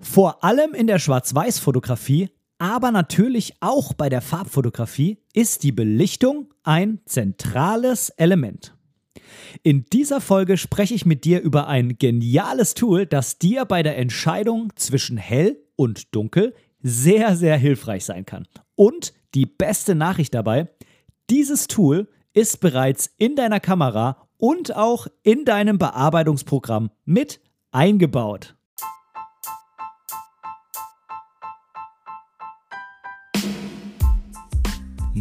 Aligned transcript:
Vor 0.00 0.42
allem 0.42 0.74
in 0.74 0.86
der 0.86 0.98
Schwarz-Weiß-Fotografie, 0.98 2.30
aber 2.58 2.90
natürlich 2.90 3.54
auch 3.60 3.92
bei 3.92 4.08
der 4.08 4.22
Farbfotografie 4.22 5.18
ist 5.34 5.62
die 5.62 5.72
Belichtung 5.72 6.52
ein 6.62 7.00
zentrales 7.04 8.10
Element. 8.10 8.74
In 9.62 9.84
dieser 9.92 10.20
Folge 10.20 10.56
spreche 10.56 10.94
ich 10.94 11.06
mit 11.06 11.24
dir 11.24 11.40
über 11.40 11.68
ein 11.68 11.98
geniales 11.98 12.74
Tool, 12.74 13.06
das 13.06 13.38
dir 13.38 13.64
bei 13.66 13.82
der 13.82 13.98
Entscheidung 13.98 14.72
zwischen 14.74 15.16
hell 15.16 15.58
und 15.76 16.14
dunkel 16.14 16.54
sehr, 16.82 17.36
sehr 17.36 17.56
hilfreich 17.56 18.04
sein 18.04 18.24
kann. 18.24 18.48
Und 18.74 19.12
die 19.34 19.46
beste 19.46 19.94
Nachricht 19.94 20.34
dabei, 20.34 20.68
dieses 21.28 21.66
Tool 21.66 22.08
ist 22.32 22.60
bereits 22.60 23.10
in 23.18 23.36
deiner 23.36 23.60
Kamera 23.60 24.28
und 24.38 24.74
auch 24.74 25.06
in 25.22 25.44
deinem 25.44 25.78
Bearbeitungsprogramm 25.78 26.90
mit 27.04 27.40
eingebaut. 27.70 28.56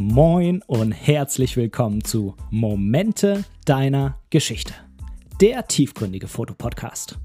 Moin 0.02 0.62
und 0.66 0.94
herzlich 0.94 1.58
willkommen 1.58 2.02
zu 2.02 2.38
Momente 2.52 3.44
deiner 3.66 4.17
Geschichte, 4.30 4.73
der 5.41 5.67
tiefgründige 5.67 6.30
Fotopodcast. 6.30 7.20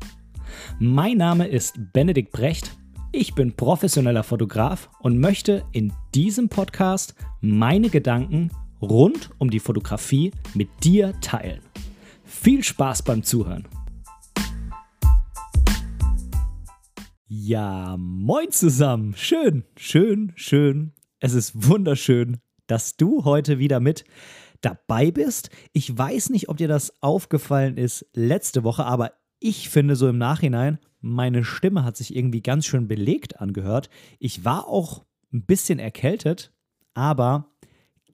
Mein 0.80 1.18
Name 1.18 1.46
ist 1.46 1.78
Benedikt 1.92 2.32
Brecht, 2.32 2.76
ich 3.12 3.36
bin 3.36 3.54
professioneller 3.54 4.24
Fotograf 4.24 4.90
und 4.98 5.20
möchte 5.20 5.64
in 5.70 5.92
diesem 6.16 6.48
Podcast 6.48 7.14
meine 7.40 7.90
Gedanken 7.90 8.50
rund 8.82 9.30
um 9.38 9.50
die 9.50 9.60
Fotografie 9.60 10.32
mit 10.54 10.68
dir 10.82 11.14
teilen. 11.20 11.60
Viel 12.24 12.64
Spaß 12.64 13.04
beim 13.04 13.22
Zuhören! 13.22 13.68
Ja, 17.28 17.94
moin 17.96 18.50
zusammen. 18.50 19.14
Schön, 19.16 19.62
schön, 19.76 20.32
schön. 20.34 20.92
Es 21.20 21.34
ist 21.34 21.68
wunderschön, 21.68 22.40
dass 22.66 22.96
du 22.96 23.24
heute 23.24 23.58
wieder 23.58 23.80
mit 23.80 24.04
dabei 24.60 25.10
bist. 25.10 25.50
Ich 25.72 25.96
weiß 25.96 26.30
nicht, 26.30 26.48
ob 26.48 26.56
dir 26.56 26.68
das 26.68 27.02
aufgefallen 27.02 27.76
ist 27.76 28.06
letzte 28.14 28.64
Woche, 28.64 28.84
aber 28.84 29.12
ich 29.38 29.68
finde 29.68 29.96
so 29.96 30.08
im 30.08 30.18
Nachhinein, 30.18 30.78
meine 31.00 31.44
Stimme 31.44 31.84
hat 31.84 31.98
sich 31.98 32.16
irgendwie 32.16 32.40
ganz 32.40 32.64
schön 32.64 32.88
belegt 32.88 33.40
angehört. 33.40 33.90
Ich 34.18 34.44
war 34.44 34.66
auch 34.68 35.04
ein 35.32 35.44
bisschen 35.44 35.78
erkältet, 35.78 36.52
aber 36.94 37.50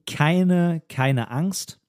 keine, 0.05 0.81
keine 0.89 1.31
Angst. 1.31 1.79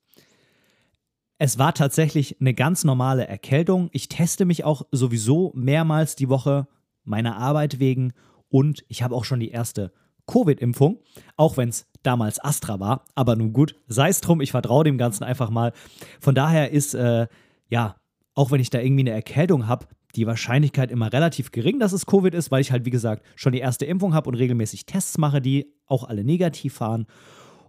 Es 1.38 1.58
war 1.58 1.74
tatsächlich 1.74 2.40
eine 2.40 2.54
ganz 2.54 2.84
normale 2.84 3.26
Erkältung. 3.26 3.88
Ich 3.92 4.08
teste 4.08 4.44
mich 4.44 4.62
auch 4.62 4.86
sowieso 4.92 5.50
mehrmals 5.56 6.14
die 6.14 6.28
Woche 6.28 6.68
meiner 7.02 7.36
Arbeit 7.36 7.80
wegen 7.80 8.12
und 8.48 8.84
ich 8.86 9.02
habe 9.02 9.16
auch 9.16 9.24
schon 9.24 9.40
die 9.40 9.50
erste 9.50 9.92
Covid-Impfung, 10.26 10.98
auch 11.36 11.56
wenn 11.56 11.68
es 11.68 11.86
damals 12.02 12.42
Astra 12.42 12.80
war. 12.80 13.04
Aber 13.14 13.36
nun 13.36 13.52
gut, 13.52 13.76
sei 13.86 14.08
es 14.08 14.20
drum, 14.20 14.40
ich 14.40 14.50
vertraue 14.50 14.84
dem 14.84 14.98
Ganzen 14.98 15.24
einfach 15.24 15.50
mal. 15.50 15.72
Von 16.20 16.34
daher 16.34 16.70
ist, 16.70 16.94
äh, 16.94 17.26
ja, 17.68 17.96
auch 18.34 18.50
wenn 18.50 18.60
ich 18.60 18.70
da 18.70 18.80
irgendwie 18.80 19.02
eine 19.02 19.10
Erkältung 19.10 19.68
habe, 19.68 19.86
die 20.14 20.26
Wahrscheinlichkeit 20.26 20.90
immer 20.90 21.12
relativ 21.12 21.52
gering, 21.52 21.78
dass 21.78 21.92
es 21.92 22.06
Covid 22.06 22.34
ist, 22.34 22.50
weil 22.50 22.60
ich 22.60 22.72
halt, 22.72 22.84
wie 22.84 22.90
gesagt, 22.90 23.24
schon 23.34 23.52
die 23.52 23.60
erste 23.60 23.86
Impfung 23.86 24.14
habe 24.14 24.28
und 24.28 24.34
regelmäßig 24.34 24.86
Tests 24.86 25.18
mache, 25.18 25.40
die 25.40 25.72
auch 25.86 26.04
alle 26.04 26.24
negativ 26.24 26.80
waren. 26.80 27.06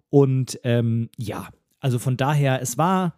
Und 0.09 0.59
ähm, 0.63 1.09
ja, 1.17 1.47
also 1.79 1.99
von 1.99 2.17
daher, 2.17 2.61
es 2.61 2.77
war 2.77 3.15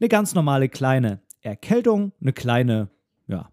eine 0.00 0.08
ganz 0.08 0.34
normale 0.34 0.68
kleine 0.68 1.20
Erkältung, 1.40 2.12
eine 2.20 2.32
kleine, 2.32 2.88
ja, 3.26 3.48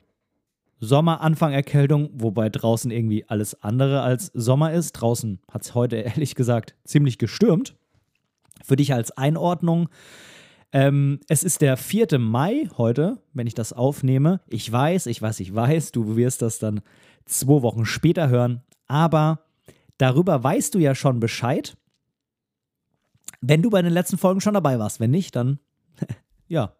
Sommeranfang-Erkältung, 0.83 2.09
wobei 2.13 2.49
draußen 2.49 2.91
irgendwie 2.91 3.25
alles 3.27 3.61
andere 3.63 4.01
als 4.01 4.27
Sommer 4.33 4.73
ist. 4.73 4.93
Draußen 4.93 5.39
hat 5.51 5.63
es 5.63 5.75
heute 5.75 5.95
ehrlich 5.97 6.35
gesagt 6.35 6.75
ziemlich 6.83 7.17
gestürmt. 7.17 7.75
Für 8.63 8.75
dich 8.75 8.93
als 8.93 9.11
Einordnung. 9.11 9.89
Ähm, 10.71 11.19
es 11.27 11.43
ist 11.43 11.61
der 11.61 11.77
4. 11.77 12.19
Mai 12.19 12.69
heute, 12.77 13.17
wenn 13.33 13.47
ich 13.47 13.53
das 13.53 13.73
aufnehme. 13.73 14.41
Ich 14.47 14.71
weiß, 14.71 15.07
ich 15.07 15.21
weiß, 15.21 15.39
ich 15.39 15.53
weiß, 15.53 15.91
du 15.91 16.15
wirst 16.15 16.41
das 16.41 16.59
dann 16.59 16.81
zwei 17.25 17.61
Wochen 17.61 17.85
später 17.85 18.29
hören. 18.29 18.63
Aber 18.87 19.45
darüber 19.97 20.43
weißt 20.43 20.75
du 20.75 20.79
ja 20.79 20.95
schon 20.95 21.19
Bescheid, 21.19 21.75
wenn 23.41 23.61
du 23.61 23.69
bei 23.69 23.81
den 23.81 23.93
letzten 23.93 24.17
Folgen 24.17 24.41
schon 24.41 24.53
dabei 24.53 24.79
warst. 24.79 24.99
Wenn 24.99 25.11
nicht, 25.11 25.35
dann 25.35 25.59
ja, 26.47 26.73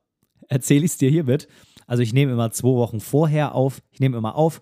erzähle 0.48 0.86
ich 0.86 0.92
es 0.92 0.98
dir 0.98 1.10
hiermit. 1.10 1.48
Also 1.88 2.04
ich 2.04 2.14
nehme 2.14 2.32
immer 2.32 2.52
zwei 2.52 2.70
Wochen 2.70 3.00
vorher 3.00 3.56
auf, 3.56 3.82
ich 3.92 4.00
nehme 4.00 4.18
immer 4.18 4.36
auf, 4.36 4.62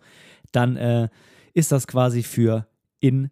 dann 0.52 0.76
äh, 0.76 1.09
ist 1.54 1.72
das 1.72 1.88
quasi 1.88 2.24
für 2.24 2.68
in 3.00 3.32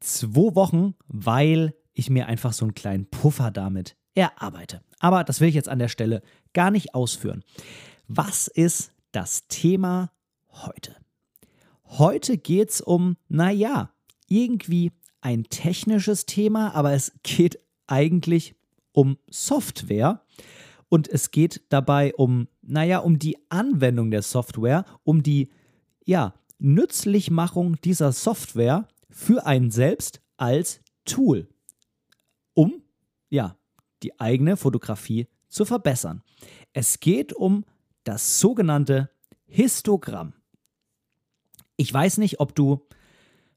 zwei 0.00 0.54
Wochen, 0.54 0.94
weil 1.06 1.74
ich 1.94 2.10
mir 2.10 2.26
einfach 2.26 2.52
so 2.52 2.64
einen 2.64 2.74
kleinen 2.74 3.06
Puffer 3.06 3.50
damit 3.50 3.96
erarbeite. 4.14 4.82
Aber 4.98 5.24
das 5.24 5.40
will 5.40 5.48
ich 5.48 5.54
jetzt 5.54 5.68
an 5.68 5.78
der 5.78 5.88
Stelle 5.88 6.22
gar 6.52 6.70
nicht 6.70 6.94
ausführen. 6.94 7.42
Was 8.08 8.46
ist 8.46 8.92
das 9.12 9.46
Thema 9.48 10.10
heute? 10.50 10.96
Heute 11.84 12.38
geht 12.38 12.70
es 12.70 12.80
um, 12.80 13.16
naja, 13.28 13.90
irgendwie 14.28 14.92
ein 15.20 15.44
technisches 15.44 16.26
Thema, 16.26 16.74
aber 16.74 16.92
es 16.92 17.12
geht 17.22 17.58
eigentlich 17.86 18.54
um 18.92 19.18
Software. 19.30 20.22
Und 20.92 21.08
es 21.08 21.30
geht 21.30 21.62
dabei 21.70 22.12
um, 22.16 22.48
naja, 22.60 22.98
um 22.98 23.18
die 23.18 23.38
Anwendung 23.48 24.10
der 24.10 24.20
Software, 24.20 24.84
um 25.04 25.22
die, 25.22 25.50
ja, 26.04 26.34
Nützlichmachung 26.58 27.80
dieser 27.80 28.12
Software 28.12 28.86
für 29.08 29.46
einen 29.46 29.70
selbst 29.70 30.20
als 30.36 30.82
Tool, 31.06 31.48
um, 32.52 32.82
ja, 33.30 33.56
die 34.02 34.20
eigene 34.20 34.58
Fotografie 34.58 35.28
zu 35.48 35.64
verbessern. 35.64 36.22
Es 36.74 37.00
geht 37.00 37.32
um 37.32 37.64
das 38.04 38.38
sogenannte 38.38 39.08
Histogramm. 39.46 40.34
Ich 41.76 41.90
weiß 41.90 42.18
nicht, 42.18 42.38
ob 42.38 42.54
du 42.54 42.86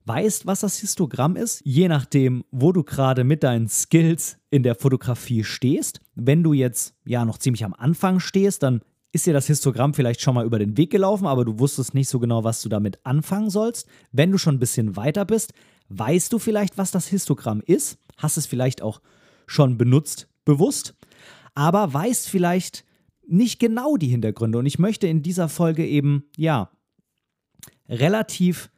weißt, 0.05 0.45
was 0.45 0.61
das 0.61 0.77
Histogramm 0.77 1.35
ist, 1.35 1.61
je 1.65 1.87
nachdem, 1.87 2.45
wo 2.51 2.71
du 2.71 2.83
gerade 2.83 3.23
mit 3.23 3.43
deinen 3.43 3.67
Skills 3.67 4.37
in 4.49 4.63
der 4.63 4.75
Fotografie 4.75 5.43
stehst. 5.43 5.99
Wenn 6.13 6.43
du 6.43 6.53
jetzt 6.53 6.95
ja 7.05 7.25
noch 7.25 7.37
ziemlich 7.37 7.65
am 7.65 7.73
Anfang 7.73 8.19
stehst, 8.19 8.63
dann 8.63 8.81
ist 9.11 9.25
dir 9.25 9.33
das 9.33 9.47
Histogramm 9.47 9.93
vielleicht 9.93 10.21
schon 10.21 10.35
mal 10.35 10.45
über 10.45 10.59
den 10.59 10.77
Weg 10.77 10.91
gelaufen, 10.91 11.25
aber 11.25 11.45
du 11.45 11.57
wusstest 11.59 11.93
nicht 11.93 12.09
so 12.09 12.19
genau, 12.19 12.43
was 12.43 12.61
du 12.61 12.69
damit 12.69 12.99
anfangen 13.05 13.49
sollst. 13.49 13.87
Wenn 14.11 14.31
du 14.31 14.37
schon 14.37 14.55
ein 14.55 14.59
bisschen 14.59 14.95
weiter 14.95 15.25
bist, 15.25 15.53
weißt 15.89 16.31
du 16.33 16.39
vielleicht, 16.39 16.77
was 16.77 16.91
das 16.91 17.07
Histogramm 17.07 17.61
ist, 17.65 17.97
hast 18.17 18.37
es 18.37 18.45
vielleicht 18.45 18.81
auch 18.81 19.01
schon 19.47 19.77
benutzt, 19.77 20.27
bewusst, 20.43 20.95
aber 21.53 21.93
weißt 21.93 22.29
vielleicht 22.29 22.83
nicht 23.27 23.59
genau 23.59 23.97
die 23.97 24.07
Hintergründe. 24.07 24.57
Und 24.57 24.65
ich 24.65 24.79
möchte 24.79 25.07
in 25.07 25.23
dieser 25.23 25.49
Folge 25.49 25.85
eben, 25.85 26.25
ja, 26.35 26.69
relativ 27.87 28.69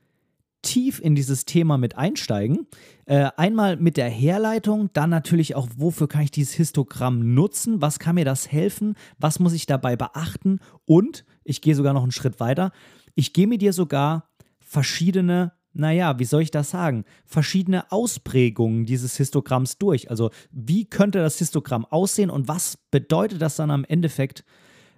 tief 0.68 1.00
in 1.00 1.16
dieses 1.16 1.46
Thema 1.46 1.78
mit 1.78 1.98
einsteigen. 1.98 2.68
Äh, 3.06 3.30
einmal 3.38 3.78
mit 3.78 3.96
der 3.96 4.10
Herleitung, 4.10 4.90
dann 4.92 5.10
natürlich 5.10 5.56
auch, 5.56 5.70
wofür 5.78 6.08
kann 6.08 6.24
ich 6.24 6.32
dieses 6.32 6.54
Histogramm 6.54 7.34
nutzen, 7.34 7.82
was 7.82 8.00
kann 8.00 8.16
mir 8.16 8.26
das 8.26 8.52
helfen, 8.52 8.96
was 9.18 9.40
muss 9.40 9.54
ich 9.54 9.66
dabei 9.66 9.96
beachten 9.96 10.60
und 10.86 11.24
ich 11.46 11.62
gehe 11.62 11.74
sogar 11.74 11.94
noch 11.94 12.04
einen 12.04 12.12
Schritt 12.12 12.42
weiter, 12.42 12.72
ich 13.16 13.32
gehe 13.32 13.48
mit 13.48 13.62
dir 13.62 13.72
sogar 13.72 14.30
verschiedene 14.60 15.54
naja, 15.74 16.18
wie 16.18 16.26
soll 16.26 16.42
ich 16.42 16.50
das 16.50 16.72
sagen, 16.72 17.06
verschiedene 17.24 17.92
Ausprägungen 17.92 18.88
dieses 18.88 19.16
Histogramms 19.16 19.78
durch. 19.78 20.10
Also 20.10 20.32
wie 20.50 20.86
könnte 20.86 21.20
das 21.20 21.38
Histogramm 21.38 21.86
aussehen 21.86 22.32
und 22.32 22.48
was 22.48 22.78
bedeutet 22.90 23.44
das 23.44 23.58
dann 23.58 23.70
am 23.70 23.84
Endeffekt 23.84 24.44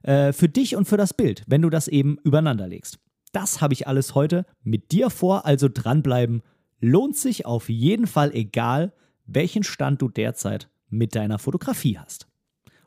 äh, 0.03 0.31
für 0.31 0.47
dich 0.47 0.78
und 0.78 0.88
für 0.88 0.96
das 0.96 1.13
Bild, 1.13 1.44
wenn 1.47 1.62
du 1.62 1.69
das 1.69 1.90
eben 1.90 2.18
übereinander 2.24 2.66
legst. 2.66 2.97
Das 3.32 3.62
habe 3.62 3.74
ich 3.74 3.88
alles 3.88 4.16
heute 4.16 4.46
mit 4.64 4.92
dir 4.92 5.10
vor, 5.10 5.46
also 5.46 5.70
dranbleiben. 5.72 6.42
Lohnt 6.80 7.16
sich 7.16 7.46
auf 7.46 7.70
jeden 7.70 8.08
Fall, 8.08 8.34
egal 8.34 8.94
welchen 9.26 9.64
Stand 9.64 10.02
du 10.02 10.10
derzeit 10.10 10.70
mit 10.90 11.16
deiner 11.16 11.38
Fotografie 11.38 12.00
hast. 12.00 12.28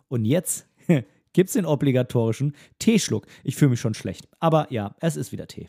Und 0.09 0.25
jetzt 0.25 0.67
gibt 1.33 1.49
es 1.49 1.55
den 1.55 1.67
obligatorischen 1.67 2.57
Teeschluck. 2.79 3.27
Ich 3.45 3.57
fühle 3.57 3.71
mich 3.71 3.81
schon 3.81 3.95
schlecht. 3.95 4.29
Aber 4.41 4.67
ja, 4.73 4.97
es 5.01 5.17
ist 5.17 5.33
wieder 5.33 5.47
Tee. 5.47 5.69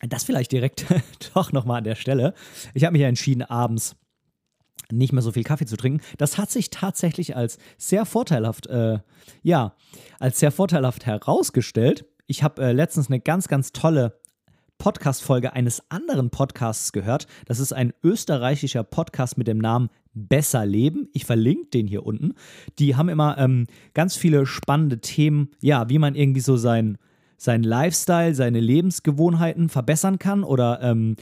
Das 0.00 0.24
vielleicht 0.24 0.50
direkt 0.50 0.86
doch 1.34 1.52
nochmal 1.52 1.78
an 1.78 1.84
der 1.84 1.94
Stelle. 1.94 2.34
Ich 2.74 2.84
habe 2.84 2.92
mich 2.92 3.02
ja 3.02 3.08
entschieden, 3.08 3.42
abends 3.42 3.94
nicht 4.92 5.12
mehr 5.12 5.22
so 5.22 5.32
viel 5.32 5.44
Kaffee 5.44 5.66
zu 5.66 5.76
trinken. 5.76 6.00
Das 6.18 6.38
hat 6.38 6.50
sich 6.50 6.70
tatsächlich 6.70 7.36
als 7.36 7.58
sehr 7.78 8.04
vorteilhaft, 8.06 8.66
äh, 8.66 8.98
ja, 9.42 9.74
als 10.18 10.38
sehr 10.38 10.52
vorteilhaft 10.52 11.06
herausgestellt. 11.06 12.04
Ich 12.26 12.42
habe 12.42 12.62
äh, 12.62 12.72
letztens 12.72 13.08
eine 13.08 13.20
ganz, 13.20 13.48
ganz 13.48 13.72
tolle 13.72 14.20
Podcast-Folge 14.82 15.52
eines 15.52 15.82
anderen 15.90 16.30
Podcasts 16.30 16.92
gehört. 16.92 17.28
Das 17.46 17.60
ist 17.60 17.72
ein 17.72 17.92
österreichischer 18.02 18.82
Podcast 18.82 19.38
mit 19.38 19.46
dem 19.46 19.58
Namen 19.58 19.90
Besser 20.12 20.66
Leben. 20.66 21.08
Ich 21.12 21.24
verlinke 21.24 21.70
den 21.70 21.86
hier 21.86 22.04
unten. 22.04 22.34
Die 22.80 22.96
haben 22.96 23.08
immer 23.08 23.38
ähm, 23.38 23.66
ganz 23.94 24.16
viele 24.16 24.44
spannende 24.44 25.00
Themen, 25.00 25.50
ja, 25.60 25.88
wie 25.88 25.98
man 25.98 26.16
irgendwie 26.16 26.40
so 26.40 26.56
sein, 26.56 26.98
sein 27.36 27.62
Lifestyle, 27.62 28.34
seine 28.34 28.58
Lebensgewohnheiten 28.58 29.68
verbessern 29.68 30.18
kann 30.18 30.42
oder 30.42 30.80
ähm, 30.82 31.14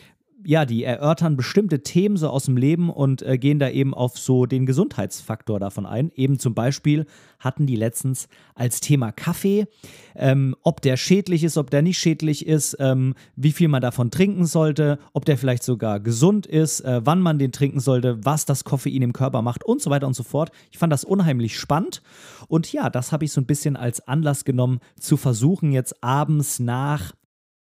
ja, 0.44 0.64
die 0.64 0.84
erörtern 0.84 1.36
bestimmte 1.36 1.82
Themen 1.82 2.16
so 2.16 2.28
aus 2.28 2.44
dem 2.44 2.56
Leben 2.56 2.90
und 2.90 3.22
äh, 3.22 3.38
gehen 3.38 3.58
da 3.58 3.68
eben 3.68 3.94
auf 3.94 4.18
so 4.18 4.46
den 4.46 4.66
Gesundheitsfaktor 4.66 5.60
davon 5.60 5.86
ein. 5.86 6.10
Eben 6.14 6.38
zum 6.38 6.54
Beispiel 6.54 7.06
hatten 7.38 7.66
die 7.66 7.76
letztens 7.76 8.28
als 8.54 8.80
Thema 8.80 9.12
Kaffee, 9.12 9.66
ähm, 10.14 10.56
ob 10.62 10.80
der 10.80 10.96
schädlich 10.96 11.44
ist, 11.44 11.56
ob 11.56 11.70
der 11.70 11.82
nicht 11.82 11.98
schädlich 11.98 12.46
ist, 12.46 12.76
ähm, 12.80 13.14
wie 13.36 13.52
viel 13.52 13.68
man 13.68 13.82
davon 13.82 14.10
trinken 14.10 14.46
sollte, 14.46 14.98
ob 15.12 15.24
der 15.24 15.38
vielleicht 15.38 15.62
sogar 15.62 16.00
gesund 16.00 16.46
ist, 16.46 16.80
äh, 16.80 17.00
wann 17.04 17.20
man 17.20 17.38
den 17.38 17.52
trinken 17.52 17.80
sollte, 17.80 18.24
was 18.24 18.44
das 18.44 18.64
Koffein 18.64 19.02
im 19.02 19.12
Körper 19.12 19.42
macht 19.42 19.64
und 19.64 19.82
so 19.82 19.90
weiter 19.90 20.06
und 20.06 20.14
so 20.14 20.22
fort. 20.22 20.50
Ich 20.70 20.78
fand 20.78 20.92
das 20.92 21.04
unheimlich 21.04 21.58
spannend 21.58 22.02
und 22.48 22.72
ja, 22.72 22.90
das 22.90 23.12
habe 23.12 23.24
ich 23.24 23.32
so 23.32 23.40
ein 23.40 23.46
bisschen 23.46 23.76
als 23.76 24.06
Anlass 24.06 24.44
genommen, 24.44 24.80
zu 24.98 25.16
versuchen, 25.16 25.72
jetzt 25.72 26.02
abends 26.02 26.60
nach 26.60 27.12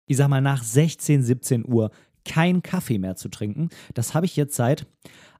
ich 0.06 0.16
sag 0.16 0.28
mal, 0.28 0.40
nach 0.40 0.62
16, 0.62 1.22
17 1.22 1.64
Uhr 1.66 1.90
keinen 2.24 2.62
Kaffee 2.62 2.98
mehr 2.98 3.16
zu 3.16 3.28
trinken. 3.28 3.70
Das 3.94 4.14
habe 4.14 4.26
ich 4.26 4.36
jetzt 4.36 4.56
seit 4.56 4.86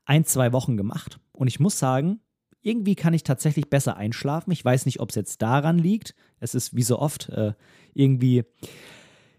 ein, 0.05 0.25
zwei 0.25 0.53
Wochen 0.53 0.77
gemacht. 0.77 1.21
Und 1.33 1.49
ich 1.49 1.61
muss 1.61 1.79
sagen, 1.79 2.21
irgendwie 2.63 2.95
kann 2.95 3.15
ich 3.15 3.25
tatsächlich 3.25 3.69
besser 3.69 3.97
einschlafen. 3.97 4.53
Ich 4.53 4.65
weiß 4.65 4.87
nicht, 4.87 5.01
ob 5.01 5.11
es 5.11 5.17
jetzt 5.17 5.43
daran 5.43 5.79
liegt. 5.79 6.15
Es 6.39 6.55
ist 6.55 6.75
wie 6.75 6.83
so 6.83 6.99
oft 6.99 7.29
äh, 7.31 7.55
irgendwie, 7.93 8.45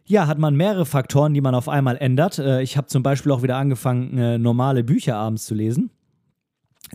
ja, 0.06 0.28
hat 0.28 0.40
man 0.40 0.56
mehrere 0.56 0.86
Faktoren, 0.86 1.34
die 1.34 1.42
man 1.42 1.56
auf 1.56 1.70
einmal 1.70 1.98
ändert. 1.98 2.40
Äh, 2.40 2.62
ich 2.62 2.76
habe 2.76 2.88
zum 2.88 3.02
Beispiel 3.04 3.32
auch 3.32 3.42
wieder 3.42 3.58
angefangen, 3.58 4.18
äh, 4.18 4.38
normale 4.38 4.84
Bücher 4.84 5.16
abends 5.16 5.46
zu 5.46 5.56
lesen. 5.56 5.90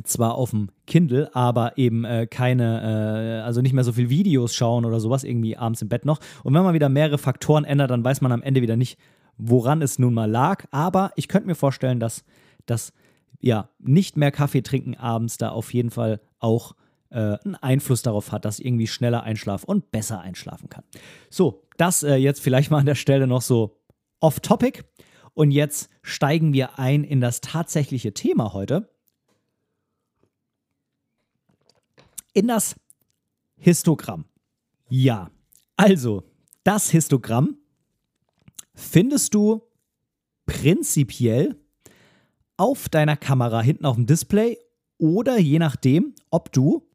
Zwar 0.04 0.34
auf 0.34 0.50
dem 0.50 0.68
Kindle, 0.86 1.34
aber 1.34 1.76
eben 1.76 2.06
keine, 2.30 3.42
also 3.44 3.62
nicht 3.62 3.72
mehr 3.72 3.82
so 3.82 3.92
viel 3.92 4.10
Videos 4.10 4.54
schauen 4.54 4.84
oder 4.84 5.00
sowas, 5.00 5.24
irgendwie 5.24 5.56
abends 5.56 5.82
im 5.82 5.88
Bett 5.88 6.04
noch. 6.04 6.20
Und 6.44 6.54
wenn 6.54 6.62
man 6.62 6.74
wieder 6.74 6.88
mehrere 6.88 7.18
Faktoren 7.18 7.64
ändert, 7.64 7.90
dann 7.90 8.04
weiß 8.04 8.20
man 8.20 8.30
am 8.30 8.42
Ende 8.42 8.62
wieder 8.62 8.76
nicht, 8.76 8.96
woran 9.38 9.82
es 9.82 9.98
nun 9.98 10.14
mal 10.14 10.30
lag. 10.30 10.66
Aber 10.70 11.12
ich 11.16 11.28
könnte 11.28 11.46
mir 11.46 11.54
vorstellen, 11.54 12.00
dass 12.00 12.24
das 12.66 12.92
ja 13.40 13.70
nicht 13.78 14.16
mehr 14.16 14.32
Kaffee 14.32 14.62
trinken 14.62 14.96
abends 14.96 15.38
da 15.38 15.50
auf 15.50 15.72
jeden 15.72 15.90
Fall 15.90 16.20
auch 16.38 16.74
äh, 17.10 17.38
einen 17.44 17.54
Einfluss 17.54 18.02
darauf 18.02 18.32
hat, 18.32 18.44
dass 18.44 18.58
ich 18.58 18.66
irgendwie 18.66 18.86
schneller 18.86 19.22
einschlafe 19.22 19.66
und 19.66 19.90
besser 19.90 20.20
einschlafen 20.20 20.68
kann. 20.68 20.84
So, 21.30 21.62
das 21.76 22.02
äh, 22.02 22.16
jetzt 22.16 22.40
vielleicht 22.40 22.70
mal 22.70 22.78
an 22.78 22.86
der 22.86 22.94
Stelle 22.94 23.26
noch 23.26 23.42
so 23.42 23.80
off-topic. 24.20 24.84
Und 25.34 25.52
jetzt 25.52 25.88
steigen 26.02 26.52
wir 26.52 26.78
ein 26.78 27.04
in 27.04 27.20
das 27.20 27.40
tatsächliche 27.40 28.12
Thema 28.12 28.52
heute. 28.52 28.90
In 32.34 32.48
das 32.48 32.74
Histogramm. 33.56 34.24
Ja, 34.88 35.30
also 35.76 36.24
das 36.64 36.90
Histogramm 36.90 37.56
findest 38.78 39.34
du 39.34 39.62
prinzipiell 40.46 41.56
auf 42.56 42.88
deiner 42.88 43.16
Kamera 43.16 43.60
hinten 43.60 43.84
auf 43.84 43.96
dem 43.96 44.06
Display 44.06 44.58
oder 44.98 45.38
je 45.38 45.58
nachdem, 45.58 46.14
ob 46.30 46.52
du 46.52 46.86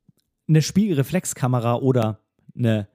eine 0.47 0.61
Spiegelreflexkamera 0.61 1.75
oder 1.75 2.19
eine 2.57 2.87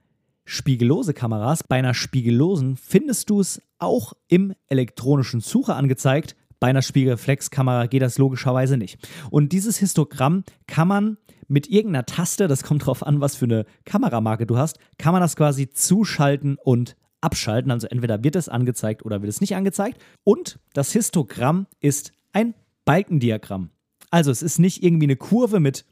spiegellose 0.44 1.14
Kamera 1.14 1.50
hast. 1.50 1.69
Bei 1.69 1.76
einer 1.76 1.94
spiegellosen 1.94 2.76
findest 2.76 3.31
du 3.31 3.40
es 3.40 3.62
auch 3.79 4.14
im 4.29 4.55
elektronischen 4.67 5.40
Sucher 5.40 5.76
angezeigt. 5.76 6.35
Bei 6.61 6.69
einer 6.69 6.82
Spiegelreflexkamera 6.82 7.87
geht 7.87 8.02
das 8.02 8.19
logischerweise 8.19 8.76
nicht. 8.76 8.99
Und 9.31 9.52
dieses 9.52 9.79
Histogramm 9.79 10.44
kann 10.67 10.88
man 10.88 11.19
mit 11.46 11.69
irgendeiner 11.70 12.06
Taste, 12.06 12.49
das 12.49 12.62
kommt 12.62 12.82
darauf 12.82 13.06
an, 13.06 13.20
was 13.20 13.37
für 13.37 13.44
eine 13.44 13.64
Kameramarke 13.85 14.46
du 14.46 14.56
hast, 14.56 14.79
kann 14.99 15.12
man 15.12 15.23
das 15.23 15.37
quasi 15.37 15.70
zuschalten 15.70 16.58
und 16.62 16.96
abschalten. 17.20 17.70
Also 17.70 17.87
entweder 17.87 18.23
wird 18.23 18.37
es 18.37 18.49
angezeigt 18.49 19.05
oder 19.05 19.23
wird 19.23 19.31
es 19.31 19.41
nicht 19.41 19.56
angezeigt. 19.56 20.00
Und 20.25 20.59
das 20.73 20.93
Histogramm 20.93 21.67
ist 21.81 22.12
ein 22.32 22.55
Balkendiagramm. 22.85 23.70
Also 24.11 24.31
es 24.31 24.43
ist 24.43 24.59
nicht 24.59 24.82
irgendwie 24.82 25.06
eine 25.06 25.17
Kurve 25.17 25.61
mit 25.61 25.85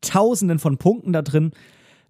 Tausenden 0.00 0.58
von 0.58 0.78
Punkten 0.78 1.12
da 1.12 1.22
drin, 1.22 1.52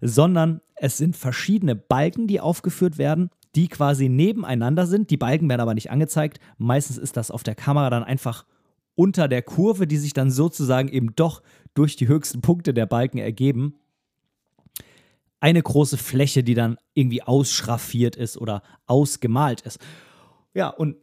sondern 0.01 0.61
es 0.75 0.97
sind 0.97 1.15
verschiedene 1.15 1.75
Balken, 1.75 2.27
die 2.27 2.39
aufgeführt 2.39 2.97
werden, 2.97 3.29
die 3.55 3.67
quasi 3.67 4.09
nebeneinander 4.09 4.87
sind. 4.87 5.11
Die 5.11 5.17
Balken 5.17 5.47
werden 5.47 5.61
aber 5.61 5.75
nicht 5.75 5.91
angezeigt. 5.91 6.39
Meistens 6.57 6.97
ist 6.97 7.17
das 7.17 7.29
auf 7.29 7.43
der 7.43 7.55
Kamera 7.55 7.89
dann 7.89 8.03
einfach 8.03 8.45
unter 8.95 9.27
der 9.27 9.43
Kurve, 9.43 9.87
die 9.87 9.97
sich 9.97 10.13
dann 10.13 10.31
sozusagen 10.31 10.89
eben 10.89 11.15
doch 11.15 11.43
durch 11.73 11.95
die 11.95 12.07
höchsten 12.07 12.41
Punkte 12.41 12.73
der 12.73 12.85
Balken 12.85 13.19
ergeben 13.19 13.75
eine 15.43 15.61
große 15.61 15.97
Fläche, 15.97 16.41
die 16.41 16.53
dann 16.53 16.77
irgendwie 16.93 17.21
ausschraffiert 17.21 18.15
ist 18.15 18.37
oder 18.37 18.63
ausgemalt 18.85 19.59
ist. 19.59 19.77
Ja, 20.53 20.69
und 20.69 20.95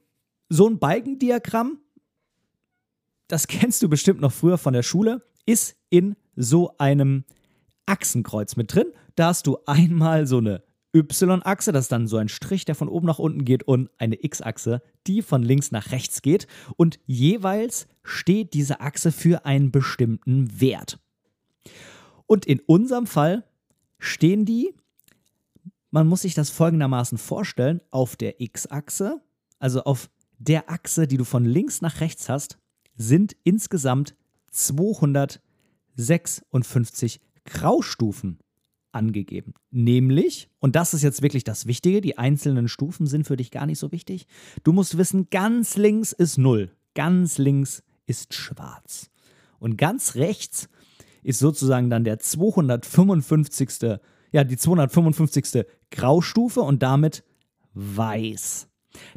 so 0.48 0.66
ein 0.66 0.78
Balkendiagramm, 0.78 1.78
das 3.28 3.48
kennst 3.48 3.82
du 3.82 3.90
bestimmt 3.90 4.22
noch 4.22 4.32
früher 4.32 4.56
von 4.56 4.72
der 4.72 4.82
Schule, 4.82 5.22
ist 5.44 5.76
in 5.90 6.16
so 6.36 6.74
einem 6.78 7.24
Achsenkreuz 7.84 8.56
mit 8.56 8.74
drin. 8.74 8.86
Da 9.14 9.26
hast 9.26 9.46
du 9.46 9.58
einmal 9.66 10.26
so 10.26 10.38
eine 10.38 10.62
Y-Achse, 10.96 11.72
das 11.72 11.84
ist 11.84 11.92
dann 11.92 12.08
so 12.08 12.16
ein 12.16 12.30
Strich, 12.30 12.64
der 12.64 12.74
von 12.74 12.88
oben 12.88 13.06
nach 13.06 13.18
unten 13.18 13.44
geht, 13.44 13.64
und 13.64 13.90
eine 13.98 14.24
X-Achse, 14.24 14.80
die 15.06 15.20
von 15.20 15.42
links 15.42 15.70
nach 15.70 15.92
rechts 15.92 16.22
geht. 16.22 16.46
Und 16.78 16.98
jeweils 17.04 17.88
steht 18.02 18.54
diese 18.54 18.80
Achse 18.80 19.12
für 19.12 19.44
einen 19.44 19.70
bestimmten 19.70 20.62
Wert. 20.62 20.98
Und 22.26 22.46
in 22.46 22.60
unserem 22.60 23.06
Fall 23.06 23.44
stehen 24.00 24.44
die, 24.44 24.74
man 25.90 26.08
muss 26.08 26.22
sich 26.22 26.32
das 26.34 26.50
folgendermaßen 26.50 27.18
vorstellen, 27.18 27.80
auf 27.90 28.16
der 28.16 28.40
X-Achse, 28.40 29.20
also 29.58 29.84
auf 29.84 30.08
der 30.38 30.70
Achse, 30.70 31.06
die 31.06 31.18
du 31.18 31.24
von 31.24 31.44
links 31.44 31.82
nach 31.82 32.00
rechts 32.00 32.28
hast, 32.28 32.58
sind 32.96 33.36
insgesamt 33.44 34.16
256 34.50 37.20
Graustufen 37.44 38.40
angegeben. 38.92 39.54
Nämlich, 39.70 40.48
und 40.58 40.76
das 40.76 40.94
ist 40.94 41.02
jetzt 41.02 41.22
wirklich 41.22 41.44
das 41.44 41.66
Wichtige, 41.66 42.00
die 42.00 42.18
einzelnen 42.18 42.68
Stufen 42.68 43.06
sind 43.06 43.26
für 43.26 43.36
dich 43.36 43.50
gar 43.50 43.66
nicht 43.66 43.78
so 43.78 43.92
wichtig. 43.92 44.26
Du 44.64 44.72
musst 44.72 44.98
wissen, 44.98 45.28
ganz 45.30 45.76
links 45.76 46.12
ist 46.12 46.38
0, 46.38 46.70
ganz 46.94 47.38
links 47.38 47.82
ist 48.06 48.34
schwarz. 48.34 49.10
Und 49.58 49.76
ganz 49.76 50.16
rechts 50.16 50.68
ist 51.22 51.38
sozusagen 51.38 51.90
dann 51.90 52.04
der 52.04 52.18
255. 52.18 53.98
Ja, 54.32 54.44
die 54.44 54.56
255. 54.56 55.64
Graustufe 55.90 56.60
und 56.60 56.82
damit 56.82 57.24
weiß. 57.74 58.68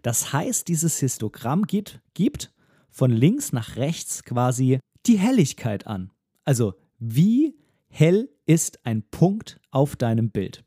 Das 0.02 0.34
heißt, 0.34 0.68
dieses 0.68 1.00
Histogramm 1.00 1.64
gibt, 1.64 2.02
gibt 2.14 2.52
von 2.90 3.12
links 3.12 3.54
nach 3.54 3.76
rechts 3.76 4.24
quasi 4.24 4.80
die 5.06 5.18
Helligkeit 5.18 5.88
an. 5.88 6.12
Also 6.46 6.76
wie 7.00 7.56
hell 7.88 8.30
ist 8.46 8.86
ein 8.86 9.04
Punkt 9.10 9.60
auf 9.72 9.96
deinem 9.96 10.32
Bild. 10.32 10.64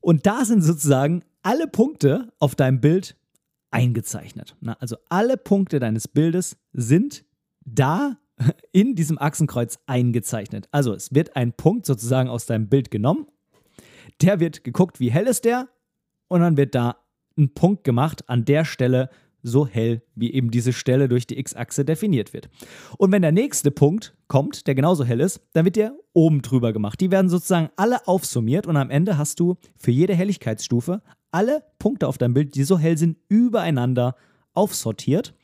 Und 0.00 0.26
da 0.26 0.44
sind 0.44 0.62
sozusagen 0.62 1.24
alle 1.42 1.66
Punkte 1.66 2.32
auf 2.38 2.54
deinem 2.54 2.80
Bild 2.80 3.16
eingezeichnet. 3.70 4.56
also 4.78 4.96
alle 5.08 5.36
Punkte 5.36 5.80
deines 5.80 6.08
Bildes 6.08 6.56
sind 6.72 7.24
da 7.64 8.16
in 8.72 8.94
diesem 8.94 9.18
Achsenkreuz 9.18 9.78
eingezeichnet. 9.86 10.68
Also 10.70 10.92
es 10.92 11.14
wird 11.14 11.36
ein 11.36 11.52
Punkt 11.52 11.86
sozusagen 11.86 12.28
aus 12.28 12.46
deinem 12.46 12.68
Bild 12.68 12.90
genommen, 12.90 13.26
der 14.22 14.40
wird 14.40 14.64
geguckt, 14.64 15.00
wie 15.00 15.10
hell 15.10 15.26
ist 15.26 15.44
der 15.44 15.68
und 16.28 16.40
dann 16.40 16.56
wird 16.56 16.74
da 16.74 16.96
ein 17.38 17.52
Punkt 17.52 17.84
gemacht 17.84 18.28
an 18.28 18.44
der 18.44 18.64
Stelle 18.64 19.10
so 19.42 19.66
hell, 19.66 20.02
wie 20.14 20.32
eben 20.32 20.50
diese 20.50 20.72
Stelle 20.72 21.08
durch 21.08 21.26
die 21.26 21.38
X-Achse 21.38 21.84
definiert 21.84 22.32
wird. 22.32 22.48
Und 22.98 23.12
wenn 23.12 23.22
der 23.22 23.32
nächste 23.32 23.70
Punkt 23.70 24.16
kommt, 24.26 24.66
der 24.66 24.74
genauso 24.74 25.04
hell 25.04 25.20
ist, 25.20 25.40
dann 25.52 25.64
wird 25.64 25.76
der 25.76 25.94
oben 26.12 26.42
drüber 26.42 26.72
gemacht. 26.72 27.00
Die 27.00 27.10
werden 27.10 27.28
sozusagen 27.28 27.70
alle 27.76 28.08
aufsummiert 28.08 28.66
und 28.66 28.76
am 28.76 28.90
Ende 28.90 29.18
hast 29.18 29.38
du 29.38 29.56
für 29.76 29.92
jede 29.92 30.14
Helligkeitsstufe 30.14 31.02
alle 31.30 31.62
Punkte 31.78 32.08
auf 32.08 32.18
deinem 32.18 32.34
Bild, 32.34 32.54
die 32.54 32.64
so 32.64 32.78
hell 32.78 32.98
sind, 32.98 33.18
übereinander 33.28 34.16
aufsortiert. 34.52 35.34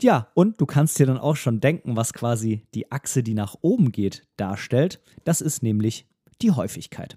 Ja, 0.00 0.28
und 0.34 0.60
du 0.60 0.66
kannst 0.66 0.98
dir 0.98 1.06
dann 1.06 1.18
auch 1.18 1.36
schon 1.36 1.60
denken, 1.60 1.96
was 1.96 2.12
quasi 2.12 2.66
die 2.74 2.90
Achse, 2.90 3.22
die 3.22 3.34
nach 3.34 3.56
oben 3.60 3.92
geht, 3.92 4.26
darstellt. 4.36 5.00
Das 5.24 5.40
ist 5.40 5.62
nämlich 5.62 6.06
die 6.42 6.50
Häufigkeit. 6.50 7.16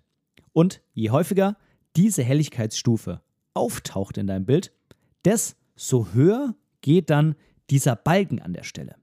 Und 0.53 0.81
je 0.93 1.09
häufiger 1.09 1.57
diese 1.95 2.23
Helligkeitsstufe 2.23 3.21
auftaucht 3.53 4.17
in 4.17 4.27
deinem 4.27 4.45
Bild, 4.45 4.71
desto 5.25 6.07
höher 6.13 6.55
geht 6.81 7.09
dann 7.09 7.35
dieser 7.69 7.95
Balken 7.95 8.39
an 8.39 8.53
der 8.53 8.63
Stelle. 8.63 8.95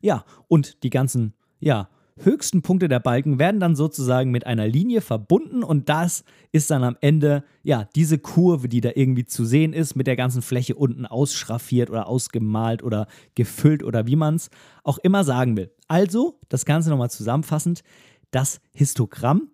Ja, 0.00 0.24
und 0.48 0.82
die 0.82 0.90
ganzen, 0.90 1.34
ja, 1.58 1.88
höchsten 2.24 2.62
Punkte 2.62 2.88
der 2.88 3.00
Balken 3.00 3.38
werden 3.38 3.60
dann 3.60 3.76
sozusagen 3.76 4.30
mit 4.30 4.46
einer 4.46 4.66
Linie 4.66 5.00
verbunden 5.00 5.62
und 5.62 5.88
das 5.88 6.24
ist 6.52 6.70
dann 6.70 6.84
am 6.84 6.96
Ende, 7.00 7.44
ja, 7.62 7.88
diese 7.94 8.18
Kurve, 8.18 8.68
die 8.68 8.80
da 8.80 8.90
irgendwie 8.94 9.24
zu 9.24 9.44
sehen 9.44 9.72
ist, 9.72 9.94
mit 9.94 10.06
der 10.06 10.16
ganzen 10.16 10.42
Fläche 10.42 10.74
unten 10.74 11.06
ausschraffiert 11.06 11.90
oder 11.90 12.06
ausgemalt 12.06 12.82
oder 12.82 13.06
gefüllt 13.34 13.82
oder 13.82 14.06
wie 14.06 14.16
man 14.16 14.36
es 14.36 14.50
auch 14.84 14.98
immer 14.98 15.24
sagen 15.24 15.56
will. 15.56 15.70
Also, 15.88 16.38
das 16.48 16.64
Ganze 16.64 16.90
nochmal 16.90 17.10
zusammenfassend, 17.10 17.82
das 18.30 18.60
Histogramm 18.72 19.50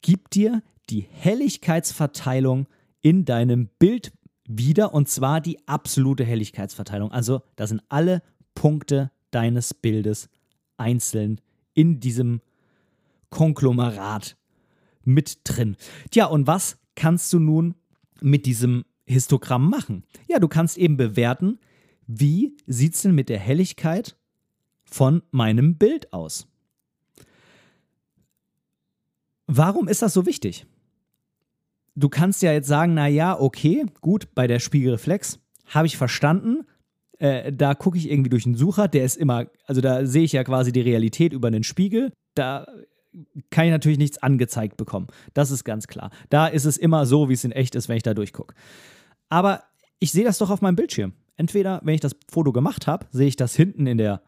gibt 0.00 0.34
dir 0.34 0.62
die 0.90 1.06
Helligkeitsverteilung 1.10 2.66
in 3.00 3.24
deinem 3.24 3.68
Bild 3.78 4.12
wieder 4.46 4.94
und 4.94 5.08
zwar 5.08 5.40
die 5.40 5.58
absolute 5.66 6.24
Helligkeitsverteilung. 6.24 7.12
Also, 7.12 7.42
da 7.56 7.66
sind 7.66 7.82
alle 7.88 8.22
Punkte 8.54 9.10
deines 9.30 9.74
Bildes 9.74 10.28
einzeln 10.76 11.40
in 11.74 12.00
diesem 12.00 12.40
Konglomerat 13.30 14.36
mit 15.04 15.38
drin. 15.44 15.76
Tja, 16.10 16.26
und 16.26 16.46
was 16.46 16.78
kannst 16.94 17.32
du 17.32 17.38
nun 17.38 17.74
mit 18.20 18.46
diesem 18.46 18.84
Histogramm 19.06 19.68
machen? 19.68 20.04
Ja, 20.28 20.38
du 20.38 20.48
kannst 20.48 20.78
eben 20.78 20.96
bewerten, 20.96 21.58
wie 22.06 22.56
sieht 22.66 22.94
es 22.94 23.02
denn 23.02 23.14
mit 23.14 23.28
der 23.28 23.38
Helligkeit 23.38 24.16
von 24.84 25.22
meinem 25.30 25.76
Bild 25.76 26.12
aus? 26.12 26.46
Warum 29.46 29.88
ist 29.88 30.02
das 30.02 30.14
so 30.14 30.26
wichtig? 30.26 30.66
Du 31.94 32.08
kannst 32.08 32.42
ja 32.42 32.52
jetzt 32.52 32.68
sagen, 32.68 32.94
na 32.94 33.06
ja, 33.06 33.38
okay, 33.38 33.84
gut, 34.00 34.34
bei 34.34 34.46
der 34.46 34.60
Spiegelreflex 34.60 35.40
habe 35.66 35.86
ich 35.86 35.96
verstanden, 35.96 36.64
äh, 37.22 37.52
da 37.52 37.74
gucke 37.76 37.96
ich 37.96 38.10
irgendwie 38.10 38.30
durch 38.30 38.46
einen 38.46 38.56
Sucher, 38.56 38.88
der 38.88 39.04
ist 39.04 39.16
immer, 39.16 39.46
also 39.64 39.80
da 39.80 40.04
sehe 40.06 40.24
ich 40.24 40.32
ja 40.32 40.42
quasi 40.42 40.72
die 40.72 40.80
Realität 40.80 41.32
über 41.32 41.46
einen 41.46 41.62
Spiegel. 41.62 42.12
Da 42.34 42.66
kann 43.50 43.66
ich 43.66 43.70
natürlich 43.70 43.98
nichts 43.98 44.18
angezeigt 44.18 44.76
bekommen. 44.76 45.06
Das 45.32 45.52
ist 45.52 45.62
ganz 45.62 45.86
klar. 45.86 46.10
Da 46.30 46.48
ist 46.48 46.64
es 46.64 46.76
immer 46.76 47.06
so, 47.06 47.28
wie 47.28 47.34
es 47.34 47.44
in 47.44 47.52
echt 47.52 47.76
ist, 47.76 47.88
wenn 47.88 47.96
ich 47.96 48.02
da 48.02 48.12
durchgucke. 48.12 48.54
Aber 49.28 49.62
ich 50.00 50.10
sehe 50.10 50.24
das 50.24 50.38
doch 50.38 50.50
auf 50.50 50.62
meinem 50.62 50.74
Bildschirm. 50.74 51.12
Entweder, 51.36 51.80
wenn 51.84 51.94
ich 51.94 52.00
das 52.00 52.16
Foto 52.28 52.52
gemacht 52.52 52.88
habe, 52.88 53.06
sehe 53.12 53.28
ich 53.28 53.36
das 53.36 53.54
hinten 53.54 53.86
in 53.86 53.98
der, 53.98 54.22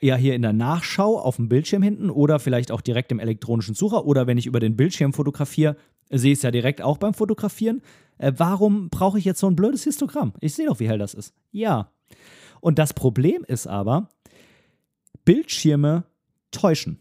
ja, 0.00 0.16
hier 0.16 0.34
in 0.34 0.42
der 0.42 0.52
Nachschau 0.52 1.20
auf 1.20 1.36
dem 1.36 1.48
Bildschirm 1.48 1.82
hinten 1.84 2.10
oder 2.10 2.40
vielleicht 2.40 2.72
auch 2.72 2.80
direkt 2.80 3.12
im 3.12 3.20
elektronischen 3.20 3.76
Sucher 3.76 4.06
oder 4.06 4.26
wenn 4.26 4.38
ich 4.38 4.46
über 4.46 4.58
den 4.58 4.76
Bildschirm 4.76 5.12
fotografiere, 5.12 5.76
sehe 6.10 6.32
es 6.32 6.42
ja 6.42 6.50
direkt 6.50 6.82
auch 6.82 6.98
beim 6.98 7.14
Fotografieren. 7.14 7.82
Äh, 8.18 8.32
warum 8.36 8.88
brauche 8.88 9.18
ich 9.18 9.24
jetzt 9.24 9.40
so 9.40 9.48
ein 9.48 9.56
blödes 9.56 9.84
Histogramm? 9.84 10.32
Ich 10.40 10.54
sehe 10.54 10.66
doch, 10.66 10.80
wie 10.80 10.88
hell 10.88 10.98
das 10.98 11.14
ist. 11.14 11.34
Ja. 11.50 11.90
Und 12.60 12.78
das 12.78 12.94
Problem 12.94 13.44
ist 13.46 13.66
aber, 13.66 14.08
Bildschirme 15.24 16.04
täuschen. 16.50 17.00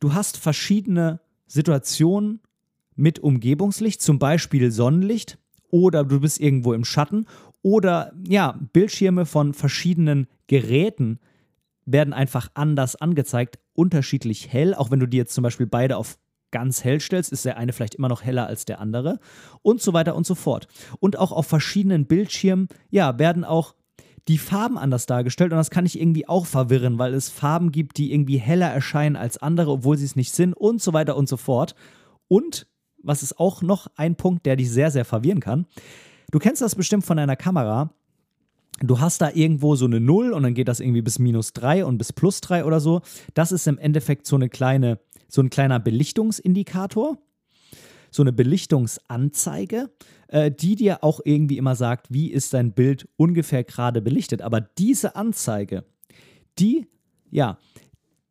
Du 0.00 0.14
hast 0.14 0.36
verschiedene 0.36 1.20
Situationen 1.46 2.40
mit 2.94 3.18
Umgebungslicht, 3.18 4.02
zum 4.02 4.18
Beispiel 4.18 4.70
Sonnenlicht, 4.70 5.38
oder 5.70 6.04
du 6.04 6.20
bist 6.20 6.40
irgendwo 6.40 6.72
im 6.72 6.84
Schatten, 6.84 7.26
oder 7.62 8.12
ja, 8.26 8.58
Bildschirme 8.72 9.26
von 9.26 9.52
verschiedenen 9.52 10.28
Geräten 10.46 11.18
werden 11.84 12.12
einfach 12.12 12.48
anders 12.54 12.96
angezeigt, 12.96 13.58
unterschiedlich 13.74 14.52
hell, 14.52 14.74
auch 14.74 14.90
wenn 14.90 15.00
du 15.00 15.06
die 15.06 15.16
jetzt 15.16 15.34
zum 15.34 15.42
Beispiel 15.42 15.66
beide 15.66 15.96
auf 15.96 16.18
ganz 16.56 16.84
hell 16.84 17.00
stellst, 17.00 17.32
ist 17.32 17.44
der 17.44 17.58
eine 17.58 17.74
vielleicht 17.74 17.96
immer 17.96 18.08
noch 18.08 18.24
heller 18.24 18.46
als 18.46 18.64
der 18.64 18.80
andere 18.80 19.20
und 19.60 19.82
so 19.82 19.92
weiter 19.92 20.16
und 20.16 20.24
so 20.24 20.34
fort. 20.34 20.68
Und 21.00 21.18
auch 21.18 21.32
auf 21.32 21.46
verschiedenen 21.46 22.06
Bildschirmen, 22.06 22.68
ja, 22.88 23.18
werden 23.18 23.44
auch 23.44 23.74
die 24.26 24.38
Farben 24.38 24.78
anders 24.78 25.04
dargestellt 25.04 25.52
und 25.52 25.58
das 25.58 25.70
kann 25.70 25.84
ich 25.84 26.00
irgendwie 26.00 26.26
auch 26.26 26.46
verwirren, 26.46 26.98
weil 26.98 27.12
es 27.12 27.28
Farben 27.28 27.72
gibt, 27.72 27.98
die 27.98 28.10
irgendwie 28.10 28.38
heller 28.38 28.68
erscheinen 28.68 29.16
als 29.16 29.36
andere, 29.36 29.70
obwohl 29.70 29.98
sie 29.98 30.06
es 30.06 30.16
nicht 30.16 30.32
sind 30.32 30.54
und 30.54 30.80
so 30.80 30.94
weiter 30.94 31.14
und 31.14 31.28
so 31.28 31.36
fort. 31.36 31.74
Und 32.26 32.66
was 33.02 33.22
ist 33.22 33.38
auch 33.38 33.60
noch 33.60 33.86
ein 33.96 34.16
Punkt, 34.16 34.46
der 34.46 34.56
dich 34.56 34.70
sehr, 34.70 34.90
sehr 34.90 35.04
verwirren 35.04 35.40
kann. 35.40 35.66
Du 36.30 36.38
kennst 36.38 36.62
das 36.62 36.74
bestimmt 36.74 37.04
von 37.04 37.18
einer 37.18 37.36
Kamera. 37.36 37.90
Du 38.80 39.00
hast 39.00 39.22
da 39.22 39.30
irgendwo 39.32 39.74
so 39.74 39.86
eine 39.86 40.00
Null 40.00 40.32
und 40.32 40.42
dann 40.42 40.54
geht 40.54 40.68
das 40.68 40.80
irgendwie 40.80 41.02
bis 41.02 41.18
minus 41.18 41.52
3 41.54 41.84
und 41.84 41.98
bis 41.98 42.12
plus 42.12 42.40
3 42.42 42.64
oder 42.64 42.80
so. 42.80 43.00
Das 43.34 43.52
ist 43.52 43.66
im 43.66 43.78
Endeffekt 43.78 44.26
so 44.26 44.36
eine 44.36 44.48
kleine 44.48 44.98
so 45.28 45.42
ein 45.42 45.50
kleiner 45.50 45.80
Belichtungsindikator, 45.80 47.18
so 48.10 48.22
eine 48.22 48.32
Belichtungsanzeige, 48.32 49.90
äh, 50.28 50.50
die 50.50 50.76
dir 50.76 51.02
auch 51.04 51.20
irgendwie 51.24 51.58
immer 51.58 51.74
sagt, 51.74 52.12
wie 52.12 52.30
ist 52.30 52.54
dein 52.54 52.72
Bild 52.72 53.08
ungefähr 53.16 53.64
gerade 53.64 54.00
belichtet. 54.00 54.42
Aber 54.42 54.60
diese 54.60 55.16
Anzeige, 55.16 55.84
die, 56.58 56.86
ja, 57.30 57.58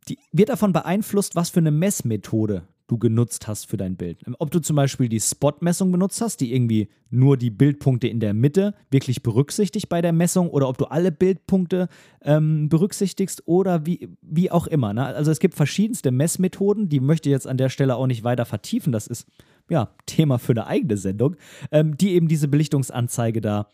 die 0.08 0.18
wird 0.32 0.50
davon 0.50 0.74
beeinflusst, 0.74 1.36
was 1.36 1.50
für 1.50 1.60
eine 1.60 1.72
Messmethode 1.72 2.68
du 2.88 2.98
genutzt 2.98 3.48
hast 3.48 3.68
für 3.68 3.77
dein 3.77 3.96
Bild. 3.96 4.20
Ob 4.39 4.51
du 4.51 4.60
zum 4.60 4.75
Beispiel 4.75 5.10
die 5.10 5.20
Spot-Messung 5.20 5.92
benutzt 5.92 6.22
hast, 6.22 6.39
die 6.42 6.54
irgendwie 6.54 6.89
nur 7.10 7.38
die 7.38 7.50
Bildpunkte 7.50 8.08
in 8.08 8.20
der 8.20 8.34
Mitte 8.34 8.75
wirklich 8.92 9.24
berücksichtigt 9.24 9.89
bei 9.89 10.01
der 10.01 10.13
Messung 10.13 10.50
oder 10.50 10.70
ob 10.70 10.77
du 10.77 10.86
alle 10.86 11.12
Bildpunkte 11.12 11.88
ähm, 12.22 12.70
berücksichtigst 12.70 13.48
oder 13.48 13.86
wie, 13.86 14.10
wie 14.22 14.51
auch 14.51 14.68
immer. 14.68 14.94
Ne? 14.94 15.06
Also 15.06 15.32
es 15.32 15.39
gibt 15.39 15.56
verschiedenste 15.56 16.12
Messmethoden, 16.12 16.89
die 16.89 17.00
möchte 17.00 17.30
ich 17.30 17.34
jetzt 17.34 17.48
an 17.48 17.58
der 17.58 17.70
Stelle 17.70 17.96
auch 17.96 18.08
nicht 18.08 18.24
weiter 18.24 18.46
vertiefen. 18.46 18.92
Das 18.92 19.08
ist 19.08 19.27
ja 19.70 19.89
Thema 20.06 20.38
für 20.38 20.54
eine 20.54 20.68
eigene 20.68 20.98
Sendung, 20.98 21.36
ähm, 21.72 21.98
die 21.98 22.13
eben 22.13 22.27
diese 22.27 22.48
Belichtungsanzeige 22.48 23.42
da 23.42 23.72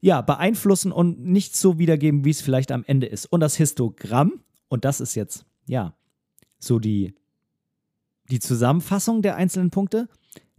ja, 0.00 0.20
beeinflussen 0.20 0.92
und 0.92 1.24
nicht 1.24 1.56
so 1.56 1.78
wiedergeben, 1.78 2.24
wie 2.24 2.30
es 2.30 2.40
vielleicht 2.40 2.72
am 2.72 2.84
Ende 2.86 3.06
ist. 3.06 3.26
Und 3.26 3.40
das 3.40 3.56
Histogramm, 3.56 4.40
und 4.68 4.84
das 4.84 5.00
ist 5.00 5.14
jetzt, 5.14 5.44
ja, 5.66 5.94
so 6.60 6.78
die 6.78 7.14
die 8.30 8.40
Zusammenfassung 8.40 9.22
der 9.22 9.36
einzelnen 9.36 9.70
Punkte. 9.70 10.08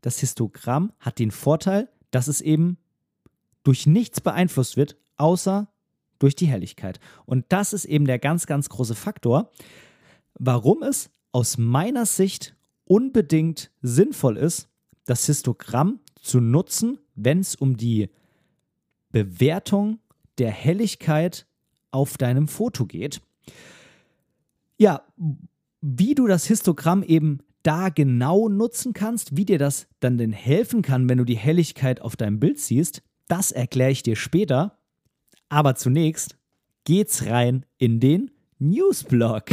Das 0.01 0.19
Histogramm 0.19 0.91
hat 0.99 1.19
den 1.19 1.31
Vorteil, 1.31 1.89
dass 2.11 2.27
es 2.27 2.41
eben 2.41 2.77
durch 3.63 3.85
nichts 3.85 4.21
beeinflusst 4.21 4.77
wird, 4.77 4.97
außer 5.17 5.67
durch 6.17 6.35
die 6.35 6.47
Helligkeit. 6.47 6.99
Und 7.25 7.45
das 7.49 7.73
ist 7.73 7.85
eben 7.85 8.05
der 8.05 8.19
ganz, 8.19 8.45
ganz 8.45 8.69
große 8.69 8.95
Faktor, 8.95 9.51
warum 10.33 10.83
es 10.83 11.09
aus 11.31 11.57
meiner 11.57 12.05
Sicht 12.05 12.55
unbedingt 12.85 13.71
sinnvoll 13.81 14.37
ist, 14.37 14.69
das 15.05 15.25
Histogramm 15.25 15.99
zu 16.21 16.39
nutzen, 16.39 16.99
wenn 17.15 17.39
es 17.39 17.55
um 17.55 17.77
die 17.77 18.09
Bewertung 19.11 19.99
der 20.37 20.51
Helligkeit 20.51 21.45
auf 21.91 22.17
deinem 22.17 22.47
Foto 22.47 22.85
geht. 22.85 23.21
Ja, 24.77 25.03
wie 25.81 26.15
du 26.15 26.27
das 26.27 26.45
Histogramm 26.45 27.03
eben 27.03 27.39
da 27.63 27.89
genau 27.89 28.47
nutzen 28.47 28.93
kannst, 28.93 29.35
wie 29.35 29.45
dir 29.45 29.57
das 29.57 29.87
dann 29.99 30.17
denn 30.17 30.31
helfen 30.31 30.81
kann, 30.81 31.09
wenn 31.09 31.17
du 31.17 31.25
die 31.25 31.37
Helligkeit 31.37 32.01
auf 32.01 32.15
deinem 32.15 32.39
Bild 32.39 32.59
siehst, 32.59 33.01
das 33.27 33.51
erkläre 33.51 33.91
ich 33.91 34.03
dir 34.03 34.15
später. 34.15 34.77
Aber 35.49 35.75
zunächst 35.75 36.37
geht's 36.85 37.25
rein 37.25 37.65
in 37.77 37.99
den 37.99 38.31
Newsblog. 38.59 39.43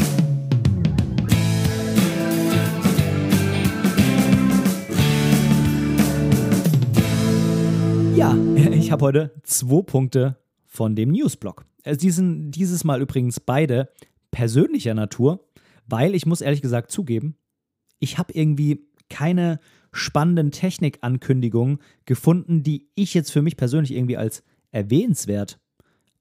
Ja, 8.14 8.34
ich 8.72 8.92
habe 8.92 9.04
heute 9.04 9.34
zwei 9.42 9.82
Punkte 9.82 10.38
von 10.64 10.94
dem 10.94 11.10
Newsblog. 11.10 11.64
Also 11.84 12.00
die 12.00 12.10
sind 12.10 12.52
dieses 12.52 12.84
Mal 12.84 13.02
übrigens 13.02 13.40
beide 13.40 13.90
persönlicher 14.30 14.94
Natur, 14.94 15.46
weil 15.86 16.14
ich 16.14 16.26
muss 16.26 16.40
ehrlich 16.40 16.62
gesagt 16.62 16.90
zugeben, 16.90 17.36
ich 17.98 18.18
habe 18.18 18.32
irgendwie 18.32 18.86
keine 19.08 19.60
spannenden 19.92 20.50
Technikankündigungen 20.50 21.78
gefunden, 22.04 22.62
die 22.62 22.88
ich 22.94 23.14
jetzt 23.14 23.30
für 23.32 23.42
mich 23.42 23.56
persönlich 23.56 23.92
irgendwie 23.92 24.16
als 24.16 24.42
erwähnenswert 24.70 25.58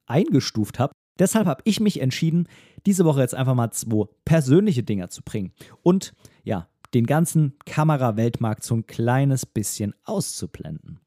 eingestuft 0.06 0.80
habe. 0.80 0.94
Deshalb 1.20 1.48
habe 1.48 1.62
ich 1.66 1.80
mich 1.80 2.02
entschieden, 2.02 2.48
diese 2.86 3.06
Woche 3.06 3.22
jetzt 3.22 3.36
einfach 3.36 3.56
mal 3.56 3.72
zwei 3.72 4.06
persönliche 4.26 4.84
Dinger 4.84 5.10
zu 5.10 5.24
bringen 5.24 5.54
und 5.82 6.14
ja, 6.44 6.68
den 6.94 7.06
ganzen 7.06 7.58
Kameraweltmarkt 7.66 8.64
so 8.64 8.76
ein 8.76 8.86
kleines 8.86 9.46
bisschen 9.46 9.94
auszublenden. 10.04 11.00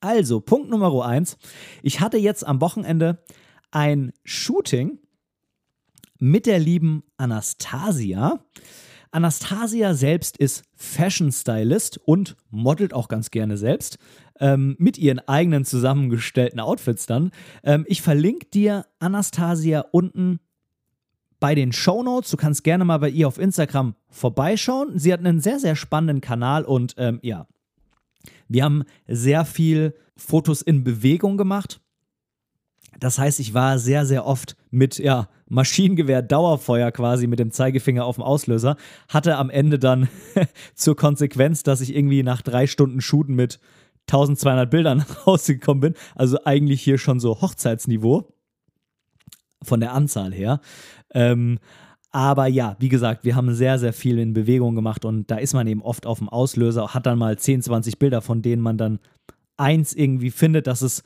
Also, 0.00 0.40
Punkt 0.40 0.70
Nummer 0.70 1.04
eins. 1.04 1.38
Ich 1.82 2.00
hatte 2.00 2.18
jetzt 2.18 2.46
am 2.46 2.60
Wochenende 2.60 3.22
ein 3.70 4.12
Shooting 4.24 4.98
mit 6.18 6.46
der 6.46 6.58
lieben 6.58 7.02
Anastasia. 7.16 8.44
Anastasia 9.16 9.94
selbst 9.94 10.36
ist 10.36 10.62
Fashion 10.74 11.32
Stylist 11.32 11.98
und 12.04 12.36
modelt 12.50 12.92
auch 12.92 13.08
ganz 13.08 13.30
gerne 13.30 13.56
selbst 13.56 13.96
ähm, 14.40 14.76
mit 14.78 14.98
ihren 14.98 15.20
eigenen 15.20 15.64
zusammengestellten 15.64 16.60
Outfits 16.60 17.06
dann. 17.06 17.30
Ähm, 17.64 17.86
ich 17.88 18.02
verlinke 18.02 18.44
dir 18.44 18.84
Anastasia 18.98 19.86
unten 19.90 20.38
bei 21.40 21.54
den 21.54 21.72
Show 21.72 22.02
Notes. 22.02 22.30
Du 22.30 22.36
kannst 22.36 22.62
gerne 22.62 22.84
mal 22.84 22.98
bei 22.98 23.08
ihr 23.08 23.26
auf 23.26 23.38
Instagram 23.38 23.94
vorbeischauen. 24.10 24.98
Sie 24.98 25.14
hat 25.14 25.20
einen 25.20 25.40
sehr, 25.40 25.60
sehr 25.60 25.76
spannenden 25.76 26.20
Kanal 26.20 26.66
und 26.66 26.94
ähm, 26.98 27.18
ja, 27.22 27.46
wir 28.48 28.64
haben 28.64 28.84
sehr 29.08 29.46
viel 29.46 29.94
Fotos 30.18 30.60
in 30.60 30.84
Bewegung 30.84 31.38
gemacht. 31.38 31.80
Das 33.00 33.18
heißt, 33.18 33.40
ich 33.40 33.54
war 33.54 33.78
sehr, 33.78 34.04
sehr 34.04 34.26
oft 34.26 34.58
mit 34.70 34.98
ja, 34.98 35.30
Maschinengewehr 35.48 36.22
Dauerfeuer 36.22 36.90
quasi 36.92 37.26
mit 37.26 37.38
dem 37.38 37.50
Zeigefinger 37.50 38.04
auf 38.04 38.16
dem 38.16 38.24
Auslöser. 38.24 38.76
Hatte 39.08 39.36
am 39.36 39.50
Ende 39.50 39.78
dann 39.78 40.08
zur 40.74 40.96
Konsequenz, 40.96 41.62
dass 41.62 41.80
ich 41.80 41.94
irgendwie 41.94 42.22
nach 42.22 42.42
drei 42.42 42.66
Stunden 42.66 43.00
Shooten 43.00 43.34
mit 43.34 43.60
1200 44.08 44.70
Bildern 44.70 45.04
rausgekommen 45.26 45.80
bin. 45.80 45.94
Also 46.14 46.38
eigentlich 46.44 46.82
hier 46.82 46.98
schon 46.98 47.20
so 47.20 47.40
Hochzeitsniveau 47.40 48.28
von 49.62 49.80
der 49.80 49.92
Anzahl 49.92 50.32
her. 50.32 50.60
Ähm, 51.12 51.58
aber 52.10 52.46
ja, 52.46 52.76
wie 52.78 52.88
gesagt, 52.88 53.24
wir 53.24 53.36
haben 53.36 53.54
sehr, 53.54 53.78
sehr 53.78 53.92
viel 53.92 54.18
in 54.18 54.32
Bewegung 54.32 54.74
gemacht 54.74 55.04
und 55.04 55.30
da 55.30 55.36
ist 55.36 55.54
man 55.54 55.66
eben 55.66 55.82
oft 55.82 56.06
auf 56.06 56.18
dem 56.18 56.28
Auslöser, 56.28 56.94
hat 56.94 57.04
dann 57.04 57.18
mal 57.18 57.38
10, 57.38 57.62
20 57.62 57.98
Bilder, 57.98 58.22
von 58.22 58.42
denen 58.42 58.62
man 58.62 58.78
dann 58.78 59.00
eins 59.56 59.92
irgendwie 59.92 60.30
findet, 60.30 60.66
dass 60.66 60.82
es 60.82 61.02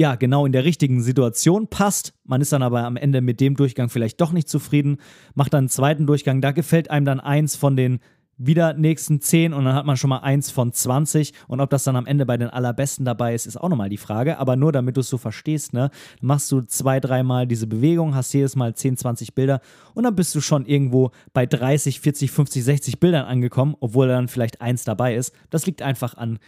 ja 0.00 0.14
genau 0.14 0.46
in 0.46 0.52
der 0.52 0.64
richtigen 0.64 1.02
Situation 1.02 1.68
passt. 1.68 2.14
Man 2.24 2.40
ist 2.40 2.52
dann 2.52 2.62
aber 2.62 2.84
am 2.84 2.96
Ende 2.96 3.20
mit 3.20 3.38
dem 3.38 3.54
Durchgang 3.54 3.90
vielleicht 3.90 4.18
doch 4.22 4.32
nicht 4.32 4.48
zufrieden, 4.48 4.96
macht 5.34 5.52
dann 5.52 5.64
einen 5.64 5.68
zweiten 5.68 6.06
Durchgang, 6.06 6.40
da 6.40 6.52
gefällt 6.52 6.90
einem 6.90 7.04
dann 7.04 7.20
eins 7.20 7.54
von 7.54 7.76
den 7.76 8.00
wieder 8.38 8.72
nächsten 8.72 9.20
10 9.20 9.52
und 9.52 9.66
dann 9.66 9.74
hat 9.74 9.84
man 9.84 9.98
schon 9.98 10.08
mal 10.08 10.20
eins 10.20 10.50
von 10.50 10.72
20. 10.72 11.34
Und 11.48 11.60
ob 11.60 11.68
das 11.68 11.84
dann 11.84 11.96
am 11.96 12.06
Ende 12.06 12.24
bei 12.24 12.38
den 12.38 12.48
allerbesten 12.48 13.04
dabei 13.04 13.34
ist, 13.34 13.44
ist 13.44 13.58
auch 13.58 13.68
nochmal 13.68 13.90
die 13.90 13.98
Frage. 13.98 14.38
Aber 14.38 14.56
nur 14.56 14.72
damit 14.72 14.96
du 14.96 15.02
es 15.02 15.10
so 15.10 15.18
verstehst, 15.18 15.74
ne, 15.74 15.90
machst 16.22 16.50
du 16.50 16.62
zwei, 16.62 16.98
dreimal 17.00 17.46
diese 17.46 17.66
Bewegung, 17.66 18.14
hast 18.14 18.32
jedes 18.32 18.56
Mal 18.56 18.74
10, 18.74 18.96
20 18.96 19.34
Bilder 19.34 19.60
und 19.92 20.04
dann 20.04 20.16
bist 20.16 20.34
du 20.34 20.40
schon 20.40 20.64
irgendwo 20.64 21.10
bei 21.34 21.44
30, 21.44 22.00
40, 22.00 22.30
50, 22.30 22.64
60 22.64 23.00
Bildern 23.00 23.26
angekommen, 23.26 23.76
obwohl 23.80 24.08
dann 24.08 24.28
vielleicht 24.28 24.62
eins 24.62 24.84
dabei 24.84 25.14
ist. 25.14 25.34
Das 25.50 25.66
liegt 25.66 25.82
einfach 25.82 26.14
an 26.14 26.38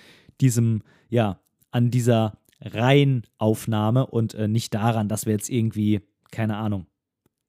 diesem, 0.40 0.80
ja, 1.11 1.38
an 1.71 1.90
dieser 1.90 2.38
Reihenaufnahme 2.64 4.07
und 4.07 4.35
äh, 4.35 4.49
nicht 4.49 4.75
daran, 4.75 5.09
dass 5.09 5.26
wir 5.26 5.33
jetzt 5.33 5.50
irgendwie, 5.50 6.00
keine 6.31 6.57
Ahnung, 6.57 6.87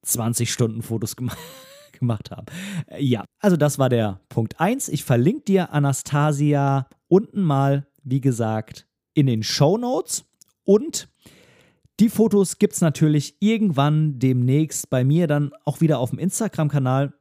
20 0.03 0.51
Stunden 0.51 0.81
Fotos 0.81 1.15
gemacht 1.15 1.37
haben 1.37 1.73
gemacht 2.03 2.31
haben. 2.31 2.45
Äh, 2.87 3.03
ja, 3.03 3.23
also 3.39 3.57
das 3.57 3.79
war 3.79 3.89
der 3.89 4.19
Punkt 4.29 4.59
1. 4.59 4.89
Ich 4.89 5.03
verlinke 5.03 5.45
dir 5.45 5.73
Anastasia 5.73 6.87
unten 7.07 7.43
mal, 7.43 7.87
wie 8.03 8.21
gesagt, 8.21 8.85
in 9.13 9.27
den 9.27 9.43
Show 9.43 9.77
Notes. 9.77 10.25
Und 10.65 11.07
die 11.99 12.09
Fotos 12.09 12.57
gibt 12.57 12.73
es 12.73 12.81
natürlich 12.81 13.37
irgendwann 13.39 14.19
demnächst 14.19 14.89
bei 14.89 15.03
mir 15.03 15.27
dann 15.27 15.51
auch 15.63 15.79
wieder 15.81 15.99
auf 15.99 16.09
dem 16.09 16.19
Instagram-Kanal. 16.19 17.13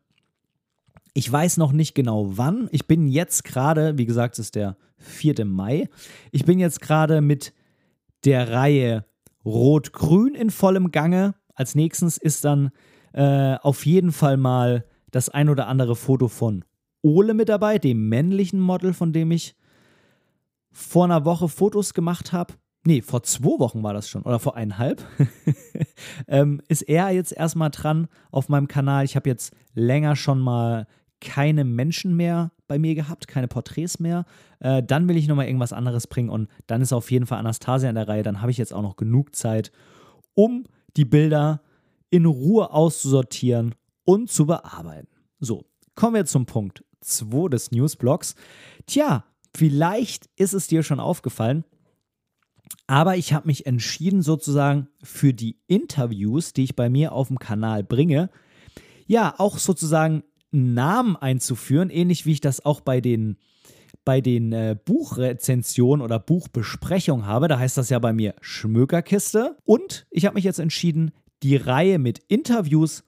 Ich 1.14 1.30
weiß 1.30 1.58
noch 1.58 1.72
nicht 1.72 1.94
genau 1.94 2.36
wann. 2.38 2.68
Ich 2.72 2.86
bin 2.86 3.06
jetzt 3.06 3.44
gerade, 3.44 3.98
wie 3.98 4.06
gesagt, 4.06 4.34
es 4.34 4.46
ist 4.46 4.54
der 4.54 4.76
4. 4.98 5.44
Mai. 5.44 5.88
Ich 6.30 6.44
bin 6.44 6.58
jetzt 6.58 6.80
gerade 6.80 7.20
mit 7.20 7.52
der 8.24 8.50
Reihe 8.50 9.04
Rot-Grün 9.44 10.34
in 10.34 10.50
vollem 10.50 10.90
Gange. 10.90 11.34
Als 11.54 11.74
nächstes 11.74 12.16
ist 12.16 12.44
dann 12.44 12.70
äh, 13.12 13.56
auf 13.56 13.84
jeden 13.86 14.12
Fall 14.12 14.36
mal 14.36 14.84
das 15.10 15.28
ein 15.28 15.48
oder 15.48 15.68
andere 15.68 15.96
Foto 15.96 16.28
von 16.28 16.64
Ole 17.02 17.34
mit 17.34 17.48
dabei, 17.48 17.78
dem 17.78 18.08
männlichen 18.08 18.60
Model, 18.60 18.94
von 18.94 19.12
dem 19.12 19.30
ich 19.32 19.56
vor 20.70 21.04
einer 21.04 21.24
Woche 21.24 21.48
Fotos 21.48 21.94
gemacht 21.94 22.32
habe. 22.32 22.54
Nee, 22.84 23.02
vor 23.02 23.22
zwei 23.22 23.58
Wochen 23.60 23.82
war 23.82 23.92
das 23.92 24.08
schon 24.08 24.22
oder 24.22 24.38
vor 24.38 24.56
eineinhalb. 24.56 25.04
ähm, 26.26 26.60
ist 26.68 26.82
er 26.82 27.10
jetzt 27.10 27.32
erstmal 27.32 27.70
dran 27.70 28.08
auf 28.30 28.48
meinem 28.48 28.66
Kanal. 28.66 29.04
Ich 29.04 29.14
habe 29.14 29.28
jetzt 29.28 29.54
länger 29.74 30.16
schon 30.16 30.40
mal 30.40 30.86
keine 31.22 31.64
Menschen 31.64 32.16
mehr 32.16 32.52
bei 32.66 32.78
mir 32.78 32.94
gehabt, 32.94 33.28
keine 33.28 33.48
Porträts 33.48 34.00
mehr. 34.00 34.26
Äh, 34.58 34.82
dann 34.82 35.08
will 35.08 35.16
ich 35.16 35.28
nochmal 35.28 35.46
irgendwas 35.46 35.72
anderes 35.72 36.06
bringen 36.06 36.28
und 36.28 36.48
dann 36.66 36.82
ist 36.82 36.92
auf 36.92 37.10
jeden 37.10 37.26
Fall 37.26 37.38
Anastasia 37.38 37.88
in 37.88 37.94
der 37.94 38.08
Reihe. 38.08 38.22
Dann 38.22 38.42
habe 38.42 38.50
ich 38.50 38.58
jetzt 38.58 38.74
auch 38.74 38.82
noch 38.82 38.96
genug 38.96 39.34
Zeit, 39.34 39.70
um 40.34 40.64
die 40.96 41.04
Bilder 41.04 41.62
in 42.10 42.26
Ruhe 42.26 42.72
auszusortieren 42.72 43.74
und 44.04 44.30
zu 44.30 44.46
bearbeiten. 44.46 45.08
So, 45.38 45.64
kommen 45.94 46.14
wir 46.14 46.26
zum 46.26 46.44
Punkt 46.44 46.84
2 47.00 47.48
des 47.48 47.70
Newsblocks. 47.70 48.34
Tja, 48.86 49.24
vielleicht 49.54 50.28
ist 50.36 50.52
es 50.52 50.66
dir 50.66 50.82
schon 50.82 51.00
aufgefallen, 51.00 51.64
aber 52.86 53.16
ich 53.16 53.32
habe 53.32 53.46
mich 53.46 53.66
entschieden, 53.66 54.22
sozusagen 54.22 54.88
für 55.02 55.32
die 55.32 55.58
Interviews, 55.68 56.52
die 56.52 56.64
ich 56.64 56.76
bei 56.76 56.90
mir 56.90 57.12
auf 57.12 57.28
dem 57.28 57.38
Kanal 57.38 57.84
bringe, 57.84 58.28
ja, 59.06 59.34
auch 59.38 59.58
sozusagen 59.58 60.24
Namen 60.52 61.16
einzuführen, 61.16 61.90
ähnlich 61.90 62.26
wie 62.26 62.32
ich 62.32 62.40
das 62.40 62.64
auch 62.64 62.80
bei 62.80 63.00
den, 63.00 63.36
bei 64.04 64.20
den 64.20 64.52
äh, 64.52 64.76
Buchrezensionen 64.84 66.04
oder 66.04 66.18
Buchbesprechungen 66.18 67.26
habe. 67.26 67.48
Da 67.48 67.58
heißt 67.58 67.76
das 67.78 67.90
ja 67.90 67.98
bei 67.98 68.12
mir 68.12 68.34
Schmökerkiste. 68.40 69.56
Und 69.64 70.06
ich 70.10 70.26
habe 70.26 70.34
mich 70.34 70.44
jetzt 70.44 70.60
entschieden, 70.60 71.12
die 71.42 71.56
Reihe 71.56 71.98
mit 71.98 72.20
Interviews 72.28 73.02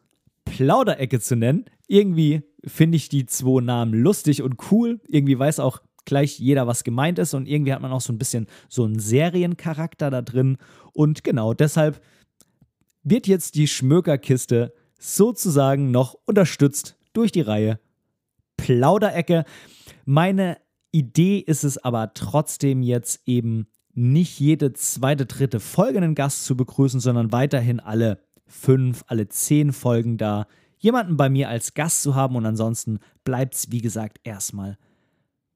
Plauderecke 0.45 1.21
zu 1.21 1.37
nennen. 1.37 1.67
Irgendwie 1.87 2.43
finde 2.65 2.97
ich 2.97 3.09
die 3.09 3.27
zwei 3.27 3.61
Namen 3.61 3.95
lustig 3.95 4.43
und 4.43 4.57
cool. 4.71 5.01
Irgendwie 5.07 5.39
weiß 5.39 5.61
auch 5.61 5.81
gleich 6.05 6.39
jeder, 6.39 6.67
was 6.67 6.85
gemeint 6.85 7.19
ist. 7.19 7.35
Und 7.35 7.47
irgendwie 7.47 7.73
hat 7.73 7.83
man 7.83 7.93
auch 7.93 8.01
so 8.01 8.13
ein 8.13 8.19
bisschen 8.19 8.47
so 8.69 8.85
einen 8.85 8.99
Seriencharakter 8.99 10.11
da 10.11 10.23
drin. 10.23 10.59
Und 10.93 11.25
genau 11.25 11.55
deshalb 11.55 12.01
wird 13.03 13.27
jetzt 13.27 13.55
die 13.55 13.69
Schmökerkiste 13.69 14.73
sozusagen 14.99 15.91
noch 15.91 16.17
unterstützt 16.25 16.97
durch 17.15 17.33
die 17.33 17.41
Reihe 17.41 17.81
Plauderecke. 18.59 19.45
Meine 20.05 20.59
Idee 20.91 21.39
ist 21.39 21.65
es 21.65 21.79
aber 21.79 22.13
trotzdem 22.15 22.83
jetzt 22.83 23.23
eben 23.27 23.67
nicht 23.95 24.39
jede 24.39 24.73
zweite, 24.73 25.27
dritte 25.27 25.61
Folge 25.61 25.99
einen 25.99 26.15
Gast 26.15 26.45
zu 26.45 26.57
begrüßen, 26.57 27.01
sondern 27.01 27.33
weiterhin 27.33 27.81
alle 27.81 28.21
fünf, 28.47 29.05
alle 29.07 29.29
zehn 29.29 29.73
Folgen 29.73 30.19
da 30.19 30.47
jemanden 30.79 31.17
bei 31.17 31.29
mir 31.29 31.49
als 31.49 31.75
Gast 31.75 32.03
zu 32.03 32.15
haben 32.15 32.37
und 32.37 32.45
ansonsten 32.45 32.99
bleibt 33.25 33.55
es, 33.55 33.71
wie 33.71 33.81
gesagt, 33.81 34.21
erstmal 34.25 34.77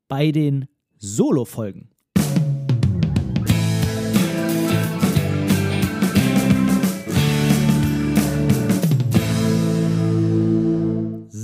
bei 0.09 0.33
den 0.33 0.69
Solo-Folgen. 0.97 1.91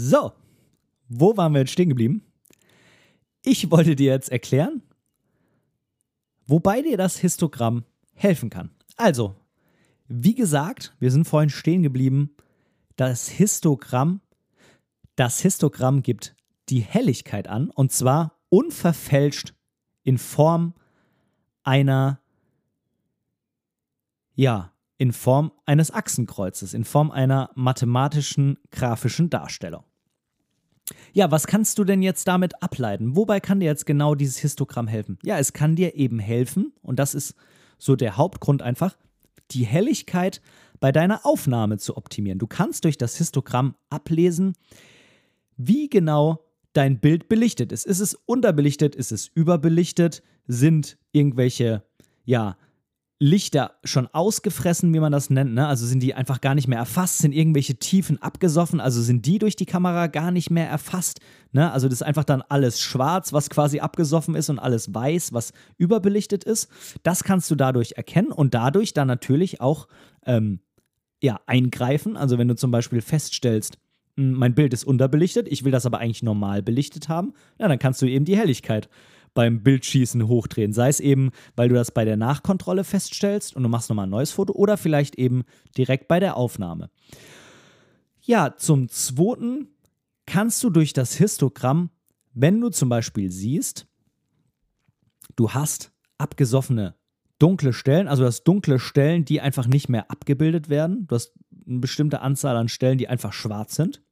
So, 0.07 0.33
wo 1.09 1.35
waren 1.39 1.55
wir 1.55 1.61
jetzt 1.61 1.73
stehen 1.73 1.89
geblieben? 1.89 2.23
Ich 3.43 3.71
wollte 3.71 3.97
dir 3.97 4.13
jetzt 4.13 4.31
erklären, 4.31 4.83
wobei 6.47 6.83
dir 6.83 6.99
das 6.99 7.17
Histogramm 7.17 7.85
helfen 8.13 8.51
kann. 8.51 8.69
Also, 8.99 9.35
wie 10.07 10.35
gesagt, 10.35 10.95
wir 11.01 11.11
sind 11.11 11.25
vorhin 11.25 11.49
stehen 11.49 11.83
geblieben, 11.83 12.37
das 12.97 13.29
Histogramm, 13.29 14.21
das 15.17 15.41
Histogramm 15.41 16.03
gibt 16.03 16.37
die 16.69 16.81
Helligkeit 16.81 17.49
an 17.49 17.71
und 17.71 17.91
zwar 17.91 18.39
unverfälscht 18.51 19.55
in 20.03 20.19
Form 20.19 20.75
einer, 21.63 22.21
ja, 24.35 24.71
in 24.99 25.15
Form 25.15 25.51
eines 25.65 25.91
Achsenkreuzes, 25.91 26.75
in 26.75 26.85
Form 26.85 27.11
einer 27.11 27.49
mathematischen 27.55 28.59
grafischen 28.71 29.31
Darstellung. 29.31 29.85
Ja, 31.13 31.31
was 31.31 31.47
kannst 31.47 31.79
du 31.79 31.85
denn 31.85 32.03
jetzt 32.03 32.29
damit 32.29 32.63
ableiten? 32.63 33.17
Wobei 33.17 33.41
kann 33.41 33.61
dir 33.61 33.67
jetzt 33.67 33.87
genau 33.87 34.15
dieses 34.15 34.37
Histogramm 34.39 34.87
helfen? 34.87 35.19
Ja, 35.23 35.39
es 35.39 35.53
kann 35.53 35.77
dir 35.77 35.95
eben 35.95 36.19
helfen, 36.19 36.73
und 36.83 36.99
das 36.99 37.15
ist 37.15 37.35
so 37.79 37.97
der 37.97 38.17
Hauptgrund 38.17 38.63
einfach, 38.63 38.97
die 39.51 39.65
Helligkeit 39.65 40.41
bei 40.81 40.93
deiner 40.93 41.25
Aufnahme 41.25 41.79
zu 41.79 41.97
optimieren. 41.97 42.39
Du 42.39 42.47
kannst 42.47 42.85
durch 42.85 42.99
das 42.99 43.17
Histogramm 43.17 43.75
ablesen, 43.91 44.55
wie 45.57 45.89
genau 45.89 46.45
dein 46.73 46.99
Bild 47.01 47.29
belichtet 47.29 47.73
ist. 47.73 47.87
Ist 47.87 48.01
es 48.01 48.15
unterbelichtet? 48.27 48.95
Ist 48.95 49.13
es 49.13 49.29
überbelichtet? 49.29 50.23
Sind 50.47 50.99
irgendwelche, 51.13 51.85
ja, 52.25 52.57
Lichter 53.25 53.77
schon 53.85 54.07
ausgefressen, 54.09 54.93
wie 54.93 55.01
man 55.01 55.11
das 55.11 55.31
nennt, 55.31 55.55
ne? 55.55 55.67
Also 55.67 55.87
sind 55.87 56.03
die 56.03 56.13
einfach 56.13 56.43
gar 56.43 56.55
nicht 56.55 56.69
mehr 56.69 56.79
erfasst, 56.79 57.19
sind 57.19 57.33
irgendwelche 57.33 57.77
Tiefen 57.77 58.21
abgesoffen, 58.21 58.81
also 58.81 59.01
sind 59.01 59.25
die 59.25 59.39
durch 59.39 59.57
die 59.57 59.65
Kamera 59.65 60.09
gar 60.09 60.31
nicht 60.31 60.51
mehr 60.51 60.69
erfasst, 60.69 61.21
ne? 61.51 61.73
Also 61.73 61.89
das 61.89 62.03
ist 62.03 62.03
einfach 62.03 62.25
dann 62.25 62.43
alles 62.43 62.83
schwarz, 62.83 63.33
was 63.33 63.49
quasi 63.49 63.81
abgesoffen 63.81 64.35
ist 64.35 64.51
und 64.51 64.59
alles 64.59 64.93
weiß, 64.93 65.33
was 65.33 65.55
überbelichtet 65.79 66.45
ist. 66.45 66.71
Das 67.03 67.25
kannst 67.25 67.51
du 67.51 67.55
dadurch 67.55 67.93
erkennen 67.93 68.31
und 68.31 68.53
dadurch 68.53 68.93
dann 68.93 69.09
natürlich 69.09 69.59
auch 69.63 69.89
ähm, 70.27 70.61
ja, 71.23 71.41
eingreifen. 71.47 72.19
Also 72.19 72.37
wenn 72.37 72.49
du 72.49 72.57
zum 72.57 72.73
Beispiel 72.73 73.01
feststellst, 73.01 73.79
hm, 74.19 74.35
mein 74.35 74.55
Bild 74.55 74.75
ist 74.75 74.85
unterbelichtet, 74.85 75.49
ich 75.49 75.65
will 75.65 75.73
das 75.73 75.87
aber 75.87 75.99
eigentlich 75.99 76.23
normal 76.23 76.63
belichtet 76.63 77.09
haben, 77.09 77.33
ja, 77.59 77.69
dann 77.69 77.79
kannst 77.79 78.03
du 78.03 78.07
eben 78.07 78.27
die 78.27 78.37
Helligkeit 78.37 78.91
beim 79.35 79.63
Bildschießen 79.63 80.27
hochdrehen. 80.27 80.73
Sei 80.73 80.89
es 80.89 81.01
eben, 81.01 81.31
weil 81.57 81.69
du 81.69 81.75
das 81.75 81.91
bei 81.91 82.05
der 82.05 82.17
Nachkontrolle 82.17 82.85
feststellst 82.85 83.55
und 83.55 83.63
du 83.63 83.69
machst 83.69 83.91
nochmal 83.91 84.07
ein 84.07 84.11
neues 84.11 84.31
Foto 84.31 84.53
oder 84.55 84.77
vielleicht 84.77 85.17
eben 85.17 85.45
direkt 85.77 86.09
bei 86.09 86.21
der 86.21 86.37
Aufnahme. 86.37 86.91
Ja, 88.21 88.57
zum 88.57 88.89
Zweiten 88.89 89.69
kannst 90.27 90.63
du 90.65 90.71
durch 90.71 90.93
das 90.93 91.15
Histogramm, 91.15 91.91
wenn 92.33 92.61
du 92.61 92.71
zum 92.71 92.89
Beispiel 92.89 93.31
siehst, 93.31 93.87
du 95.37 95.51
hast 95.51 95.93
abgesoffene 96.17 96.95
dunkle 97.39 97.73
Stellen, 97.73 98.09
also 98.09 98.23
du 98.23 98.29
hast 98.29 98.45
dunkle 98.45 98.79
Stellen, 98.79 99.25
die 99.25 99.41
einfach 99.41 99.67
nicht 99.67 99.89
mehr 99.89 100.11
abgebildet 100.11 100.69
werden. 100.69 101.07
Du 101.07 101.17
hast 101.17 101.35
eine 101.67 101.81
bestimmte 101.81 102.21
Anzahl 102.21 102.57
an 102.57 102.69
Stellen, 102.69 102.99
die 102.99 103.09
einfach 103.09 103.33
schwarz 103.33 103.75
sind. 103.75 104.03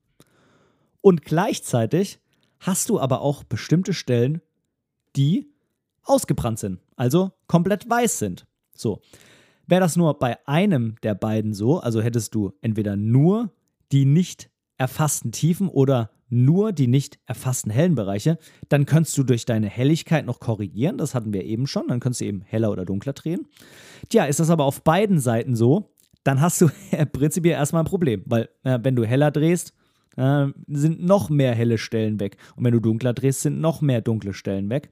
Und 1.01 1.25
gleichzeitig 1.25 2.21
hast 2.61 2.89
du 2.89 3.01
aber 3.01 3.23
auch 3.23 3.45
bestimmte 3.45 3.95
Stellen, 3.95 4.43
die 5.17 5.53
ausgebrannt 6.05 6.59
sind, 6.59 6.81
also 6.97 7.33
komplett 7.47 7.89
weiß 7.89 8.19
sind. 8.19 8.47
So. 8.75 9.01
Wäre 9.67 9.81
das 9.81 9.97
nur 9.97 10.19
bei 10.19 10.37
einem 10.47 10.97
der 11.03 11.15
beiden 11.15 11.55
so, 11.55 11.79
also 11.79 12.03
hättest 12.03 12.35
du 12.35 12.53
entweder 12.61 12.97
nur 12.97 13.53
die 13.93 14.05
nicht 14.05 14.51
erfassten 14.77 15.31
Tiefen 15.31 15.69
oder 15.69 16.11
nur 16.29 16.73
die 16.73 16.87
nicht 16.87 17.19
erfassten 17.27 17.71
hellen 17.71 17.95
Bereiche, 17.95 18.39
dann 18.71 18.87
könntest 18.87 19.17
du 19.19 19.23
durch 19.23 19.45
deine 19.45 19.69
Helligkeit 19.69 20.25
noch 20.25 20.41
korrigieren. 20.41 20.97
Das 20.97 21.15
hatten 21.15 21.33
wir 21.33 21.45
eben 21.45 21.67
schon. 21.67 21.89
Dann 21.89 22.01
könntest 22.01 22.23
du 22.23 22.25
eben 22.25 22.41
heller 22.41 22.71
oder 22.71 22.87
dunkler 22.87 23.13
drehen. 23.13 23.47
Tja, 24.09 24.25
ist 24.25 24.41
das 24.41 24.49
aber 24.49 24.65
auf 24.65 24.83
beiden 24.83 25.21
Seiten 25.21 25.55
so, 25.55 25.95
dann 26.25 26.41
hast 26.41 26.61
du 26.61 26.69
prinzipiell 27.13 27.55
erstmal 27.55 27.83
ein 27.83 27.87
Problem, 27.87 28.23
weil 28.25 28.49
äh, 28.65 28.79
wenn 28.83 28.97
du 28.97 29.05
heller 29.05 29.31
drehst, 29.31 29.75
äh, 30.17 30.47
sind 30.67 31.03
noch 31.03 31.31
mehr 31.31 31.55
helle 31.55 31.79
Stellen 31.79 32.21
weg. 32.21 32.37
Und 32.57 32.65
wenn 32.65 32.73
du 32.73 32.81
dunkler 32.81 33.13
drehst, 33.13 33.43
sind 33.43 33.61
noch 33.61 33.81
mehr 33.81 34.01
dunkle 34.01 34.35
Stellen 34.35 34.71
weg. 34.71 34.91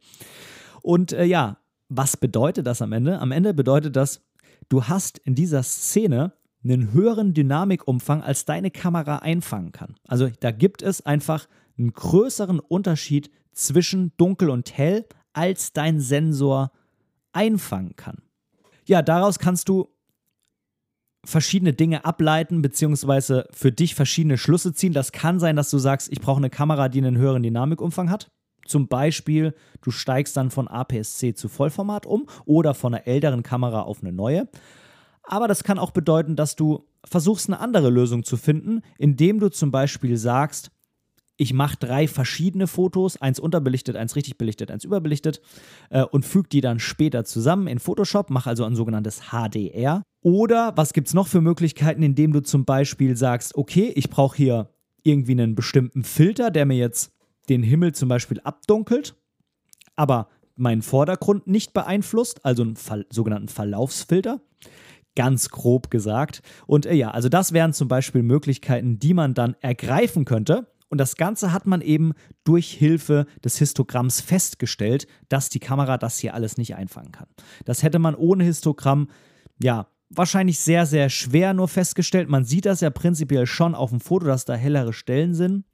Und 0.83 1.13
äh, 1.13 1.25
ja, 1.25 1.59
was 1.89 2.17
bedeutet 2.17 2.67
das 2.67 2.83
am 2.83 2.93
Ende? 2.93 3.19
Am 3.19 3.33
Ende 3.33 3.53
bedeutet 3.55 3.97
das, 3.97 4.23
du 4.69 4.85
hast 4.85 5.19
in 5.19 5.35
dieser 5.35 5.63
Szene 5.63 6.33
einen 6.63 6.93
höheren 6.93 7.35
Dynamikumfang, 7.35 8.23
als 8.23 8.45
deine 8.45 8.71
Kamera 8.71 9.17
einfangen 9.17 9.73
kann. 9.73 9.97
Also 10.07 10.29
da 10.41 10.51
gibt 10.51 10.83
es 10.83 11.05
einfach 11.05 11.49
einen 11.79 11.93
größeren 11.93 12.61
Unterschied 12.61 13.31
zwischen 13.53 14.13
dunkel 14.17 14.51
und 14.51 14.77
hell, 14.77 15.07
als 15.33 15.73
dein 15.73 16.01
Sensor 16.01 16.71
einfangen 17.33 17.97
kann. 17.97 18.19
Ja, 18.87 19.03
daraus 19.03 19.39
kannst 19.39 19.69
du 19.69 19.89
verschiedene 21.25 21.73
Dinge 21.73 22.05
ableiten, 22.05 22.63
beziehungsweise 22.63 23.47
für 23.53 23.73
dich 23.73 23.95
verschiedene 23.95 24.39
Schlüsse 24.39 24.73
ziehen. 24.73 24.93
Das 24.93 25.13
kann 25.13 25.39
sein, 25.39 25.57
dass 25.57 25.71
du 25.71 25.79
sagst, 25.79 26.11
ich 26.11 26.21
brauche 26.21 26.39
eine 26.39 26.51
Kamera, 26.51 26.89
die 26.89 26.99
einen 26.99 27.19
höheren 27.19 27.43
Dynamikumfang 27.43 28.11
hat. 28.11 28.31
Zum 28.67 28.89
Beispiel, 28.89 29.55
du 29.83 29.91
steigst 29.91 30.37
dann 30.37 30.51
von 30.51 30.69
APS-C 30.69 31.35
zu 31.35 31.49
Vollformat 31.49 32.07
um 32.07 32.27
oder 32.45 32.75
von 32.75 32.95
einer 32.95 33.07
älteren 33.07 33.43
Kamera 33.43 33.83
auf 33.83 34.03
eine 34.03 34.13
neue. 34.13 34.49
Aber 35.23 35.49
das 35.49 35.65
kann 35.65 35.79
auch 35.79 35.91
bedeuten, 35.91 36.37
dass 36.37 36.57
du 36.57 36.87
versuchst, 37.05 37.49
eine 37.49 37.61
andere 37.61 37.91
Lösung 37.91 38.25
zu 38.25 38.37
finden, 38.37 38.83
indem 38.99 39.41
du 39.41 39.49
zum 39.51 39.71
Beispiel 39.71 40.17
sagst, 40.17 40.71
ich 41.41 41.55
mache 41.55 41.79
drei 41.79 42.07
verschiedene 42.07 42.67
Fotos, 42.67 43.17
eins 43.17 43.41
unterbelichtet, 43.41 43.97
eins 43.97 44.15
richtig 44.15 44.37
belichtet, 44.37 44.71
eins 44.71 44.85
überbelichtet 44.85 45.41
äh, 45.89 46.03
und 46.03 46.27
füge 46.27 46.51
die 46.51 46.61
dann 46.61 46.79
später 46.79 47.25
zusammen 47.25 47.67
in 47.67 47.79
Photoshop, 47.79 48.29
mache 48.29 48.51
also 48.51 48.65
ein 48.65 48.77
sogenanntes 48.77 49.31
HDR. 49.31 50.03
Oder 50.21 50.75
was 50.77 50.93
gibt 50.93 51.09
es 51.09 51.15
noch 51.15 51.29
für 51.29 51.41
Möglichkeiten, 51.41 52.03
indem 52.03 52.35
du 52.35 52.43
zum 52.43 52.67
Beispiel 52.67 53.17
sagst, 53.17 53.55
okay, 53.55 53.91
ich 53.95 54.11
brauche 54.11 54.37
hier 54.37 54.69
irgendwie 55.03 55.33
einen 55.33 55.55
bestimmten 55.55 56.05
Filter, 56.05 56.51
der 56.51 56.67
mir 56.67 56.77
jetzt 56.77 57.11
den 57.49 57.63
Himmel 57.63 57.95
zum 57.95 58.11
Beispiel 58.11 58.39
abdunkelt, 58.41 59.17
aber 59.97 60.29
meinen 60.57 60.83
Vordergrund 60.83 61.47
nicht 61.47 61.73
beeinflusst, 61.73 62.45
also 62.45 62.65
einen 62.65 62.77
Ver 62.77 63.07
sogenannten 63.09 63.49
Verlaufsfilter 63.49 64.43
ganz 65.17 65.49
grob 65.49 65.91
gesagt. 65.91 66.43
Und 66.67 66.85
äh, 66.85 66.95
ja, 66.95 67.11
also 67.11 67.31
das 67.31 67.53
wären 67.53 67.73
zum 67.73 67.89
Beispiel 67.89 68.23
Möglichkeiten, 68.23 68.99
die 68.99 69.15
man 69.15 69.33
dann 69.33 69.57
ergreifen 69.61 70.27
könnte. 70.27 70.67
Und 70.91 70.99
das 70.99 71.15
Ganze 71.17 71.53
hat 71.53 71.67
man 71.67 71.81
eben 71.81 72.13
durch 72.45 72.73
Hilfe 72.73 73.27
des 73.45 73.57
Histogramms 73.57 74.21
festgestellt, 74.21 75.07
dass 75.29 75.49
die 75.49 75.61
Kamera 75.61 75.97
das 75.97 76.19
hier 76.19 76.35
alles 76.35 76.59
nicht 76.59 76.75
einfangen 76.75 77.13
kann. 77.13 77.29
Das 77.65 77.83
hätte 77.83 78.01
man 78.01 78.17
ohne 78.17 78.45
Histogramm, 78.45 79.09
ja, 79.63 79.87
wahrscheinlich 80.11 80.59
sehr, 80.59 80.87
sehr 80.87 81.09
schwer 81.09 81.55
nur 81.55 81.69
festgestellt. 81.69 82.29
Man 82.29 82.45
sieht 82.45 82.67
das 82.67 82.81
ja 82.81 82.91
prinzipiell 82.91 83.47
schon 83.47 83.77
auf 83.77 83.91
dem 83.91 84.01
Foto, 84.01 84.27
dass 84.27 84.45
da 84.45 84.55
hellere 84.55 84.93
Stellen 84.93 85.35
sind. 85.35 85.65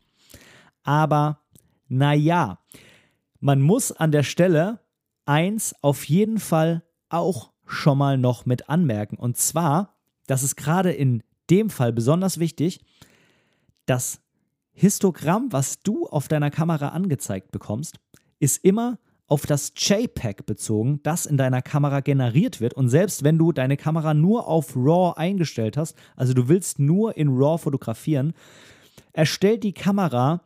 Aber 0.82 1.40
naja, 1.88 2.58
man 3.40 3.62
muss 3.62 3.92
an 3.92 4.12
der 4.12 4.22
Stelle 4.22 4.80
eins 5.24 5.74
auf 5.80 6.04
jeden 6.04 6.38
Fall 6.38 6.84
auch 7.08 7.52
schon 7.64 7.96
mal 7.96 8.18
noch 8.18 8.44
mit 8.44 8.68
anmerken. 8.68 9.16
Und 9.16 9.38
zwar, 9.38 9.96
das 10.26 10.42
ist 10.42 10.56
gerade 10.56 10.92
in 10.92 11.22
dem 11.48 11.70
Fall 11.70 11.92
besonders 11.92 12.38
wichtig, 12.38 12.80
das 13.86 14.20
Histogramm, 14.78 15.52
was 15.52 15.80
du 15.80 16.06
auf 16.06 16.28
deiner 16.28 16.50
Kamera 16.50 16.88
angezeigt 16.88 17.50
bekommst, 17.50 17.98
ist 18.38 18.62
immer 18.62 18.98
auf 19.26 19.46
das 19.46 19.72
JPEG 19.74 20.44
bezogen, 20.44 21.00
das 21.02 21.24
in 21.24 21.38
deiner 21.38 21.62
Kamera 21.62 22.00
generiert 22.00 22.60
wird. 22.60 22.74
Und 22.74 22.90
selbst 22.90 23.24
wenn 23.24 23.38
du 23.38 23.52
deine 23.52 23.78
Kamera 23.78 24.12
nur 24.12 24.46
auf 24.46 24.76
RAW 24.76 25.16
eingestellt 25.16 25.78
hast, 25.78 25.96
also 26.14 26.34
du 26.34 26.48
willst 26.48 26.78
nur 26.78 27.16
in 27.16 27.28
RAW 27.28 27.58
fotografieren, 27.58 28.34
erstellt 29.14 29.64
die 29.64 29.72
Kamera 29.72 30.42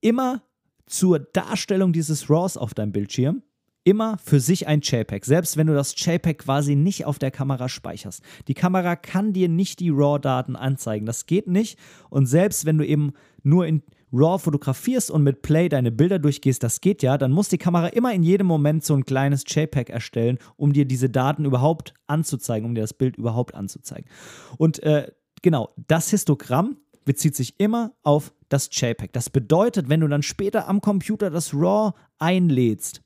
immer 0.00 0.42
zur 0.86 1.20
Darstellung 1.20 1.92
dieses 1.92 2.28
RAWs 2.28 2.56
auf 2.56 2.74
deinem 2.74 2.90
Bildschirm 2.90 3.42
immer 3.84 4.18
für 4.18 4.40
sich 4.40 4.66
ein 4.66 4.80
JPEG, 4.82 5.24
selbst 5.24 5.56
wenn 5.56 5.66
du 5.66 5.74
das 5.74 5.94
JPEG 5.96 6.38
quasi 6.38 6.76
nicht 6.76 7.06
auf 7.06 7.18
der 7.18 7.30
Kamera 7.30 7.68
speicherst. 7.68 8.22
Die 8.48 8.54
Kamera 8.54 8.96
kann 8.96 9.32
dir 9.32 9.48
nicht 9.48 9.80
die 9.80 9.90
RAW-Daten 9.90 10.56
anzeigen. 10.56 11.06
Das 11.06 11.26
geht 11.26 11.46
nicht. 11.46 11.78
Und 12.10 12.26
selbst 12.26 12.66
wenn 12.66 12.78
du 12.78 12.86
eben 12.86 13.12
nur 13.42 13.66
in 13.66 13.82
RAW 14.12 14.38
fotografierst 14.38 15.10
und 15.10 15.22
mit 15.22 15.42
Play 15.42 15.68
deine 15.68 15.92
Bilder 15.92 16.18
durchgehst, 16.18 16.62
das 16.62 16.80
geht 16.80 17.02
ja, 17.02 17.16
dann 17.16 17.32
muss 17.32 17.48
die 17.48 17.58
Kamera 17.58 17.88
immer 17.88 18.12
in 18.12 18.22
jedem 18.22 18.46
Moment 18.46 18.84
so 18.84 18.94
ein 18.94 19.04
kleines 19.04 19.44
JPEG 19.46 19.88
erstellen, 19.88 20.38
um 20.56 20.72
dir 20.72 20.84
diese 20.84 21.08
Daten 21.08 21.44
überhaupt 21.44 21.94
anzuzeigen, 22.06 22.68
um 22.68 22.74
dir 22.74 22.82
das 22.82 22.94
Bild 22.94 23.16
überhaupt 23.16 23.54
anzuzeigen. 23.54 24.10
Und 24.58 24.82
äh, 24.82 25.10
genau, 25.42 25.70
das 25.76 26.10
Histogramm 26.10 26.76
bezieht 27.04 27.36
sich 27.36 27.58
immer 27.58 27.92
auf 28.02 28.32
das 28.48 28.68
JPEG. 28.72 29.12
Das 29.12 29.30
bedeutet, 29.30 29.88
wenn 29.88 30.00
du 30.00 30.08
dann 30.08 30.22
später 30.22 30.68
am 30.68 30.80
Computer 30.80 31.30
das 31.30 31.54
RAW 31.54 31.92
einlädst, 32.18 33.02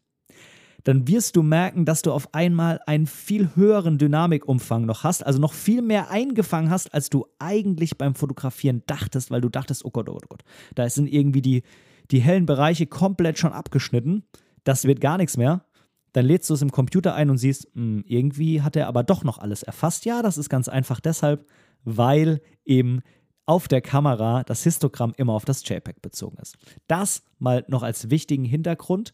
dann 0.84 1.08
wirst 1.08 1.36
du 1.36 1.42
merken, 1.42 1.84
dass 1.84 2.02
du 2.02 2.12
auf 2.12 2.32
einmal 2.34 2.80
einen 2.86 3.06
viel 3.06 3.50
höheren 3.56 3.98
Dynamikumfang 3.98 4.84
noch 4.84 5.02
hast, 5.02 5.24
also 5.26 5.40
noch 5.40 5.54
viel 5.54 5.82
mehr 5.82 6.10
eingefangen 6.10 6.70
hast, 6.70 6.92
als 6.94 7.10
du 7.10 7.26
eigentlich 7.38 7.98
beim 7.98 8.14
Fotografieren 8.14 8.82
dachtest, 8.86 9.30
weil 9.30 9.40
du 9.40 9.48
dachtest, 9.48 9.84
oh 9.84 9.90
Gott, 9.90 10.08
oh 10.08 10.12
Gott, 10.12 10.24
oh 10.24 10.28
Gott, 10.28 10.44
da 10.74 10.88
sind 10.88 11.08
irgendwie 11.08 11.42
die, 11.42 11.62
die 12.10 12.20
hellen 12.20 12.46
Bereiche 12.46 12.86
komplett 12.86 13.38
schon 13.38 13.52
abgeschnitten, 13.52 14.24
das 14.62 14.84
wird 14.84 15.00
gar 15.00 15.16
nichts 15.16 15.36
mehr. 15.36 15.64
Dann 16.12 16.26
lädst 16.26 16.48
du 16.48 16.54
es 16.54 16.62
im 16.62 16.70
Computer 16.70 17.14
ein 17.14 17.28
und 17.28 17.38
siehst, 17.38 17.74
mh, 17.74 17.82
hm, 17.82 18.04
irgendwie 18.06 18.62
hat 18.62 18.76
er 18.76 18.86
aber 18.86 19.02
doch 19.02 19.24
noch 19.24 19.38
alles 19.38 19.62
erfasst. 19.62 20.04
Ja, 20.04 20.22
das 20.22 20.38
ist 20.38 20.48
ganz 20.48 20.68
einfach 20.68 21.00
deshalb, 21.00 21.46
weil 21.82 22.40
eben 22.64 23.00
auf 23.46 23.68
der 23.68 23.80
Kamera 23.80 24.42
das 24.44 24.62
Histogramm 24.62 25.12
immer 25.16 25.34
auf 25.34 25.44
das 25.44 25.68
JPEG 25.68 26.00
bezogen 26.00 26.38
ist. 26.40 26.56
Das 26.86 27.22
mal 27.38 27.64
noch 27.68 27.82
als 27.82 28.10
wichtigen 28.10 28.44
Hintergrund. 28.44 29.12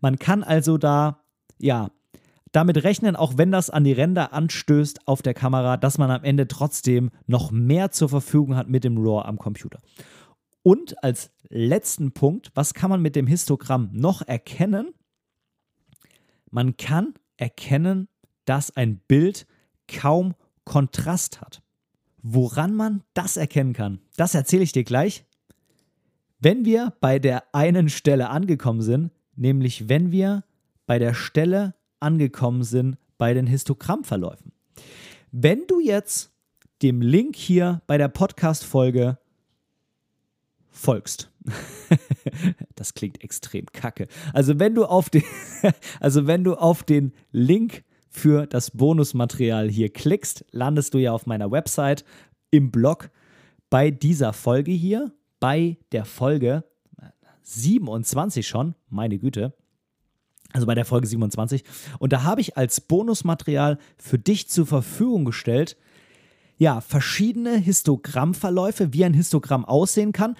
Man 0.00 0.18
kann 0.18 0.42
also 0.42 0.78
da, 0.78 1.22
ja, 1.58 1.90
damit 2.52 2.82
rechnen, 2.82 3.16
auch 3.16 3.34
wenn 3.36 3.52
das 3.52 3.70
an 3.70 3.84
die 3.84 3.92
Ränder 3.92 4.32
anstößt 4.32 5.06
auf 5.06 5.22
der 5.22 5.34
Kamera, 5.34 5.76
dass 5.76 5.98
man 5.98 6.10
am 6.10 6.24
Ende 6.24 6.48
trotzdem 6.48 7.10
noch 7.26 7.50
mehr 7.50 7.90
zur 7.90 8.08
Verfügung 8.08 8.56
hat 8.56 8.68
mit 8.68 8.84
dem 8.84 8.98
RAW 8.98 9.24
am 9.24 9.38
Computer. 9.38 9.78
Und 10.62 11.02
als 11.02 11.30
letzten 11.48 12.12
Punkt, 12.12 12.50
was 12.54 12.74
kann 12.74 12.90
man 12.90 13.00
mit 13.00 13.16
dem 13.16 13.26
Histogramm 13.26 13.90
noch 13.92 14.22
erkennen? 14.22 14.92
Man 16.50 16.76
kann 16.76 17.14
erkennen, 17.36 18.08
dass 18.44 18.76
ein 18.76 18.98
Bild 18.98 19.46
kaum 19.88 20.34
Kontrast 20.64 21.40
hat. 21.40 21.62
Woran 22.22 22.74
man 22.74 23.02
das 23.14 23.36
erkennen 23.36 23.72
kann, 23.72 24.00
das 24.16 24.34
erzähle 24.34 24.62
ich 24.62 24.72
dir 24.72 24.84
gleich. 24.84 25.24
Wenn 26.38 26.64
wir 26.64 26.94
bei 27.00 27.18
der 27.18 27.54
einen 27.54 27.88
Stelle 27.88 28.30
angekommen 28.30 28.82
sind, 28.82 29.10
nämlich 29.36 29.88
wenn 29.88 30.12
wir 30.12 30.44
bei 30.86 30.98
der 30.98 31.14
Stelle 31.14 31.74
angekommen 32.00 32.62
sind 32.64 32.96
bei 33.18 33.34
den 33.34 33.46
Histogrammverläufen. 33.46 34.52
Wenn 35.30 35.66
du 35.66 35.80
jetzt 35.80 36.32
dem 36.82 37.02
Link 37.02 37.36
hier 37.36 37.82
bei 37.86 37.98
der 37.98 38.08
Podcast-Folge 38.08 39.18
folgst. 40.70 41.30
das 42.74 42.94
klingt 42.94 43.22
extrem 43.22 43.66
kacke. 43.66 44.06
Also 44.32 44.58
wenn 44.58 44.74
du 44.74 44.86
auf 44.86 45.10
den, 45.10 45.24
also 46.00 46.26
wenn 46.26 46.44
du 46.44 46.54
auf 46.54 46.82
den 46.82 47.12
Link 47.32 47.84
für 48.10 48.46
das 48.46 48.72
Bonusmaterial 48.72 49.70
hier 49.70 49.88
klickst, 49.88 50.44
landest 50.50 50.94
du 50.94 50.98
ja 50.98 51.12
auf 51.12 51.26
meiner 51.26 51.50
Website 51.50 52.04
im 52.50 52.70
Blog 52.70 53.10
bei 53.70 53.90
dieser 53.90 54.32
Folge 54.32 54.72
hier, 54.72 55.12
bei 55.38 55.78
der 55.92 56.04
Folge 56.04 56.64
27 57.42 58.46
schon, 58.46 58.74
meine 58.88 59.18
Güte. 59.18 59.54
Also 60.52 60.66
bei 60.66 60.74
der 60.74 60.84
Folge 60.84 61.06
27. 61.06 61.62
Und 62.00 62.12
da 62.12 62.24
habe 62.24 62.40
ich 62.40 62.56
als 62.56 62.80
Bonusmaterial 62.80 63.78
für 63.96 64.18
dich 64.18 64.48
zur 64.48 64.66
Verfügung 64.66 65.24
gestellt, 65.24 65.76
ja, 66.56 66.80
verschiedene 66.80 67.56
Histogrammverläufe, 67.56 68.92
wie 68.92 69.04
ein 69.04 69.14
Histogramm 69.14 69.64
aussehen 69.64 70.12
kann. 70.12 70.36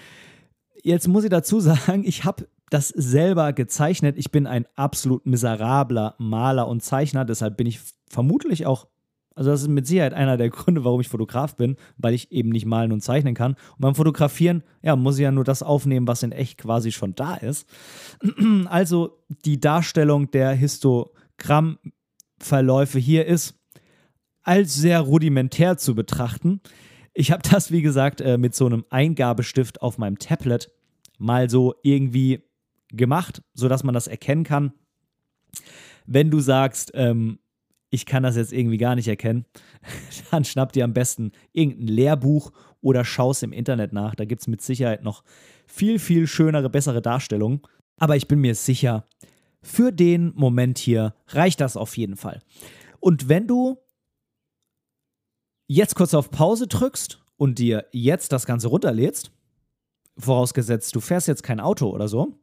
Jetzt 0.82 1.08
muss 1.08 1.24
ich 1.24 1.30
dazu 1.30 1.60
sagen, 1.60 2.04
ich 2.04 2.24
habe 2.24 2.48
das 2.70 2.88
selber 2.88 3.52
gezeichnet. 3.52 4.16
Ich 4.16 4.30
bin 4.30 4.46
ein 4.46 4.64
absolut 4.76 5.26
miserabler 5.26 6.14
Maler 6.18 6.68
und 6.68 6.82
Zeichner, 6.82 7.26
deshalb 7.26 7.56
bin 7.56 7.66
ich 7.66 7.80
vermutlich 8.08 8.66
auch, 8.66 8.86
also 9.34 9.50
das 9.50 9.62
ist 9.62 9.68
mit 9.68 9.86
Sicherheit 9.86 10.12
einer 10.14 10.36
der 10.36 10.50
Gründe, 10.50 10.84
warum 10.84 11.00
ich 11.00 11.08
Fotograf 11.08 11.56
bin, 11.56 11.76
weil 11.98 12.14
ich 12.14 12.30
eben 12.32 12.50
nicht 12.50 12.66
malen 12.66 12.92
und 12.92 13.00
zeichnen 13.02 13.34
kann. 13.34 13.52
Und 13.52 13.80
beim 13.80 13.96
Fotografieren, 13.96 14.62
ja, 14.82 14.96
muss 14.96 15.18
ich 15.18 15.22
ja 15.22 15.32
nur 15.32 15.44
das 15.44 15.62
aufnehmen, 15.62 16.06
was 16.06 16.22
in 16.22 16.32
echt 16.32 16.58
quasi 16.58 16.92
schon 16.92 17.14
da 17.14 17.34
ist. 17.34 17.66
Also 18.66 19.22
die 19.44 19.60
Darstellung 19.60 20.30
der 20.30 20.52
Histogrammverläufe 20.52 22.98
hier 22.98 23.26
ist 23.26 23.54
als 24.42 24.74
sehr 24.74 25.00
rudimentär 25.00 25.76
zu 25.76 25.94
betrachten. 25.94 26.62
Ich 27.14 27.32
habe 27.32 27.42
das, 27.50 27.72
wie 27.72 27.82
gesagt, 27.82 28.20
äh, 28.20 28.38
mit 28.38 28.54
so 28.54 28.66
einem 28.66 28.84
Eingabestift 28.90 29.82
auf 29.82 29.98
meinem 29.98 30.18
Tablet 30.18 30.70
mal 31.18 31.50
so 31.50 31.74
irgendwie 31.82 32.44
gemacht, 32.92 33.42
sodass 33.54 33.84
man 33.84 33.94
das 33.94 34.06
erkennen 34.06 34.44
kann. 34.44 34.72
Wenn 36.06 36.30
du 36.30 36.40
sagst, 36.40 36.92
ähm, 36.94 37.38
ich 37.90 38.06
kann 38.06 38.22
das 38.22 38.36
jetzt 38.36 38.52
irgendwie 38.52 38.78
gar 38.78 38.94
nicht 38.94 39.08
erkennen, 39.08 39.44
dann 40.30 40.44
schnapp 40.44 40.72
dir 40.72 40.84
am 40.84 40.94
besten 40.94 41.32
irgendein 41.52 41.88
Lehrbuch 41.88 42.52
oder 42.80 43.04
schaust 43.04 43.42
im 43.42 43.52
Internet 43.52 43.92
nach. 43.92 44.14
Da 44.14 44.24
gibt 44.24 44.42
es 44.42 44.48
mit 44.48 44.62
Sicherheit 44.62 45.02
noch 45.02 45.24
viel, 45.66 45.98
viel 45.98 46.26
schönere, 46.26 46.70
bessere 46.70 47.02
Darstellungen. 47.02 47.60
Aber 47.98 48.16
ich 48.16 48.28
bin 48.28 48.40
mir 48.40 48.54
sicher, 48.54 49.06
für 49.62 49.92
den 49.92 50.32
Moment 50.34 50.78
hier 50.78 51.14
reicht 51.28 51.60
das 51.60 51.76
auf 51.76 51.96
jeden 51.96 52.16
Fall. 52.16 52.40
Und 52.98 53.28
wenn 53.28 53.46
du 53.46 53.78
jetzt 55.66 55.94
kurz 55.94 56.14
auf 56.14 56.30
Pause 56.30 56.66
drückst 56.66 57.22
und 57.36 57.58
dir 57.58 57.86
jetzt 57.92 58.32
das 58.32 58.46
Ganze 58.46 58.68
runterlädst, 58.68 59.32
vorausgesetzt, 60.18 60.94
du 60.94 61.00
fährst 61.00 61.28
jetzt 61.28 61.42
kein 61.42 61.60
Auto 61.60 61.90
oder 61.90 62.08
so. 62.08 62.39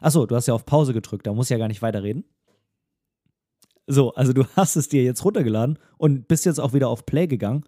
Achso, 0.00 0.26
du 0.26 0.36
hast 0.36 0.46
ja 0.46 0.54
auf 0.54 0.66
Pause 0.66 0.92
gedrückt, 0.92 1.26
da 1.26 1.32
muss 1.32 1.46
ich 1.46 1.50
ja 1.50 1.58
gar 1.58 1.68
nicht 1.68 1.82
weiterreden. 1.82 2.24
So, 3.86 4.14
also 4.14 4.32
du 4.32 4.44
hast 4.56 4.76
es 4.76 4.88
dir 4.88 5.02
jetzt 5.02 5.24
runtergeladen 5.24 5.78
und 5.98 6.28
bist 6.28 6.44
jetzt 6.44 6.60
auch 6.60 6.72
wieder 6.72 6.88
auf 6.88 7.06
Play 7.06 7.26
gegangen. 7.26 7.64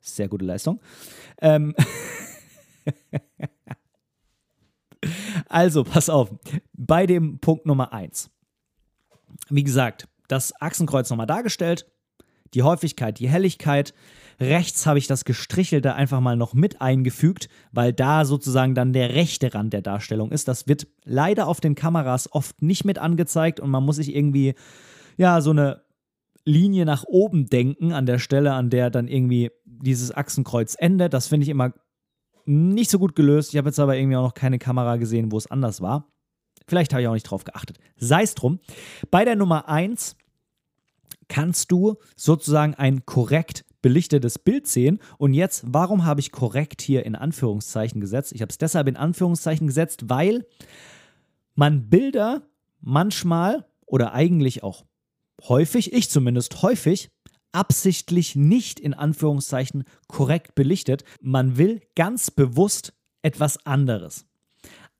Sehr 0.00 0.28
gute 0.28 0.44
Leistung. 0.44 0.80
Ähm 1.42 1.74
also, 5.48 5.84
pass 5.84 6.08
auf. 6.08 6.30
Bei 6.72 7.06
dem 7.06 7.38
Punkt 7.40 7.66
Nummer 7.66 7.92
1. 7.92 8.30
Wie 9.50 9.64
gesagt, 9.64 10.08
das 10.28 10.58
Achsenkreuz 10.60 11.10
nochmal 11.10 11.26
dargestellt, 11.26 11.86
die 12.54 12.62
Häufigkeit, 12.62 13.18
die 13.18 13.28
Helligkeit. 13.28 13.92
Rechts 14.40 14.86
habe 14.86 14.98
ich 14.98 15.06
das 15.06 15.26
Gestrichelte 15.26 15.94
einfach 15.94 16.20
mal 16.20 16.36
noch 16.36 16.54
mit 16.54 16.80
eingefügt, 16.80 17.48
weil 17.72 17.92
da 17.92 18.24
sozusagen 18.24 18.74
dann 18.74 18.94
der 18.94 19.14
rechte 19.14 19.52
Rand 19.52 19.74
der 19.74 19.82
Darstellung 19.82 20.32
ist. 20.32 20.48
Das 20.48 20.66
wird 20.66 20.86
leider 21.04 21.46
auf 21.46 21.60
den 21.60 21.74
Kameras 21.74 22.32
oft 22.32 22.62
nicht 22.62 22.86
mit 22.86 22.98
angezeigt 22.98 23.60
und 23.60 23.70
man 23.70 23.84
muss 23.84 23.96
sich 23.96 24.14
irgendwie, 24.14 24.54
ja, 25.18 25.42
so 25.42 25.50
eine 25.50 25.82
Linie 26.46 26.86
nach 26.86 27.04
oben 27.04 27.46
denken 27.46 27.92
an 27.92 28.06
der 28.06 28.18
Stelle, 28.18 28.54
an 28.54 28.70
der 28.70 28.88
dann 28.88 29.08
irgendwie 29.08 29.50
dieses 29.64 30.14
Achsenkreuz 30.14 30.74
endet. 30.78 31.12
Das 31.12 31.28
finde 31.28 31.44
ich 31.44 31.50
immer 31.50 31.74
nicht 32.46 32.90
so 32.90 32.98
gut 32.98 33.14
gelöst. 33.14 33.52
Ich 33.52 33.58
habe 33.58 33.68
jetzt 33.68 33.78
aber 33.78 33.96
irgendwie 33.96 34.16
auch 34.16 34.24
noch 34.24 34.34
keine 34.34 34.58
Kamera 34.58 34.96
gesehen, 34.96 35.32
wo 35.32 35.36
es 35.36 35.50
anders 35.50 35.82
war. 35.82 36.10
Vielleicht 36.66 36.92
habe 36.92 37.02
ich 37.02 37.08
auch 37.08 37.14
nicht 37.14 37.24
drauf 37.24 37.44
geachtet. 37.44 37.78
Sei 37.96 38.22
es 38.22 38.34
drum. 38.34 38.60
Bei 39.10 39.24
der 39.24 39.36
Nummer 39.36 39.68
1 39.68 40.16
kannst 41.28 41.70
du 41.70 41.96
sozusagen 42.16 42.74
ein 42.74 43.04
korrekt 43.04 43.64
belichtetes 43.82 44.38
Bild 44.38 44.66
sehen. 44.66 44.98
Und 45.18 45.34
jetzt, 45.34 45.64
warum 45.66 46.04
habe 46.04 46.20
ich 46.20 46.32
korrekt 46.32 46.82
hier 46.82 47.04
in 47.04 47.14
Anführungszeichen 47.14 48.00
gesetzt? 48.00 48.32
Ich 48.32 48.42
habe 48.42 48.50
es 48.50 48.58
deshalb 48.58 48.88
in 48.88 48.96
Anführungszeichen 48.96 49.66
gesetzt, 49.66 50.08
weil 50.08 50.46
man 51.54 51.88
Bilder 51.88 52.42
manchmal 52.80 53.66
oder 53.86 54.12
eigentlich 54.12 54.62
auch 54.62 54.84
häufig, 55.48 55.92
ich 55.92 56.10
zumindest 56.10 56.62
häufig, 56.62 57.10
absichtlich 57.52 58.36
nicht 58.36 58.78
in 58.78 58.94
Anführungszeichen 58.94 59.84
korrekt 60.06 60.54
belichtet. 60.54 61.04
Man 61.20 61.56
will 61.56 61.80
ganz 61.96 62.30
bewusst 62.30 62.92
etwas 63.22 63.64
anderes. 63.66 64.26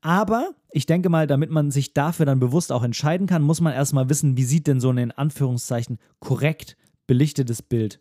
Aber 0.01 0.51
ich 0.73 0.87
denke 0.87 1.11
mal, 1.11 1.27
damit 1.27 1.51
man 1.51 1.71
sich 1.71 1.93
dafür 1.93 2.27
dann 2.27 2.41
bewusst 2.41 2.73
auch 2.73 2.83
entscheiden 2.83 3.27
kann, 3.27 3.43
muss 3.43 3.61
man 3.61 3.73
erstmal 3.73 4.09
wissen, 4.09 4.37
wie 4.37 4.45
sieht 4.45 4.67
denn 4.67 4.81
so 4.81 4.91
ein 4.91 4.99
in 4.99 5.13
Anführungszeichen 5.13 5.99
korrekt 6.21 6.77
belichtetes 7.07 7.63
Bild 7.63 8.01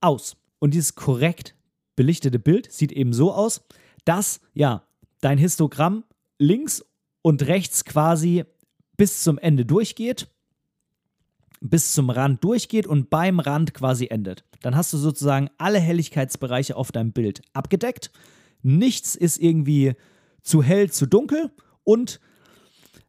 aus. 0.00 0.36
Und 0.58 0.74
dieses 0.74 0.94
korrekt 0.94 1.54
belichtete 1.96 2.38
Bild 2.38 2.70
sieht 2.72 2.92
eben 2.92 3.12
so 3.12 3.32
aus, 3.32 3.62
dass 4.04 4.40
ja 4.54 4.84
dein 5.20 5.38
Histogramm 5.38 6.04
links 6.38 6.84
und 7.22 7.46
rechts 7.46 7.84
quasi 7.84 8.44
bis 8.96 9.22
zum 9.22 9.38
Ende 9.38 9.64
durchgeht, 9.64 10.28
bis 11.60 11.92
zum 11.94 12.10
Rand 12.10 12.42
durchgeht 12.44 12.86
und 12.86 13.10
beim 13.10 13.40
Rand 13.40 13.74
quasi 13.74 14.06
endet. 14.06 14.44
Dann 14.62 14.76
hast 14.76 14.92
du 14.92 14.96
sozusagen 14.96 15.50
alle 15.58 15.78
Helligkeitsbereiche 15.78 16.76
auf 16.76 16.92
deinem 16.92 17.12
Bild 17.12 17.42
abgedeckt. 17.52 18.10
Nichts 18.62 19.14
ist 19.14 19.38
irgendwie 19.38 19.94
zu 20.42 20.62
hell, 20.62 20.90
zu 20.90 21.06
dunkel 21.06 21.50
und 21.84 22.20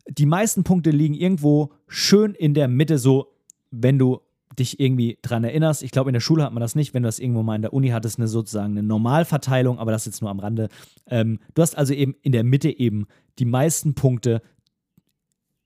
die 0.07 0.25
meisten 0.25 0.63
Punkte 0.63 0.89
liegen 0.89 1.13
irgendwo 1.13 1.73
schön 1.87 2.33
in 2.33 2.53
der 2.53 2.67
Mitte, 2.67 2.97
so 2.97 3.35
wenn 3.71 3.99
du 3.99 4.21
dich 4.59 4.79
irgendwie 4.79 5.17
dran 5.21 5.43
erinnerst. 5.43 5.83
Ich 5.83 5.91
glaube, 5.91 6.09
in 6.09 6.13
der 6.13 6.19
Schule 6.19 6.43
hat 6.43 6.53
man 6.53 6.61
das 6.61 6.75
nicht, 6.75 6.93
wenn 6.93 7.03
du 7.03 7.07
das 7.07 7.19
irgendwo 7.19 7.43
mal 7.43 7.55
in 7.55 7.61
der 7.61 7.73
Uni 7.73 7.89
hattest, 7.89 8.19
eine 8.19 8.27
sozusagen 8.27 8.77
eine 8.77 8.83
Normalverteilung, 8.83 9.79
aber 9.79 9.91
das 9.91 10.05
jetzt 10.05 10.21
nur 10.21 10.29
am 10.29 10.39
Rande. 10.39 10.69
Ähm, 11.07 11.39
du 11.55 11.61
hast 11.61 11.77
also 11.77 11.93
eben 11.93 12.15
in 12.21 12.31
der 12.31 12.43
Mitte 12.43 12.77
eben 12.77 13.07
die 13.39 13.45
meisten 13.45 13.95
Punkte 13.95 14.41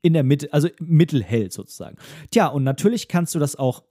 in 0.02 0.14
der 0.14 0.24
Mitte, 0.24 0.52
also 0.54 0.68
mittelhell 0.80 1.52
sozusagen. 1.52 1.98
Tja, 2.30 2.48
und 2.48 2.64
natürlich 2.64 3.08
kannst 3.08 3.34
du 3.36 3.40
das 3.40 3.56
auch 3.56 3.84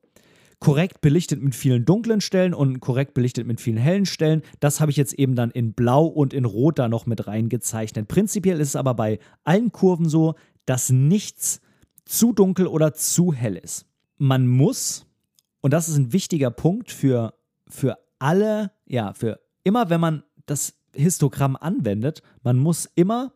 korrekt 0.60 1.00
belichtet 1.00 1.42
mit 1.42 1.56
vielen 1.56 1.84
dunklen 1.84 2.20
Stellen 2.20 2.54
und 2.54 2.78
korrekt 2.78 3.14
belichtet 3.14 3.46
mit 3.46 3.60
vielen 3.60 3.78
hellen 3.78 4.06
Stellen. 4.06 4.42
Das 4.60 4.80
habe 4.80 4.92
ich 4.92 4.96
jetzt 4.96 5.14
eben 5.14 5.34
dann 5.34 5.50
in 5.50 5.72
Blau 5.72 6.06
und 6.06 6.32
in 6.32 6.44
Rot 6.44 6.78
da 6.78 6.88
noch 6.88 7.04
mit 7.04 7.26
reingezeichnet. 7.26 8.06
Prinzipiell 8.06 8.60
ist 8.60 8.68
es 8.68 8.76
aber 8.76 8.94
bei 8.94 9.18
allen 9.42 9.72
Kurven 9.72 10.08
so, 10.08 10.34
dass 10.64 10.90
nichts 10.90 11.60
zu 12.04 12.32
dunkel 12.32 12.68
oder 12.68 12.94
zu 12.94 13.32
hell 13.32 13.56
ist. 13.56 13.86
Man 14.18 14.46
muss, 14.46 15.06
und 15.60 15.72
das 15.72 15.88
ist 15.88 15.96
ein 15.96 16.12
wichtiger 16.12 16.50
Punkt 16.50 16.90
für, 16.90 17.34
für 17.68 17.98
alle, 18.18 18.72
ja, 18.86 19.14
für 19.14 19.40
immer, 19.64 19.90
wenn 19.90 20.00
man 20.00 20.22
das 20.46 20.74
Histogramm 20.94 21.56
anwendet, 21.56 22.22
man 22.42 22.58
muss 22.58 22.88
immer 22.94 23.32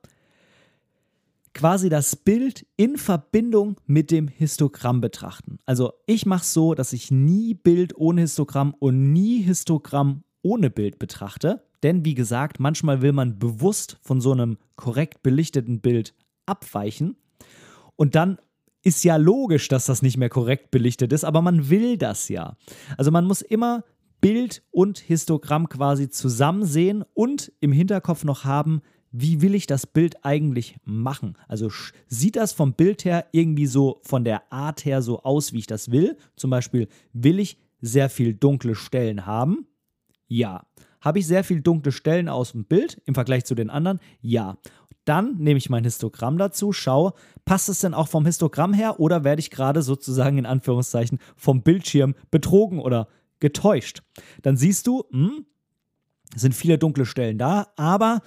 quasi 1.54 1.88
das 1.88 2.16
Bild 2.16 2.66
in 2.76 2.98
Verbindung 2.98 3.80
mit 3.86 4.10
dem 4.10 4.28
Histogramm 4.28 5.00
betrachten. 5.00 5.58
Also 5.64 5.94
ich 6.06 6.26
mache 6.26 6.42
es 6.42 6.52
so, 6.52 6.74
dass 6.74 6.92
ich 6.92 7.10
nie 7.10 7.54
Bild 7.54 7.96
ohne 7.96 8.20
Histogramm 8.22 8.74
und 8.78 9.12
nie 9.12 9.40
Histogramm 9.40 10.22
ohne 10.42 10.68
Bild 10.68 10.98
betrachte. 10.98 11.62
Denn 11.82 12.04
wie 12.04 12.14
gesagt, 12.14 12.60
manchmal 12.60 13.00
will 13.00 13.12
man 13.12 13.38
bewusst 13.38 13.98
von 14.02 14.20
so 14.20 14.32
einem 14.32 14.58
korrekt 14.76 15.22
belichteten 15.22 15.80
Bild 15.80 16.14
abweichen. 16.44 17.16
Und 17.96 18.14
dann 18.14 18.38
ist 18.86 19.02
ja 19.02 19.16
logisch, 19.16 19.66
dass 19.66 19.86
das 19.86 20.00
nicht 20.00 20.16
mehr 20.16 20.28
korrekt 20.28 20.70
belichtet 20.70 21.12
ist, 21.12 21.24
aber 21.24 21.42
man 21.42 21.70
will 21.70 21.98
das 21.98 22.28
ja. 22.28 22.56
Also 22.96 23.10
man 23.10 23.24
muss 23.24 23.42
immer 23.42 23.82
Bild 24.20 24.62
und 24.70 25.00
Histogramm 25.00 25.68
quasi 25.68 26.08
zusammen 26.08 26.64
sehen 26.64 27.04
und 27.12 27.52
im 27.58 27.72
Hinterkopf 27.72 28.22
noch 28.22 28.44
haben, 28.44 28.82
wie 29.10 29.42
will 29.42 29.56
ich 29.56 29.66
das 29.66 29.88
Bild 29.88 30.24
eigentlich 30.24 30.76
machen? 30.84 31.36
Also 31.48 31.68
sieht 32.06 32.36
das 32.36 32.52
vom 32.52 32.74
Bild 32.74 33.04
her 33.04 33.26
irgendwie 33.32 33.66
so 33.66 34.00
von 34.04 34.24
der 34.24 34.52
Art 34.52 34.84
her 34.84 35.02
so 35.02 35.20
aus, 35.24 35.52
wie 35.52 35.58
ich 35.58 35.66
das 35.66 35.90
will? 35.90 36.16
Zum 36.36 36.50
Beispiel, 36.50 36.86
will 37.12 37.40
ich 37.40 37.58
sehr 37.80 38.08
viel 38.08 38.34
dunkle 38.34 38.76
Stellen 38.76 39.26
haben? 39.26 39.66
Ja. 40.28 40.64
Habe 41.00 41.18
ich 41.18 41.26
sehr 41.26 41.42
viel 41.42 41.60
dunkle 41.60 41.90
Stellen 41.90 42.28
aus 42.28 42.52
dem 42.52 42.64
Bild 42.66 43.02
im 43.04 43.14
Vergleich 43.14 43.44
zu 43.46 43.56
den 43.56 43.68
anderen? 43.68 43.98
Ja. 44.20 44.58
Dann 45.06 45.36
nehme 45.38 45.56
ich 45.56 45.70
mein 45.70 45.84
Histogramm 45.84 46.36
dazu, 46.36 46.72
schaue, 46.72 47.14
passt 47.44 47.68
es 47.68 47.80
denn 47.80 47.94
auch 47.94 48.08
vom 48.08 48.26
Histogramm 48.26 48.74
her 48.74 49.00
oder 49.00 49.24
werde 49.24 49.40
ich 49.40 49.50
gerade 49.50 49.80
sozusagen 49.80 50.36
in 50.36 50.46
Anführungszeichen 50.46 51.20
vom 51.36 51.62
Bildschirm 51.62 52.14
betrogen 52.30 52.80
oder 52.80 53.08
getäuscht? 53.40 54.02
Dann 54.42 54.56
siehst 54.56 54.86
du, 54.86 55.04
hm, 55.10 55.46
sind 56.34 56.54
viele 56.54 56.76
dunkle 56.76 57.06
Stellen 57.06 57.38
da, 57.38 57.68
aber 57.76 58.20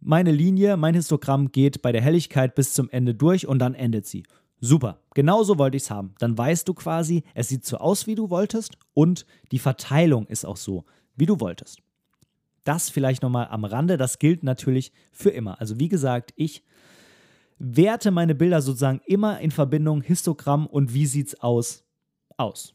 meine 0.00 0.32
Linie, 0.32 0.78
mein 0.78 0.94
Histogramm 0.94 1.52
geht 1.52 1.82
bei 1.82 1.92
der 1.92 2.00
Helligkeit 2.00 2.54
bis 2.54 2.72
zum 2.72 2.88
Ende 2.88 3.14
durch 3.14 3.46
und 3.46 3.58
dann 3.58 3.74
endet 3.74 4.06
sie. 4.06 4.24
Super, 4.58 5.00
genauso 5.12 5.58
wollte 5.58 5.76
ich 5.76 5.82
es 5.82 5.90
haben. 5.90 6.14
Dann 6.18 6.38
weißt 6.38 6.66
du 6.66 6.72
quasi, 6.72 7.24
es 7.34 7.48
sieht 7.48 7.66
so 7.66 7.76
aus, 7.76 8.06
wie 8.06 8.14
du 8.14 8.30
wolltest 8.30 8.78
und 8.94 9.26
die 9.52 9.58
Verteilung 9.58 10.26
ist 10.28 10.46
auch 10.46 10.56
so, 10.56 10.86
wie 11.14 11.26
du 11.26 11.40
wolltest. 11.40 11.82
Das 12.66 12.90
vielleicht 12.90 13.22
nochmal 13.22 13.48
am 13.48 13.64
Rande, 13.64 13.96
das 13.96 14.18
gilt 14.18 14.42
natürlich 14.42 14.92
für 15.12 15.30
immer. 15.30 15.60
Also 15.60 15.78
wie 15.78 15.88
gesagt, 15.88 16.32
ich 16.36 16.64
werte 17.58 18.10
meine 18.10 18.34
Bilder 18.34 18.60
sozusagen 18.60 19.00
immer 19.06 19.40
in 19.40 19.50
Verbindung 19.50 20.02
Histogramm 20.02 20.66
und 20.66 20.92
wie 20.92 21.06
sieht 21.06 21.28
es 21.28 21.40
aus 21.40 21.84
aus. 22.36 22.74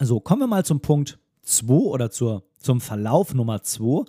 So, 0.00 0.18
kommen 0.18 0.40
wir 0.40 0.46
mal 0.46 0.64
zum 0.64 0.80
Punkt 0.80 1.18
2 1.42 1.74
oder 1.74 2.10
zur, 2.10 2.44
zum 2.58 2.80
Verlauf 2.80 3.34
Nummer 3.34 3.62
2. 3.62 4.06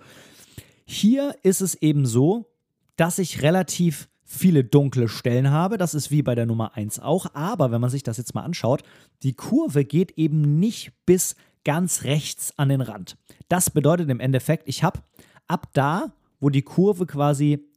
Hier 0.86 1.36
ist 1.44 1.60
es 1.60 1.76
eben 1.76 2.06
so, 2.06 2.50
dass 2.96 3.20
ich 3.20 3.42
relativ 3.42 4.08
viele 4.32 4.64
dunkle 4.64 5.10
Stellen 5.10 5.52
habe. 5.52 5.78
Das 5.78 5.94
ist 5.94 6.10
wie 6.10 6.24
bei 6.24 6.36
der 6.36 6.46
Nummer 6.46 6.76
1 6.76 7.00
auch. 7.00 7.28
Aber 7.34 7.72
wenn 7.72 7.82
man 7.82 7.90
sich 7.90 8.02
das 8.02 8.18
jetzt 8.18 8.34
mal 8.34 8.44
anschaut, 8.44 8.82
die 9.24 9.34
Kurve 9.34 9.84
geht 9.84 10.12
eben 10.18 10.60
nicht 10.60 10.94
bis 11.06 11.36
ganz 11.66 12.04
rechts 12.04 12.58
an 12.58 12.70
den 12.70 12.82
Rand. 12.82 13.18
Das 13.50 13.70
bedeutet 13.70 14.10
im 14.10 14.20
Endeffekt, 14.20 14.68
ich 14.68 14.84
habe 14.84 15.02
ab 15.48 15.68
da, 15.74 16.14
wo 16.40 16.50
die 16.50 16.62
Kurve 16.62 17.06
quasi 17.06 17.68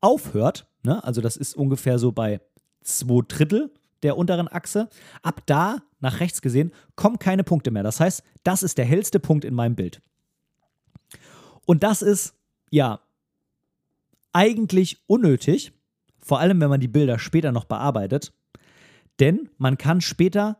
aufhört, 0.00 0.66
ne, 0.82 1.04
also 1.04 1.20
das 1.20 1.36
ist 1.36 1.54
ungefähr 1.54 1.98
so 1.98 2.10
bei 2.10 2.40
zwei 2.82 3.22
Drittel 3.28 3.70
der 4.02 4.16
unteren 4.16 4.48
Achse, 4.48 4.88
ab 5.22 5.42
da 5.46 5.82
nach 6.00 6.20
rechts 6.20 6.40
gesehen 6.40 6.72
kommen 6.96 7.18
keine 7.18 7.44
Punkte 7.44 7.70
mehr. 7.70 7.82
Das 7.82 8.00
heißt, 8.00 8.22
das 8.44 8.62
ist 8.62 8.78
der 8.78 8.86
hellste 8.86 9.20
Punkt 9.20 9.44
in 9.44 9.54
meinem 9.54 9.74
Bild. 9.74 10.00
Und 11.66 11.82
das 11.82 12.00
ist, 12.00 12.34
ja, 12.70 13.00
eigentlich 14.32 15.02
unnötig, 15.06 15.72
vor 16.28 16.40
allem 16.40 16.60
wenn 16.60 16.68
man 16.68 16.80
die 16.80 16.88
Bilder 16.88 17.18
später 17.18 17.52
noch 17.52 17.64
bearbeitet, 17.64 18.34
denn 19.18 19.48
man 19.56 19.78
kann 19.78 20.02
später 20.02 20.58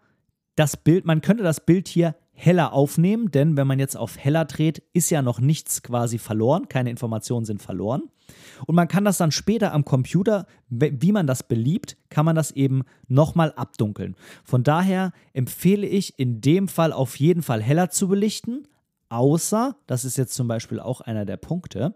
das 0.57 0.79
Bild, 0.79 1.05
man 1.05 1.21
könnte 1.21 1.43
das 1.43 1.65
Bild 1.65 1.89
hier 1.89 2.17
heller 2.33 2.73
aufnehmen, 2.73 3.31
denn 3.31 3.59
wenn 3.59 3.67
man 3.67 3.79
jetzt 3.79 3.95
auf 3.95 4.17
heller 4.17 4.47
dreht, 4.47 4.83
ist 4.95 5.11
ja 5.11 5.21
noch 5.21 5.41
nichts 5.41 5.83
quasi 5.83 6.17
verloren, 6.17 6.69
keine 6.71 6.89
Informationen 6.89 7.45
sind 7.45 7.61
verloren. 7.61 8.05
Und 8.65 8.77
man 8.77 8.89
kann 8.89 9.05
das 9.05 9.19
dann 9.19 9.31
später 9.31 9.75
am 9.75 9.85
Computer, 9.85 10.47
wie 10.71 11.13
man 11.13 11.27
das 11.27 11.43
beliebt, 11.43 11.99
kann 12.09 12.25
man 12.25 12.35
das 12.35 12.51
eben 12.53 12.85
nochmal 13.07 13.53
abdunkeln. 13.53 14.17
Von 14.45 14.63
daher 14.63 15.13
empfehle 15.35 15.87
ich 15.87 16.19
in 16.19 16.41
dem 16.41 16.69
Fall 16.69 16.95
auf 16.95 17.17
jeden 17.17 17.43
Fall 17.43 17.63
heller 17.63 17.91
zu 17.91 18.09
belichten, 18.09 18.67
außer, 19.11 19.77
das 19.87 20.07
ist 20.07 20.17
jetzt 20.17 20.35
zum 20.35 20.49
Beispiel 20.49 20.81
auch 20.81 21.03
einer 21.03 21.27
der 21.27 21.37
Punkte, 21.37 21.95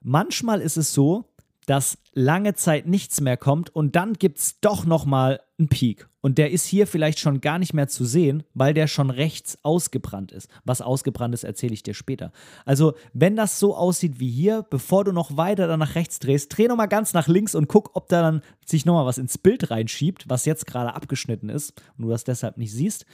manchmal 0.00 0.60
ist 0.60 0.76
es 0.76 0.92
so, 0.92 1.29
dass 1.66 1.98
lange 2.12 2.54
Zeit 2.54 2.86
nichts 2.86 3.20
mehr 3.20 3.36
kommt 3.36 3.74
und 3.74 3.96
dann 3.96 4.14
gibt 4.14 4.38
es 4.38 4.60
doch 4.60 4.84
nochmal 4.84 5.40
einen 5.58 5.68
Peak. 5.68 6.08
Und 6.22 6.36
der 6.36 6.50
ist 6.50 6.66
hier 6.66 6.86
vielleicht 6.86 7.18
schon 7.18 7.40
gar 7.40 7.58
nicht 7.58 7.72
mehr 7.72 7.88
zu 7.88 8.04
sehen, 8.04 8.42
weil 8.52 8.74
der 8.74 8.88
schon 8.88 9.08
rechts 9.08 9.58
ausgebrannt 9.62 10.32
ist. 10.32 10.50
Was 10.64 10.82
ausgebrannt 10.82 11.34
ist, 11.34 11.44
erzähle 11.44 11.72
ich 11.72 11.82
dir 11.82 11.94
später. 11.94 12.32
Also, 12.66 12.94
wenn 13.14 13.36
das 13.36 13.58
so 13.58 13.74
aussieht 13.74 14.20
wie 14.20 14.30
hier, 14.30 14.66
bevor 14.68 15.04
du 15.04 15.12
noch 15.12 15.36
weiter 15.36 15.66
dann 15.66 15.80
nach 15.80 15.94
rechts 15.94 16.18
drehst, 16.18 16.56
dreh 16.56 16.68
nochmal 16.68 16.88
ganz 16.88 17.14
nach 17.14 17.26
links 17.26 17.54
und 17.54 17.68
guck, 17.68 17.90
ob 17.94 18.08
da 18.08 18.20
dann 18.20 18.42
sich 18.66 18.84
nochmal 18.84 19.06
was 19.06 19.18
ins 19.18 19.38
Bild 19.38 19.70
reinschiebt, 19.70 20.28
was 20.28 20.44
jetzt 20.44 20.66
gerade 20.66 20.94
abgeschnitten 20.94 21.48
ist 21.48 21.80
und 21.96 22.04
du 22.04 22.10
das 22.10 22.24
deshalb 22.24 22.58
nicht 22.58 22.72
siehst 22.72 23.06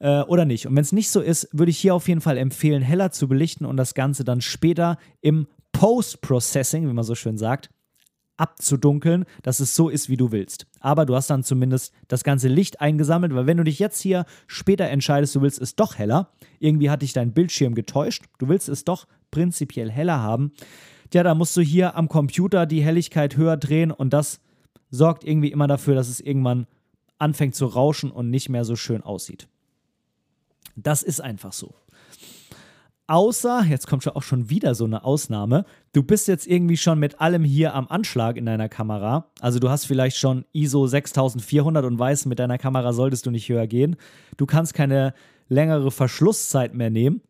äh, 0.00 0.22
oder 0.22 0.44
nicht. 0.44 0.66
Und 0.66 0.76
wenn 0.76 0.82
es 0.82 0.92
nicht 0.92 1.10
so 1.10 1.20
ist, 1.20 1.48
würde 1.52 1.70
ich 1.70 1.78
hier 1.78 1.94
auf 1.94 2.08
jeden 2.08 2.20
Fall 2.20 2.38
empfehlen, 2.38 2.82
heller 2.82 3.10
zu 3.10 3.28
belichten 3.28 3.66
und 3.66 3.76
das 3.76 3.94
Ganze 3.94 4.24
dann 4.24 4.40
später 4.40 4.98
im 5.20 5.48
Post-Processing, 5.78 6.88
wie 6.88 6.92
man 6.92 7.04
so 7.04 7.14
schön 7.14 7.38
sagt, 7.38 7.70
abzudunkeln, 8.36 9.26
dass 9.42 9.60
es 9.60 9.76
so 9.76 9.88
ist, 9.88 10.08
wie 10.08 10.16
du 10.16 10.32
willst. 10.32 10.66
Aber 10.80 11.06
du 11.06 11.14
hast 11.14 11.30
dann 11.30 11.44
zumindest 11.44 11.92
das 12.08 12.24
ganze 12.24 12.48
Licht 12.48 12.80
eingesammelt, 12.80 13.32
weil 13.32 13.46
wenn 13.46 13.58
du 13.58 13.62
dich 13.62 13.78
jetzt 13.78 14.00
hier 14.00 14.24
später 14.48 14.86
entscheidest, 14.88 15.36
du 15.36 15.40
willst 15.40 15.60
es 15.60 15.76
doch 15.76 15.96
heller, 15.96 16.32
irgendwie 16.58 16.90
hat 16.90 17.02
dich 17.02 17.12
dein 17.12 17.32
Bildschirm 17.32 17.76
getäuscht, 17.76 18.24
du 18.38 18.48
willst 18.48 18.68
es 18.68 18.82
doch 18.82 19.06
prinzipiell 19.30 19.88
heller 19.88 20.18
haben, 20.18 20.50
ja, 21.14 21.22
da 21.22 21.36
musst 21.36 21.56
du 21.56 21.60
hier 21.60 21.94
am 21.94 22.08
Computer 22.08 22.66
die 22.66 22.82
Helligkeit 22.82 23.36
höher 23.36 23.56
drehen 23.56 23.92
und 23.92 24.12
das 24.12 24.40
sorgt 24.90 25.22
irgendwie 25.22 25.52
immer 25.52 25.68
dafür, 25.68 25.94
dass 25.94 26.08
es 26.08 26.18
irgendwann 26.18 26.66
anfängt 27.20 27.54
zu 27.54 27.66
rauschen 27.66 28.10
und 28.10 28.30
nicht 28.30 28.48
mehr 28.48 28.64
so 28.64 28.74
schön 28.74 29.04
aussieht. 29.04 29.46
Das 30.74 31.04
ist 31.04 31.20
einfach 31.20 31.52
so. 31.52 31.76
Außer, 33.10 33.64
jetzt 33.64 33.86
kommt 33.86 34.02
schon 34.02 34.12
auch 34.12 34.22
schon 34.22 34.50
wieder 34.50 34.74
so 34.74 34.84
eine 34.84 35.02
Ausnahme, 35.02 35.64
du 35.94 36.02
bist 36.02 36.28
jetzt 36.28 36.46
irgendwie 36.46 36.76
schon 36.76 36.98
mit 36.98 37.22
allem 37.22 37.42
hier 37.42 37.74
am 37.74 37.88
Anschlag 37.88 38.36
in 38.36 38.44
deiner 38.44 38.68
Kamera. 38.68 39.30
Also 39.40 39.58
du 39.58 39.70
hast 39.70 39.86
vielleicht 39.86 40.18
schon 40.18 40.44
ISO 40.52 40.86
6400 40.86 41.86
und 41.86 41.98
weißt, 41.98 42.26
mit 42.26 42.38
deiner 42.38 42.58
Kamera 42.58 42.92
solltest 42.92 43.24
du 43.24 43.30
nicht 43.30 43.48
höher 43.48 43.66
gehen. 43.66 43.96
Du 44.36 44.44
kannst 44.44 44.74
keine 44.74 45.14
längere 45.48 45.90
Verschlusszeit 45.90 46.74
mehr 46.74 46.90
nehmen, 46.90 47.22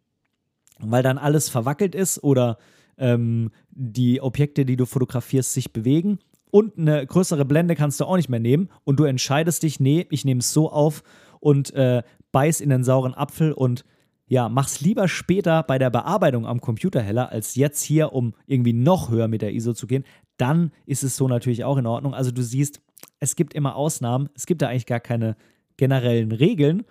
weil 0.80 1.04
dann 1.04 1.16
alles 1.16 1.48
verwackelt 1.48 1.94
ist 1.94 2.24
oder 2.24 2.58
ähm, 2.96 3.52
die 3.70 4.20
Objekte, 4.20 4.64
die 4.64 4.76
du 4.76 4.84
fotografierst, 4.84 5.52
sich 5.52 5.72
bewegen. 5.72 6.18
Und 6.50 6.76
eine 6.76 7.06
größere 7.06 7.44
Blende 7.44 7.76
kannst 7.76 8.00
du 8.00 8.04
auch 8.04 8.16
nicht 8.16 8.28
mehr 8.28 8.40
nehmen. 8.40 8.68
Und 8.82 8.98
du 8.98 9.04
entscheidest 9.04 9.62
dich, 9.62 9.78
nee, 9.78 10.08
ich 10.10 10.24
nehme 10.24 10.40
es 10.40 10.52
so 10.52 10.72
auf 10.72 11.04
und 11.38 11.72
äh, 11.74 12.02
beiß 12.32 12.60
in 12.60 12.70
den 12.70 12.82
sauren 12.82 13.14
Apfel 13.14 13.52
und 13.52 13.84
ja, 14.28 14.48
mach's 14.48 14.80
lieber 14.80 15.08
später 15.08 15.62
bei 15.62 15.78
der 15.78 15.90
Bearbeitung 15.90 16.46
am 16.46 16.60
Computer 16.60 17.00
heller, 17.00 17.30
als 17.32 17.54
jetzt 17.54 17.82
hier, 17.82 18.12
um 18.12 18.34
irgendwie 18.46 18.74
noch 18.74 19.10
höher 19.10 19.26
mit 19.26 19.42
der 19.42 19.52
ISO 19.52 19.72
zu 19.72 19.86
gehen. 19.86 20.04
Dann 20.36 20.70
ist 20.86 21.02
es 21.02 21.16
so 21.16 21.28
natürlich 21.28 21.64
auch 21.64 21.78
in 21.78 21.86
Ordnung. 21.86 22.14
Also 22.14 22.30
du 22.30 22.42
siehst, 22.42 22.80
es 23.20 23.36
gibt 23.36 23.54
immer 23.54 23.74
Ausnahmen. 23.74 24.28
Es 24.34 24.46
gibt 24.46 24.62
da 24.62 24.68
eigentlich 24.68 24.86
gar 24.86 25.00
keine 25.00 25.36
generellen 25.76 26.32
Regeln, 26.32 26.84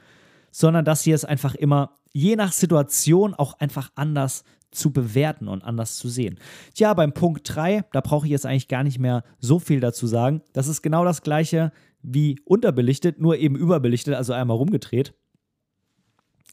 sondern 0.52 0.84
das 0.84 1.04
hier 1.04 1.16
ist 1.16 1.26
einfach 1.26 1.56
immer 1.56 1.92
je 2.14 2.36
nach 2.36 2.52
Situation 2.52 3.34
auch 3.36 3.60
einfach 3.60 3.92
anders 3.96 4.44
zu 4.72 4.92
bewerten 4.92 5.48
und 5.48 5.64
anders 5.64 5.96
zu 5.98 6.10
sehen. 6.10 6.40
Tja, 6.74 6.94
beim 6.94 7.14
Punkt 7.14 7.42
3, 7.44 7.86
da 7.92 8.02
brauche 8.02 8.26
ich 8.26 8.32
jetzt 8.32 8.46
eigentlich 8.46 8.68
gar 8.68 8.84
nicht 8.84 9.00
mehr 9.00 9.24
so 9.40 9.60
viel 9.60 9.80
dazu 9.80 10.08
sagen. 10.08 10.42
Das 10.54 10.68
ist 10.68 10.82
genau 10.82 11.06
das 11.06 11.22
gleiche 11.22 11.72
wie 12.02 12.40
unterbelichtet, 12.46 13.20
nur 13.20 13.38
eben 13.38 13.56
überbelichtet, 13.56 14.16
also 14.16 14.34
einmal 14.34 14.58
rumgedreht. 14.58 15.14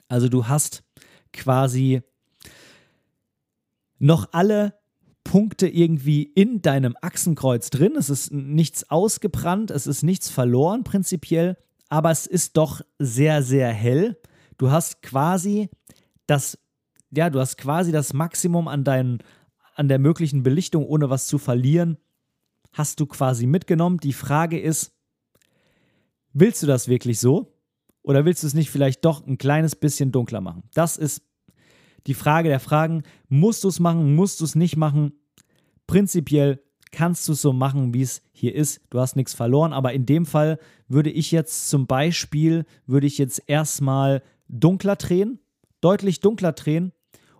Also 0.08 0.28
du 0.28 0.48
hast 0.48 0.84
quasi 1.32 2.02
noch 3.98 4.28
alle 4.32 4.74
Punkte 5.24 5.66
irgendwie 5.66 6.22
in 6.22 6.62
deinem 6.62 6.96
Achsenkreuz 7.00 7.70
drin. 7.70 7.96
Es 7.96 8.10
ist 8.10 8.32
nichts 8.32 8.90
ausgebrannt, 8.90 9.70
es 9.70 9.86
ist 9.86 10.02
nichts 10.02 10.28
verloren 10.28 10.84
prinzipiell, 10.84 11.56
aber 11.88 12.10
es 12.10 12.26
ist 12.26 12.56
doch 12.56 12.82
sehr, 12.98 13.42
sehr 13.42 13.72
hell. 13.72 14.20
Du 14.58 14.70
hast 14.70 15.02
quasi 15.02 15.70
das, 16.26 16.58
ja, 17.10 17.30
du 17.30 17.40
hast 17.40 17.56
quasi 17.56 17.90
das 17.90 18.12
Maximum 18.12 18.68
an 18.68 18.84
deinen, 18.84 19.18
an 19.74 19.88
der 19.88 19.98
möglichen 19.98 20.42
Belichtung, 20.42 20.86
ohne 20.86 21.10
was 21.10 21.26
zu 21.26 21.38
verlieren, 21.38 21.98
hast 22.72 23.00
du 23.00 23.06
quasi 23.06 23.46
mitgenommen. 23.46 23.98
Die 23.98 24.12
Frage 24.12 24.60
ist, 24.60 24.92
willst 26.32 26.62
du 26.62 26.66
das 26.66 26.88
wirklich 26.88 27.18
so? 27.18 27.53
Oder 28.04 28.24
willst 28.26 28.42
du 28.42 28.46
es 28.46 28.54
nicht 28.54 28.70
vielleicht 28.70 29.04
doch 29.04 29.26
ein 29.26 29.38
kleines 29.38 29.74
bisschen 29.74 30.12
dunkler 30.12 30.42
machen? 30.42 30.62
Das 30.74 30.96
ist 30.96 31.22
die 32.06 32.14
Frage 32.14 32.50
der 32.50 32.60
Fragen. 32.60 33.02
Musst 33.28 33.64
du 33.64 33.68
es 33.68 33.80
machen? 33.80 34.14
Musst 34.14 34.40
du 34.40 34.44
es 34.44 34.54
nicht 34.54 34.76
machen? 34.76 35.14
Prinzipiell 35.86 36.60
kannst 36.92 37.26
du 37.26 37.32
es 37.32 37.40
so 37.40 37.54
machen, 37.54 37.94
wie 37.94 38.02
es 38.02 38.22
hier 38.32 38.54
ist. 38.54 38.82
Du 38.90 39.00
hast 39.00 39.16
nichts 39.16 39.32
verloren. 39.32 39.72
Aber 39.72 39.94
in 39.94 40.04
dem 40.04 40.26
Fall 40.26 40.58
würde 40.86 41.10
ich 41.10 41.32
jetzt 41.32 41.70
zum 41.70 41.86
Beispiel, 41.86 42.66
würde 42.86 43.06
ich 43.06 43.16
jetzt 43.16 43.42
erstmal 43.46 44.22
dunkler 44.48 44.96
drehen, 44.96 45.40
deutlich 45.80 46.20
dunkler 46.20 46.52
drehen 46.52 46.92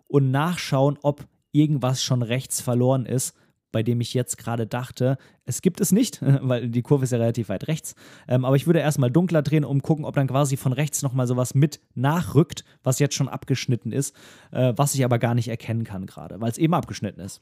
und 0.09 0.31
nachschauen, 0.31 0.99
ob 1.03 1.29
irgendwas 1.53 2.03
schon 2.03 2.23
rechts 2.23 2.63
verloren 2.63 3.05
ist 3.05 3.37
bei 3.75 3.83
dem 3.83 4.01
ich 4.01 4.15
jetzt 4.15 4.39
gerade 4.39 4.69
dachte, 4.69 5.19
es 5.47 5.61
gibt 5.61 5.81
es 5.81 5.91
nicht, 5.91 6.21
weil 6.23 6.69
die 6.69 6.83
Kurve 6.83 7.03
ist 7.05 7.11
ja 7.11 7.19
relativ 7.19 7.49
weit 7.49 7.67
rechts. 7.67 7.97
Ähm, 8.29 8.45
aber 8.45 8.55
ich 8.55 8.67
würde 8.67 8.79
erstmal 8.79 9.11
dunkler 9.11 9.43
drehen, 9.43 9.65
um 9.65 9.83
gucken, 9.83 10.05
ob 10.05 10.15
dann 10.15 10.29
quasi 10.29 10.57
von 10.57 10.73
rechts 10.73 11.03
nochmal 11.03 11.27
sowas 11.27 11.55
mit 11.57 11.81
nachrückt, 11.97 12.65
was 12.85 13.01
jetzt 13.01 13.17
schon 13.17 13.29
abgeschnitten 13.29 13.91
ist, 13.91 14.15
äh, 14.53 14.73
was 14.77 14.95
ich 14.95 15.05
aber 15.05 15.19
gar 15.19 15.35
nicht 15.35 15.49
erkennen 15.49 15.83
kann 15.83 16.07
gerade, 16.07 16.41
weil 16.41 16.53
es 16.53 16.57
eben 16.57 16.73
abgeschnitten 16.73 17.21
ist. 17.21 17.41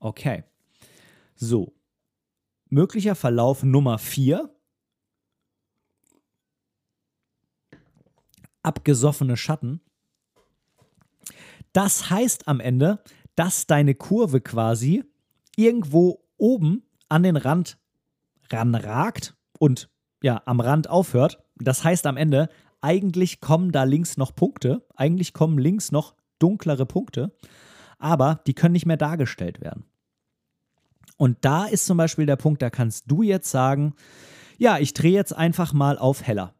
Okay. 0.00 0.42
So. 1.36 1.72
Möglicher 2.68 3.14
Verlauf 3.14 3.62
Nummer 3.62 3.98
4. 3.98 4.50
Abgesoffene 8.64 9.36
Schatten. 9.36 9.80
Das 11.72 12.10
heißt 12.10 12.48
am 12.48 12.58
Ende, 12.58 12.98
dass 13.36 13.66
deine 13.66 13.94
Kurve 13.94 14.40
quasi 14.40 15.04
irgendwo 15.56 16.24
oben 16.36 16.82
an 17.08 17.22
den 17.22 17.36
Rand 17.36 17.78
ranragt 18.50 19.36
und 19.58 19.88
ja, 20.22 20.42
am 20.46 20.60
Rand 20.60 20.90
aufhört. 20.90 21.42
Das 21.56 21.84
heißt 21.84 22.06
am 22.06 22.16
Ende, 22.16 22.48
eigentlich 22.80 23.40
kommen 23.40 23.72
da 23.72 23.84
links 23.84 24.16
noch 24.16 24.34
Punkte, 24.34 24.86
eigentlich 24.94 25.32
kommen 25.32 25.58
links 25.58 25.92
noch 25.92 26.14
dunklere 26.38 26.86
Punkte, 26.86 27.34
aber 27.98 28.40
die 28.46 28.54
können 28.54 28.72
nicht 28.72 28.86
mehr 28.86 28.96
dargestellt 28.96 29.60
werden. 29.60 29.84
Und 31.16 31.38
da 31.42 31.64
ist 31.64 31.86
zum 31.86 31.96
Beispiel 31.96 32.26
der 32.26 32.36
Punkt, 32.36 32.60
da 32.60 32.68
kannst 32.68 33.10
du 33.10 33.22
jetzt 33.22 33.50
sagen, 33.50 33.94
ja, 34.58 34.78
ich 34.78 34.92
drehe 34.92 35.12
jetzt 35.12 35.34
einfach 35.34 35.72
mal 35.72 35.98
auf 35.98 36.22
heller. 36.22 36.54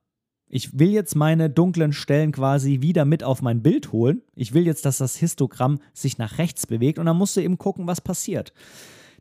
Ich 0.48 0.78
will 0.78 0.90
jetzt 0.90 1.16
meine 1.16 1.50
dunklen 1.50 1.92
Stellen 1.92 2.32
quasi 2.32 2.80
wieder 2.80 3.04
mit 3.04 3.24
auf 3.24 3.42
mein 3.42 3.62
Bild 3.62 3.92
holen. 3.92 4.22
Ich 4.34 4.54
will 4.54 4.64
jetzt, 4.64 4.84
dass 4.84 4.98
das 4.98 5.16
Histogramm 5.16 5.80
sich 5.92 6.18
nach 6.18 6.38
rechts 6.38 6.66
bewegt 6.66 6.98
und 6.98 7.06
dann 7.06 7.16
musst 7.16 7.36
du 7.36 7.42
eben 7.42 7.58
gucken, 7.58 7.86
was 7.86 8.00
passiert. 8.00 8.52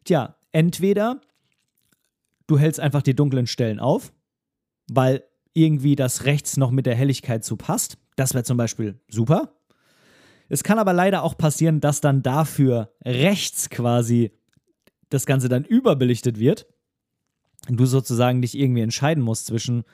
Tja, 0.03 0.35
entweder 0.51 1.21
du 2.47 2.59
hältst 2.59 2.79
einfach 2.79 3.01
die 3.01 3.15
dunklen 3.15 3.47
Stellen 3.47 3.79
auf, 3.79 4.13
weil 4.87 5.23
irgendwie 5.53 5.95
das 5.95 6.25
rechts 6.25 6.57
noch 6.57 6.69
mit 6.69 6.85
der 6.85 6.95
Helligkeit 6.95 7.43
zu 7.43 7.55
passt. 7.57 7.97
Das 8.15 8.33
wäre 8.33 8.43
zum 8.43 8.57
Beispiel 8.57 8.99
super. 9.09 9.55
Es 10.47 10.63
kann 10.63 10.77
aber 10.77 10.93
leider 10.93 11.23
auch 11.23 11.37
passieren, 11.37 11.81
dass 11.81 12.01
dann 12.01 12.21
dafür 12.21 12.93
rechts 13.03 13.69
quasi 13.69 14.31
das 15.09 15.25
Ganze 15.25 15.49
dann 15.49 15.63
überbelichtet 15.63 16.39
wird. 16.39 16.67
Und 17.67 17.77
du 17.77 17.85
sozusagen 17.85 18.41
dich 18.41 18.57
irgendwie 18.57 18.81
entscheiden 18.81 19.23
musst 19.23 19.47
zwischen, 19.47 19.85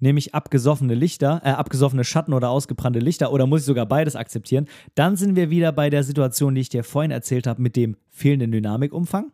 nehme 0.00 0.18
ich 0.18 0.34
abgesoffene 0.34 0.94
Lichter, 0.94 1.40
äh, 1.44 1.50
abgesoffene 1.50 2.04
Schatten 2.04 2.32
oder 2.32 2.50
ausgebrannte 2.50 2.98
Lichter 2.98 3.32
oder 3.32 3.46
muss 3.46 3.60
ich 3.60 3.66
sogar 3.66 3.86
beides 3.86 4.16
akzeptieren? 4.16 4.68
Dann 4.94 5.16
sind 5.16 5.36
wir 5.36 5.50
wieder 5.50 5.72
bei 5.72 5.90
der 5.90 6.04
Situation, 6.04 6.54
die 6.54 6.60
ich 6.60 6.68
dir 6.68 6.84
vorhin 6.84 7.10
erzählt 7.10 7.46
habe, 7.46 7.62
mit 7.62 7.76
dem 7.76 7.96
fehlenden 8.10 8.52
Dynamikumfang. 8.52 9.32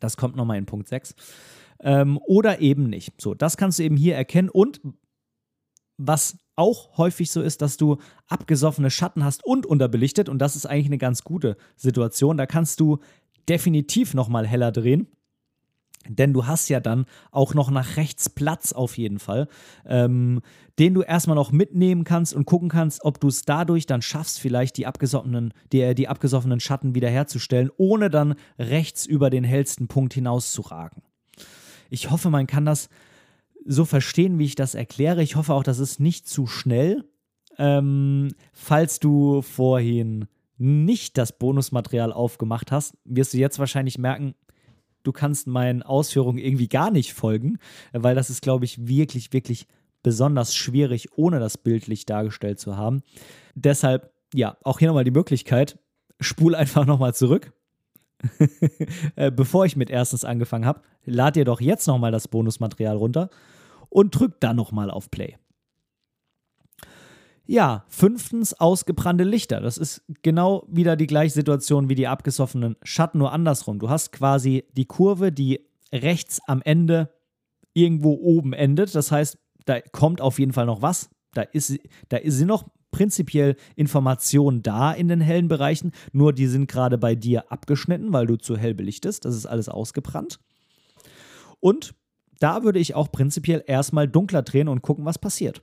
Das 0.00 0.16
kommt 0.16 0.36
nochmal 0.36 0.58
in 0.58 0.66
Punkt 0.66 0.88
6. 0.88 1.14
Ähm, 1.80 2.18
oder 2.26 2.60
eben 2.60 2.88
nicht. 2.88 3.20
So, 3.20 3.34
das 3.34 3.56
kannst 3.56 3.78
du 3.78 3.82
eben 3.82 3.96
hier 3.96 4.14
erkennen. 4.16 4.48
Und 4.48 4.80
was 5.98 6.38
auch 6.56 6.96
häufig 6.96 7.30
so 7.30 7.42
ist, 7.42 7.62
dass 7.62 7.76
du 7.76 7.98
abgesoffene 8.28 8.90
Schatten 8.90 9.24
hast 9.24 9.44
und 9.44 9.66
unterbelichtet. 9.66 10.28
Und 10.28 10.38
das 10.38 10.56
ist 10.56 10.66
eigentlich 10.66 10.86
eine 10.86 10.98
ganz 10.98 11.22
gute 11.22 11.56
Situation. 11.76 12.36
Da 12.36 12.46
kannst 12.46 12.80
du 12.80 12.98
definitiv 13.48 14.14
nochmal 14.14 14.46
heller 14.46 14.72
drehen. 14.72 15.06
Denn 16.08 16.32
du 16.32 16.46
hast 16.46 16.68
ja 16.68 16.80
dann 16.80 17.06
auch 17.30 17.54
noch 17.54 17.70
nach 17.70 17.96
rechts 17.96 18.28
Platz 18.28 18.72
auf 18.72 18.98
jeden 18.98 19.18
Fall, 19.18 19.48
ähm, 19.86 20.40
den 20.78 20.94
du 20.94 21.02
erstmal 21.02 21.36
noch 21.36 21.52
mitnehmen 21.52 22.04
kannst 22.04 22.34
und 22.34 22.44
gucken 22.44 22.68
kannst, 22.68 23.04
ob 23.04 23.20
du 23.20 23.28
es 23.28 23.42
dadurch 23.42 23.86
dann 23.86 24.02
schaffst, 24.02 24.40
vielleicht 24.40 24.76
die 24.76 24.86
abgesoffenen, 24.86 25.54
die, 25.72 25.94
die 25.94 26.08
abgesoffenen 26.08 26.60
Schatten 26.60 26.94
wiederherzustellen, 26.94 27.70
ohne 27.76 28.10
dann 28.10 28.34
rechts 28.58 29.06
über 29.06 29.30
den 29.30 29.44
hellsten 29.44 29.88
Punkt 29.88 30.14
hinaus 30.14 30.52
zu 30.52 30.62
ragen. 30.62 31.02
Ich 31.90 32.10
hoffe, 32.10 32.30
man 32.30 32.46
kann 32.46 32.64
das 32.64 32.88
so 33.64 33.84
verstehen, 33.84 34.38
wie 34.38 34.44
ich 34.44 34.54
das 34.54 34.74
erkläre. 34.74 35.22
Ich 35.22 35.36
hoffe 35.36 35.54
auch, 35.54 35.62
das 35.62 35.78
ist 35.78 36.00
nicht 36.00 36.28
zu 36.28 36.46
schnell. 36.46 37.04
Ähm, 37.58 38.28
falls 38.52 39.00
du 39.00 39.42
vorhin 39.42 40.26
nicht 40.58 41.18
das 41.18 41.38
Bonusmaterial 41.38 42.12
aufgemacht 42.12 42.72
hast, 42.72 42.96
wirst 43.04 43.34
du 43.34 43.38
jetzt 43.38 43.58
wahrscheinlich 43.58 43.98
merken, 43.98 44.34
du 45.06 45.12
kannst 45.12 45.46
meinen 45.46 45.82
Ausführungen 45.82 46.38
irgendwie 46.38 46.68
gar 46.68 46.90
nicht 46.90 47.14
folgen, 47.14 47.58
weil 47.92 48.14
das 48.14 48.30
ist, 48.30 48.42
glaube 48.42 48.64
ich, 48.64 48.88
wirklich, 48.88 49.32
wirklich 49.32 49.66
besonders 50.02 50.54
schwierig, 50.54 51.16
ohne 51.16 51.40
das 51.40 51.58
bildlich 51.58 52.06
dargestellt 52.06 52.60
zu 52.60 52.76
haben. 52.76 53.02
Deshalb, 53.54 54.12
ja, 54.34 54.56
auch 54.62 54.78
hier 54.78 54.88
nochmal 54.88 55.04
die 55.04 55.10
Möglichkeit, 55.10 55.78
spul 56.20 56.54
einfach 56.54 56.86
nochmal 56.86 57.14
zurück. 57.14 57.52
Äh, 59.16 59.30
bevor 59.30 59.66
ich 59.66 59.76
mit 59.76 59.90
erstens 59.90 60.24
angefangen 60.24 60.64
habe, 60.66 60.80
lad 61.04 61.36
dir 61.36 61.44
doch 61.44 61.60
jetzt 61.60 61.86
nochmal 61.86 62.12
das 62.12 62.28
Bonusmaterial 62.28 62.96
runter 62.96 63.30
und 63.88 64.18
drück 64.18 64.40
dann 64.40 64.56
nochmal 64.56 64.90
auf 64.90 65.10
Play. 65.10 65.36
Ja, 67.46 67.84
fünftens 67.88 68.54
ausgebrannte 68.54 69.24
Lichter. 69.24 69.60
Das 69.60 69.78
ist 69.78 70.02
genau 70.22 70.66
wieder 70.68 70.96
die 70.96 71.06
gleiche 71.06 71.34
Situation 71.34 71.88
wie 71.88 71.94
die 71.94 72.08
abgesoffenen 72.08 72.76
Schatten, 72.82 73.18
nur 73.18 73.32
andersrum. 73.32 73.78
Du 73.78 73.88
hast 73.88 74.10
quasi 74.10 74.64
die 74.72 74.86
Kurve, 74.86 75.30
die 75.30 75.60
rechts 75.92 76.40
am 76.46 76.60
Ende 76.62 77.10
irgendwo 77.72 78.14
oben 78.14 78.52
endet. 78.52 78.94
Das 78.94 79.12
heißt, 79.12 79.38
da 79.64 79.80
kommt 79.80 80.20
auf 80.20 80.38
jeden 80.38 80.52
Fall 80.52 80.66
noch 80.66 80.82
was. 80.82 81.08
Da 81.34 81.42
ist, 81.42 81.78
da 82.08 82.18
sind 82.24 82.48
noch 82.48 82.64
prinzipiell 82.90 83.56
Informationen 83.76 84.62
da 84.62 84.92
in 84.92 85.08
den 85.08 85.20
hellen 85.20 85.48
Bereichen, 85.48 85.92
nur 86.12 86.32
die 86.32 86.46
sind 86.46 86.66
gerade 86.66 86.96
bei 86.96 87.14
dir 87.14 87.52
abgeschnitten, 87.52 88.12
weil 88.12 88.26
du 88.26 88.36
zu 88.36 88.56
hell 88.56 88.74
belichtest. 88.74 89.24
Das 89.24 89.36
ist 89.36 89.46
alles 89.46 89.68
ausgebrannt. 89.68 90.38
Und 91.60 91.94
da 92.40 92.62
würde 92.62 92.78
ich 92.78 92.94
auch 92.94 93.12
prinzipiell 93.12 93.62
erstmal 93.66 94.08
dunkler 94.08 94.42
drehen 94.42 94.68
und 94.68 94.82
gucken, 94.82 95.04
was 95.04 95.18
passiert. 95.18 95.62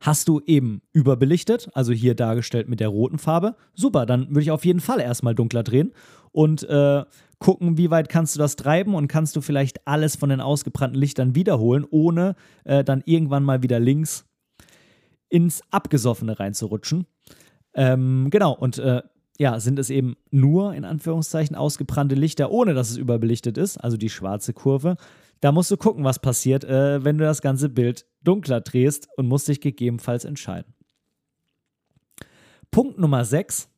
Hast 0.00 0.28
du 0.28 0.40
eben 0.40 0.80
überbelichtet, 0.92 1.68
also 1.74 1.92
hier 1.92 2.14
dargestellt 2.14 2.68
mit 2.68 2.80
der 2.80 2.88
roten 2.88 3.18
Farbe, 3.18 3.56
super, 3.74 4.06
dann 4.06 4.28
würde 4.30 4.40
ich 4.40 4.50
auf 4.50 4.64
jeden 4.64 4.80
Fall 4.80 4.98
erstmal 4.98 5.34
dunkler 5.34 5.62
drehen 5.62 5.92
und 6.32 6.62
äh, 6.62 7.04
gucken, 7.38 7.76
wie 7.76 7.90
weit 7.90 8.08
kannst 8.08 8.34
du 8.34 8.38
das 8.38 8.56
treiben 8.56 8.94
und 8.94 9.08
kannst 9.08 9.36
du 9.36 9.40
vielleicht 9.40 9.86
alles 9.86 10.16
von 10.16 10.30
den 10.30 10.40
ausgebrannten 10.40 10.98
Lichtern 10.98 11.34
wiederholen, 11.34 11.84
ohne 11.90 12.34
äh, 12.64 12.82
dann 12.82 13.02
irgendwann 13.04 13.44
mal 13.44 13.62
wieder 13.62 13.78
links 13.78 14.24
ins 15.28 15.62
Abgesoffene 15.70 16.40
reinzurutschen. 16.40 17.06
Ähm, 17.74 18.28
genau, 18.30 18.52
und 18.52 18.78
äh, 18.78 19.02
ja, 19.38 19.58
sind 19.58 19.78
es 19.78 19.88
eben 19.88 20.16
nur 20.30 20.74
in 20.74 20.84
Anführungszeichen 20.84 21.56
ausgebrannte 21.56 22.14
Lichter, 22.14 22.50
ohne 22.50 22.74
dass 22.74 22.90
es 22.90 22.98
überbelichtet 22.98 23.56
ist, 23.56 23.78
also 23.78 23.96
die 23.96 24.10
schwarze 24.10 24.52
Kurve. 24.52 24.96
Da 25.40 25.52
musst 25.52 25.70
du 25.70 25.76
gucken, 25.76 26.04
was 26.04 26.18
passiert, 26.18 26.64
äh, 26.64 27.02
wenn 27.04 27.18
du 27.18 27.24
das 27.24 27.42
ganze 27.42 27.68
Bild 27.68 28.06
dunkler 28.22 28.60
drehst 28.60 29.08
und 29.16 29.26
musst 29.26 29.48
dich 29.48 29.60
gegebenenfalls 29.60 30.24
entscheiden. 30.24 30.74
Punkt 32.70 32.98
Nummer 32.98 33.24
6, 33.24 33.68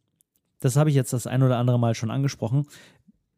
das 0.61 0.77
habe 0.77 0.91
ich 0.91 0.97
jetzt 0.97 1.13
das 1.13 1.27
ein 1.27 1.43
oder 1.43 1.59
andere 1.59 1.79
Mal 1.79 1.95
schon 1.95 2.11
angesprochen. 2.11 2.67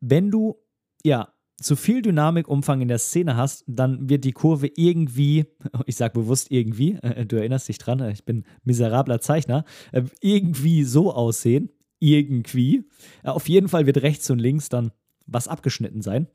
Wenn 0.00 0.30
du 0.30 0.56
ja 1.04 1.28
zu 1.56 1.76
viel 1.76 2.02
Dynamikumfang 2.02 2.80
in 2.80 2.88
der 2.88 2.98
Szene 2.98 3.36
hast, 3.36 3.64
dann 3.66 4.08
wird 4.08 4.24
die 4.24 4.32
Kurve 4.32 4.68
irgendwie, 4.74 5.46
ich 5.86 5.96
sage 5.96 6.14
bewusst 6.14 6.50
irgendwie, 6.50 6.94
äh, 7.02 7.24
du 7.26 7.36
erinnerst 7.36 7.68
dich 7.68 7.78
dran, 7.78 8.00
äh, 8.00 8.12
ich 8.12 8.24
bin 8.24 8.44
miserabler 8.64 9.20
Zeichner, 9.20 9.64
äh, 9.92 10.02
irgendwie 10.20 10.84
so 10.84 11.12
aussehen. 11.12 11.70
Irgendwie. 12.00 12.84
Auf 13.22 13.48
jeden 13.48 13.68
Fall 13.68 13.86
wird 13.86 14.02
rechts 14.02 14.28
und 14.28 14.38
links 14.38 14.68
dann 14.68 14.90
was 15.26 15.48
abgeschnitten 15.48 16.02
sein. 16.02 16.26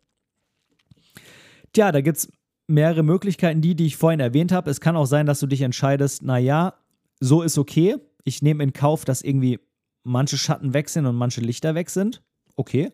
Tja, 1.73 1.91
da 1.91 2.01
gibt 2.01 2.17
es 2.17 2.31
mehrere 2.67 3.03
Möglichkeiten, 3.03 3.61
die, 3.61 3.75
die 3.75 3.87
ich 3.87 3.97
vorhin 3.97 4.19
erwähnt 4.19 4.51
habe. 4.51 4.69
Es 4.69 4.81
kann 4.81 4.95
auch 4.95 5.05
sein, 5.05 5.25
dass 5.25 5.39
du 5.39 5.47
dich 5.47 5.61
entscheidest, 5.61 6.23
naja, 6.23 6.75
so 7.19 7.41
ist 7.41 7.57
okay. 7.57 7.97
Ich 8.23 8.41
nehme 8.41 8.63
in 8.63 8.73
Kauf, 8.73 9.05
dass 9.05 9.21
irgendwie 9.21 9.59
manche 10.03 10.37
Schatten 10.37 10.73
weg 10.73 10.89
sind 10.89 11.05
und 11.05 11.15
manche 11.15 11.41
Lichter 11.41 11.75
weg 11.75 11.89
sind. 11.89 12.21
Okay. 12.55 12.91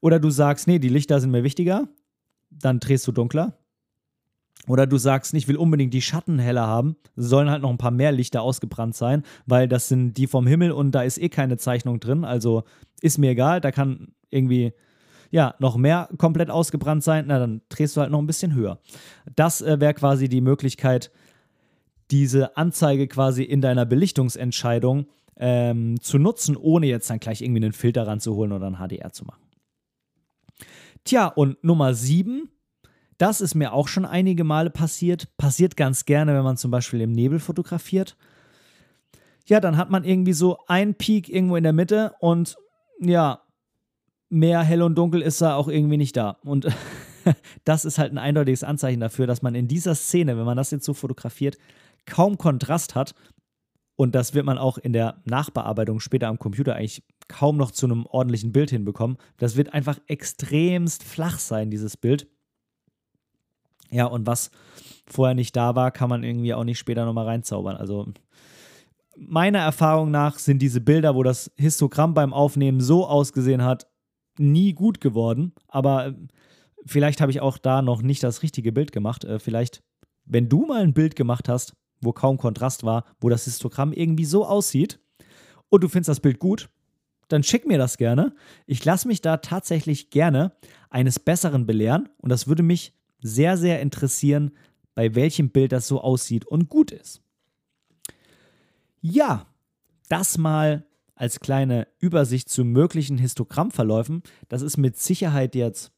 Oder 0.00 0.20
du 0.20 0.30
sagst, 0.30 0.66
nee, 0.66 0.78
die 0.78 0.88
Lichter 0.88 1.20
sind 1.20 1.30
mir 1.30 1.44
wichtiger. 1.44 1.88
Dann 2.50 2.80
drehst 2.80 3.06
du 3.06 3.12
dunkler. 3.12 3.58
Oder 4.68 4.86
du 4.86 4.98
sagst, 4.98 5.32
ich 5.34 5.48
will 5.48 5.56
unbedingt 5.56 5.94
die 5.94 6.02
Schatten 6.02 6.38
heller 6.38 6.66
haben. 6.66 6.96
Sollen 7.14 7.50
halt 7.50 7.62
noch 7.62 7.70
ein 7.70 7.78
paar 7.78 7.90
mehr 7.90 8.12
Lichter 8.12 8.42
ausgebrannt 8.42 8.96
sein, 8.96 9.22
weil 9.46 9.68
das 9.68 9.88
sind 9.88 10.14
die 10.14 10.26
vom 10.26 10.46
Himmel 10.46 10.72
und 10.72 10.92
da 10.92 11.02
ist 11.02 11.18
eh 11.18 11.28
keine 11.28 11.56
Zeichnung 11.56 12.00
drin. 12.00 12.24
Also 12.24 12.64
ist 13.00 13.18
mir 13.18 13.30
egal, 13.30 13.60
da 13.60 13.70
kann 13.70 14.08
irgendwie 14.30 14.72
ja, 15.30 15.54
noch 15.58 15.76
mehr 15.76 16.08
komplett 16.18 16.50
ausgebrannt 16.50 17.02
sein, 17.02 17.24
na 17.28 17.38
dann 17.38 17.62
drehst 17.68 17.96
du 17.96 18.00
halt 18.00 18.10
noch 18.10 18.18
ein 18.18 18.26
bisschen 18.26 18.54
höher. 18.54 18.78
Das 19.34 19.62
äh, 19.62 19.80
wäre 19.80 19.94
quasi 19.94 20.28
die 20.28 20.40
Möglichkeit, 20.40 21.10
diese 22.10 22.56
Anzeige 22.56 23.08
quasi 23.08 23.42
in 23.42 23.60
deiner 23.60 23.84
Belichtungsentscheidung 23.84 25.06
ähm, 25.36 26.00
zu 26.00 26.18
nutzen, 26.18 26.56
ohne 26.56 26.86
jetzt 26.86 27.10
dann 27.10 27.20
gleich 27.20 27.42
irgendwie 27.42 27.64
einen 27.64 27.72
Filter 27.72 28.06
ranzuholen 28.06 28.52
oder 28.52 28.66
ein 28.66 28.76
HDR 28.76 29.12
zu 29.12 29.24
machen. 29.24 29.42
Tja, 31.04 31.26
und 31.26 31.62
Nummer 31.62 31.94
7, 31.94 32.48
das 33.18 33.40
ist 33.40 33.54
mir 33.54 33.72
auch 33.72 33.88
schon 33.88 34.04
einige 34.04 34.44
Male 34.44 34.70
passiert. 34.70 35.36
Passiert 35.36 35.76
ganz 35.76 36.04
gerne, 36.04 36.34
wenn 36.34 36.42
man 36.42 36.56
zum 36.56 36.70
Beispiel 36.70 37.00
im 37.00 37.12
Nebel 37.12 37.38
fotografiert. 37.38 38.16
Ja, 39.46 39.60
dann 39.60 39.76
hat 39.76 39.90
man 39.90 40.04
irgendwie 40.04 40.32
so 40.32 40.58
einen 40.66 40.94
Peak 40.94 41.28
irgendwo 41.28 41.56
in 41.56 41.62
der 41.62 41.72
Mitte 41.72 42.14
und 42.18 42.56
ja, 43.00 43.42
mehr 44.28 44.62
hell 44.62 44.82
und 44.82 44.96
dunkel 44.96 45.22
ist 45.22 45.40
da 45.40 45.54
auch 45.54 45.68
irgendwie 45.68 45.96
nicht 45.96 46.16
da. 46.16 46.38
Und 46.44 46.68
das 47.64 47.84
ist 47.84 47.98
halt 47.98 48.12
ein 48.12 48.18
eindeutiges 48.18 48.64
Anzeichen 48.64 49.00
dafür, 49.00 49.26
dass 49.26 49.42
man 49.42 49.54
in 49.54 49.68
dieser 49.68 49.94
Szene, 49.94 50.36
wenn 50.36 50.44
man 50.44 50.56
das 50.56 50.70
jetzt 50.70 50.84
so 50.84 50.94
fotografiert, 50.94 51.56
kaum 52.06 52.38
Kontrast 52.38 52.94
hat. 52.94 53.14
Und 53.96 54.14
das 54.14 54.34
wird 54.34 54.44
man 54.44 54.58
auch 54.58 54.76
in 54.76 54.92
der 54.92 55.22
Nachbearbeitung 55.24 56.00
später 56.00 56.28
am 56.28 56.38
Computer 56.38 56.76
eigentlich 56.76 57.02
kaum 57.28 57.56
noch 57.56 57.70
zu 57.70 57.86
einem 57.86 58.04
ordentlichen 58.06 58.52
Bild 58.52 58.70
hinbekommen. 58.70 59.16
Das 59.38 59.56
wird 59.56 59.72
einfach 59.72 59.98
extremst 60.06 61.02
flach 61.02 61.38
sein, 61.38 61.70
dieses 61.70 61.96
Bild. 61.96 62.28
Ja, 63.90 64.04
und 64.06 64.26
was 64.26 64.50
vorher 65.06 65.34
nicht 65.34 65.56
da 65.56 65.74
war, 65.74 65.90
kann 65.90 66.10
man 66.10 66.24
irgendwie 66.24 66.52
auch 66.52 66.64
nicht 66.64 66.78
später 66.78 67.04
nochmal 67.06 67.24
reinzaubern. 67.24 67.76
Also 67.76 68.12
meiner 69.16 69.60
Erfahrung 69.60 70.10
nach 70.10 70.38
sind 70.38 70.60
diese 70.60 70.80
Bilder, 70.80 71.14
wo 71.14 71.22
das 71.22 71.50
Histogramm 71.56 72.12
beim 72.12 72.34
Aufnehmen 72.34 72.80
so 72.80 73.06
ausgesehen 73.06 73.62
hat, 73.62 73.86
nie 74.38 74.72
gut 74.72 75.00
geworden, 75.00 75.52
aber 75.68 76.08
äh, 76.08 76.14
vielleicht 76.84 77.20
habe 77.20 77.30
ich 77.30 77.40
auch 77.40 77.58
da 77.58 77.82
noch 77.82 78.02
nicht 78.02 78.22
das 78.22 78.42
richtige 78.42 78.72
Bild 78.72 78.92
gemacht. 78.92 79.24
Äh, 79.24 79.38
vielleicht, 79.38 79.82
wenn 80.24 80.48
du 80.48 80.66
mal 80.66 80.82
ein 80.82 80.94
Bild 80.94 81.16
gemacht 81.16 81.48
hast, 81.48 81.74
wo 82.00 82.12
kaum 82.12 82.38
Kontrast 82.38 82.84
war, 82.84 83.04
wo 83.20 83.28
das 83.28 83.44
Histogramm 83.44 83.92
irgendwie 83.92 84.24
so 84.24 84.46
aussieht 84.46 85.00
und 85.68 85.82
du 85.82 85.88
findest 85.88 86.08
das 86.08 86.20
Bild 86.20 86.38
gut, 86.38 86.68
dann 87.28 87.42
schick 87.42 87.66
mir 87.66 87.78
das 87.78 87.96
gerne. 87.96 88.34
Ich 88.66 88.84
lasse 88.84 89.08
mich 89.08 89.20
da 89.20 89.38
tatsächlich 89.38 90.10
gerne 90.10 90.52
eines 90.90 91.18
Besseren 91.18 91.66
belehren 91.66 92.08
und 92.18 92.30
das 92.30 92.46
würde 92.46 92.62
mich 92.62 92.92
sehr, 93.20 93.56
sehr 93.56 93.80
interessieren, 93.80 94.52
bei 94.94 95.14
welchem 95.14 95.50
Bild 95.50 95.72
das 95.72 95.88
so 95.88 96.00
aussieht 96.00 96.46
und 96.46 96.68
gut 96.68 96.90
ist. 96.90 97.22
Ja, 99.00 99.46
das 100.08 100.38
mal 100.38 100.85
als 101.16 101.40
kleine 101.40 101.88
Übersicht 101.98 102.48
zu 102.48 102.64
möglichen 102.64 103.18
Histogrammverläufen. 103.18 104.22
Das 104.48 104.62
ist 104.62 104.76
mit 104.76 104.96
Sicherheit 104.96 105.54
jetzt 105.54 105.90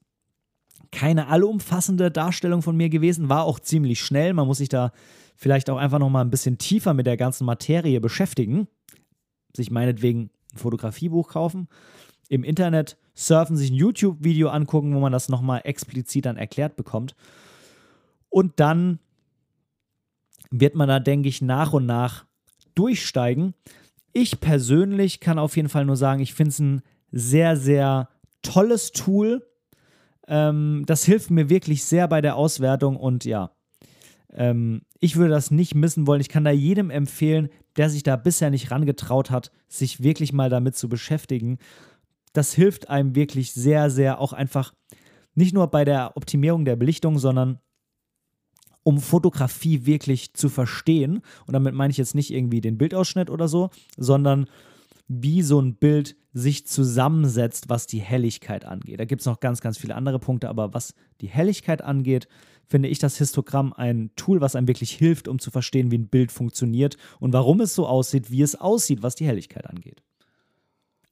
keine 0.91 1.27
allumfassende 1.29 2.11
Darstellung 2.11 2.63
von 2.63 2.77
mir 2.77 2.89
gewesen, 2.89 3.29
war 3.29 3.45
auch 3.45 3.61
ziemlich 3.61 4.01
schnell. 4.01 4.33
Man 4.33 4.47
muss 4.47 4.59
sich 4.59 4.71
da 4.71 4.93
vielleicht 5.37 5.69
auch 5.69 5.77
einfach 5.77 5.99
noch 5.99 6.09
mal 6.09 6.23
ein 6.23 6.31
bisschen 6.31 6.57
tiefer 6.57 6.95
mit 6.95 7.07
der 7.07 7.17
ganzen 7.17 7.45
Materie 7.45 8.01
beschäftigen. 8.01 8.69
Sich 9.55 9.71
meinetwegen 9.71 10.31
ein 10.53 10.59
Fotografiebuch 10.59 11.29
kaufen, 11.29 11.69
im 12.29 12.45
Internet 12.45 12.97
surfen, 13.15 13.57
sich 13.57 13.71
ein 13.71 13.75
YouTube-Video 13.77 14.49
angucken, 14.49 14.95
wo 14.95 15.01
man 15.01 15.13
das 15.13 15.29
noch 15.29 15.43
mal 15.43 15.59
explizit 15.59 16.27
dann 16.27 16.37
erklärt 16.37 16.77
bekommt. 16.77 17.17
Und 18.29 18.61
dann 18.61 18.99
wird 20.51 20.75
man 20.75 20.89
da, 20.89 21.01
denke 21.01 21.29
ich, 21.29 21.43
nach 21.43 21.73
und 21.73 21.87
nach 21.87 22.25
durchsteigen. 22.75 23.55
Ich 24.21 24.41
persönlich 24.41 25.21
kann 25.21 25.39
auf 25.39 25.55
jeden 25.55 25.69
Fall 25.69 25.85
nur 25.85 25.97
sagen, 25.97 26.21
ich 26.21 26.35
finde 26.35 26.49
es 26.49 26.59
ein 26.59 26.83
sehr, 27.13 27.57
sehr 27.57 28.09
tolles 28.43 28.91
Tool. 28.91 29.47
Ähm, 30.27 30.83
das 30.87 31.05
hilft 31.05 31.31
mir 31.31 31.49
wirklich 31.49 31.85
sehr 31.85 32.09
bei 32.09 32.21
der 32.21 32.35
Auswertung 32.35 32.97
und 32.97 33.25
ja, 33.25 33.53
ähm, 34.33 34.83
ich 34.99 35.15
würde 35.15 35.31
das 35.31 35.53
nicht 35.53 35.77
missen 35.77 36.09
wollen. 36.09 36.21
Ich 36.21 36.29
kann 36.29 36.43
da 36.43 36.51
jedem 36.51 36.91
empfehlen, 36.91 37.49
der 37.77 37.91
sich 37.91 38.03
da 38.03 38.17
bisher 38.17 38.51
nicht 38.51 38.73
rangetraut 38.73 39.31
hat, 39.31 39.53
sich 39.69 40.03
wirklich 40.03 40.33
mal 40.33 40.51
damit 40.51 40.75
zu 40.75 40.89
beschäftigen. 40.89 41.59
Das 42.33 42.53
hilft 42.53 42.91
einem 42.91 43.15
wirklich 43.15 43.53
sehr, 43.53 43.89
sehr 43.89 44.21
auch 44.21 44.33
einfach 44.33 44.75
nicht 45.37 45.55
nur 45.55 45.69
bei 45.69 45.85
der 45.85 46.17
Optimierung 46.17 46.65
der 46.65 46.75
Belichtung, 46.75 47.21
sondern 47.21 47.61
um 48.89 49.03
Fotografie 49.03 49.85
wirklich 49.85 50.33
zu 50.33 50.49
verstehen. 50.49 51.21
Und 51.47 51.53
damit 51.53 51.75
meine 51.75 51.91
ich 51.91 51.99
jetzt 51.99 52.15
nicht 52.15 52.33
irgendwie 52.33 52.63
den 52.63 52.79
Bildausschnitt 52.79 53.29
oder 53.29 53.47
so, 53.47 53.69
sondern 53.99 54.49
wie 55.09 55.43
so 55.43 55.61
ein 55.61 55.75
Bild 55.75 56.17
sich 56.33 56.67
zusammensetzt, 56.67 57.69
was 57.69 57.87
die 57.87 58.01
Helligkeit 58.01 58.65
angeht. 58.65 58.99
Da 58.99 59.05
gibt 59.05 59.21
es 59.21 59.27
noch 59.27 59.41
ganz, 59.41 59.61
ganz 59.61 59.77
viele 59.77 59.95
andere 59.95 60.19
Punkte, 60.19 60.49
aber 60.49 60.73
was 60.73 60.95
die 61.21 61.29
Helligkeit 61.29 61.83
angeht, 61.83 62.29
finde 62.67 62.89
ich 62.89 62.99
das 62.99 63.19
Histogramm 63.19 63.75
ein 63.75 64.11
Tool, 64.17 64.41
was 64.41 64.57
einem 64.57 64.69
wirklich 64.69 64.93
hilft, 64.93 65.29
um 65.29 65.39
zu 65.39 65.51
verstehen, 65.51 65.91
wie 65.91 65.99
ein 65.99 66.09
Bild 66.09 66.33
funktioniert 66.33 66.97
und 67.21 67.35
warum 67.35 67.61
es 67.61 67.75
so 67.75 67.87
aussieht, 67.87 68.31
wie 68.31 68.41
es 68.41 68.55
aussieht, 68.55 69.03
was 69.03 69.17
die 69.17 69.27
Helligkeit 69.27 69.67
angeht. 69.67 70.03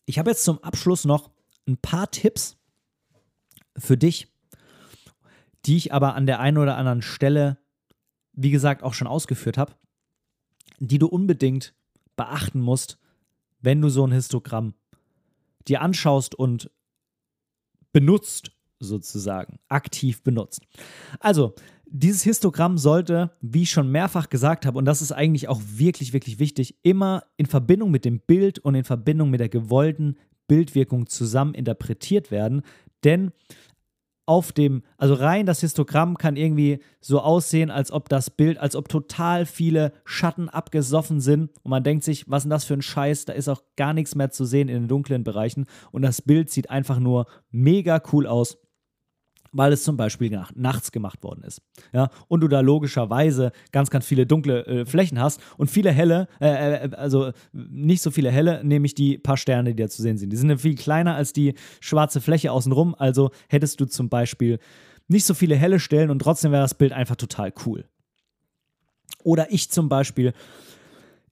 Ich 0.06 0.18
habe 0.18 0.30
jetzt 0.30 0.44
zum 0.44 0.64
Abschluss 0.64 1.04
noch 1.04 1.30
ein 1.68 1.76
paar 1.76 2.10
Tipps 2.10 2.56
für 3.76 3.98
dich, 3.98 4.28
die 5.66 5.76
ich 5.76 5.92
aber 5.92 6.14
an 6.14 6.24
der 6.24 6.40
einen 6.40 6.56
oder 6.56 6.78
anderen 6.78 7.02
Stelle 7.02 7.58
wie 8.36 8.50
gesagt, 8.50 8.82
auch 8.82 8.94
schon 8.94 9.08
ausgeführt 9.08 9.58
habe, 9.58 9.74
die 10.78 10.98
du 10.98 11.06
unbedingt 11.06 11.74
beachten 12.16 12.60
musst, 12.60 12.98
wenn 13.60 13.80
du 13.80 13.88
so 13.88 14.06
ein 14.06 14.12
Histogramm 14.12 14.74
dir 15.66 15.80
anschaust 15.80 16.34
und 16.34 16.70
benutzt, 17.92 18.52
sozusagen, 18.78 19.58
aktiv 19.68 20.22
benutzt. 20.22 20.60
Also, 21.18 21.54
dieses 21.88 22.22
Histogramm 22.22 22.78
sollte, 22.78 23.30
wie 23.40 23.62
ich 23.62 23.70
schon 23.70 23.90
mehrfach 23.90 24.28
gesagt 24.28 24.66
habe, 24.66 24.76
und 24.76 24.84
das 24.84 25.02
ist 25.02 25.12
eigentlich 25.12 25.48
auch 25.48 25.60
wirklich, 25.64 26.12
wirklich 26.12 26.38
wichtig, 26.38 26.76
immer 26.82 27.24
in 27.36 27.46
Verbindung 27.46 27.90
mit 27.90 28.04
dem 28.04 28.20
Bild 28.20 28.58
und 28.58 28.74
in 28.74 28.84
Verbindung 28.84 29.30
mit 29.30 29.40
der 29.40 29.48
gewollten 29.48 30.16
Bildwirkung 30.48 31.06
zusammen 31.06 31.54
interpretiert 31.54 32.30
werden. 32.30 32.62
Denn 33.04 33.32
auf 34.26 34.52
dem, 34.52 34.82
also 34.98 35.14
rein 35.14 35.46
das 35.46 35.60
Histogramm 35.60 36.18
kann 36.18 36.36
irgendwie 36.36 36.80
so 37.00 37.20
aussehen, 37.20 37.70
als 37.70 37.92
ob 37.92 38.08
das 38.08 38.30
Bild, 38.30 38.58
als 38.58 38.74
ob 38.74 38.88
total 38.88 39.46
viele 39.46 39.92
Schatten 40.04 40.48
abgesoffen 40.48 41.20
sind 41.20 41.50
und 41.62 41.70
man 41.70 41.84
denkt 41.84 42.04
sich, 42.04 42.28
was 42.28 42.40
ist 42.40 42.44
denn 42.44 42.50
das 42.50 42.64
für 42.64 42.74
ein 42.74 42.82
Scheiß, 42.82 43.24
da 43.24 43.32
ist 43.32 43.48
auch 43.48 43.62
gar 43.76 43.94
nichts 43.94 44.16
mehr 44.16 44.30
zu 44.30 44.44
sehen 44.44 44.68
in 44.68 44.82
den 44.82 44.88
dunklen 44.88 45.22
Bereichen 45.24 45.66
und 45.92 46.02
das 46.02 46.20
Bild 46.20 46.50
sieht 46.50 46.70
einfach 46.70 46.98
nur 46.98 47.26
mega 47.50 48.02
cool 48.12 48.26
aus 48.26 48.58
weil 49.52 49.72
es 49.72 49.84
zum 49.84 49.96
Beispiel 49.96 50.30
nach, 50.30 50.52
nachts 50.54 50.92
gemacht 50.92 51.22
worden 51.22 51.42
ist. 51.44 51.62
Ja, 51.92 52.10
und 52.28 52.40
du 52.40 52.48
da 52.48 52.60
logischerweise 52.60 53.52
ganz, 53.72 53.90
ganz 53.90 54.06
viele 54.06 54.26
dunkle 54.26 54.66
äh, 54.66 54.86
Flächen 54.86 55.20
hast 55.20 55.40
und 55.56 55.70
viele 55.70 55.92
helle, 55.92 56.28
äh, 56.40 56.86
äh, 56.86 56.90
also 56.94 57.32
nicht 57.52 58.02
so 58.02 58.10
viele 58.10 58.30
helle, 58.30 58.64
nämlich 58.64 58.94
die 58.94 59.18
paar 59.18 59.36
Sterne, 59.36 59.74
die 59.74 59.82
da 59.82 59.88
zu 59.88 60.02
sehen 60.02 60.18
sind. 60.18 60.30
Die 60.30 60.36
sind 60.36 60.56
viel 60.60 60.74
kleiner 60.74 61.14
als 61.14 61.32
die 61.32 61.54
schwarze 61.80 62.20
Fläche 62.20 62.52
außenrum, 62.52 62.94
also 62.98 63.30
hättest 63.48 63.80
du 63.80 63.86
zum 63.86 64.08
Beispiel 64.08 64.58
nicht 65.08 65.24
so 65.24 65.34
viele 65.34 65.56
helle 65.56 65.80
Stellen 65.80 66.10
und 66.10 66.20
trotzdem 66.20 66.52
wäre 66.52 66.62
das 66.62 66.74
Bild 66.74 66.92
einfach 66.92 67.16
total 67.16 67.52
cool. 67.64 67.84
Oder 69.22 69.52
ich 69.52 69.70
zum 69.70 69.88
Beispiel, 69.88 70.32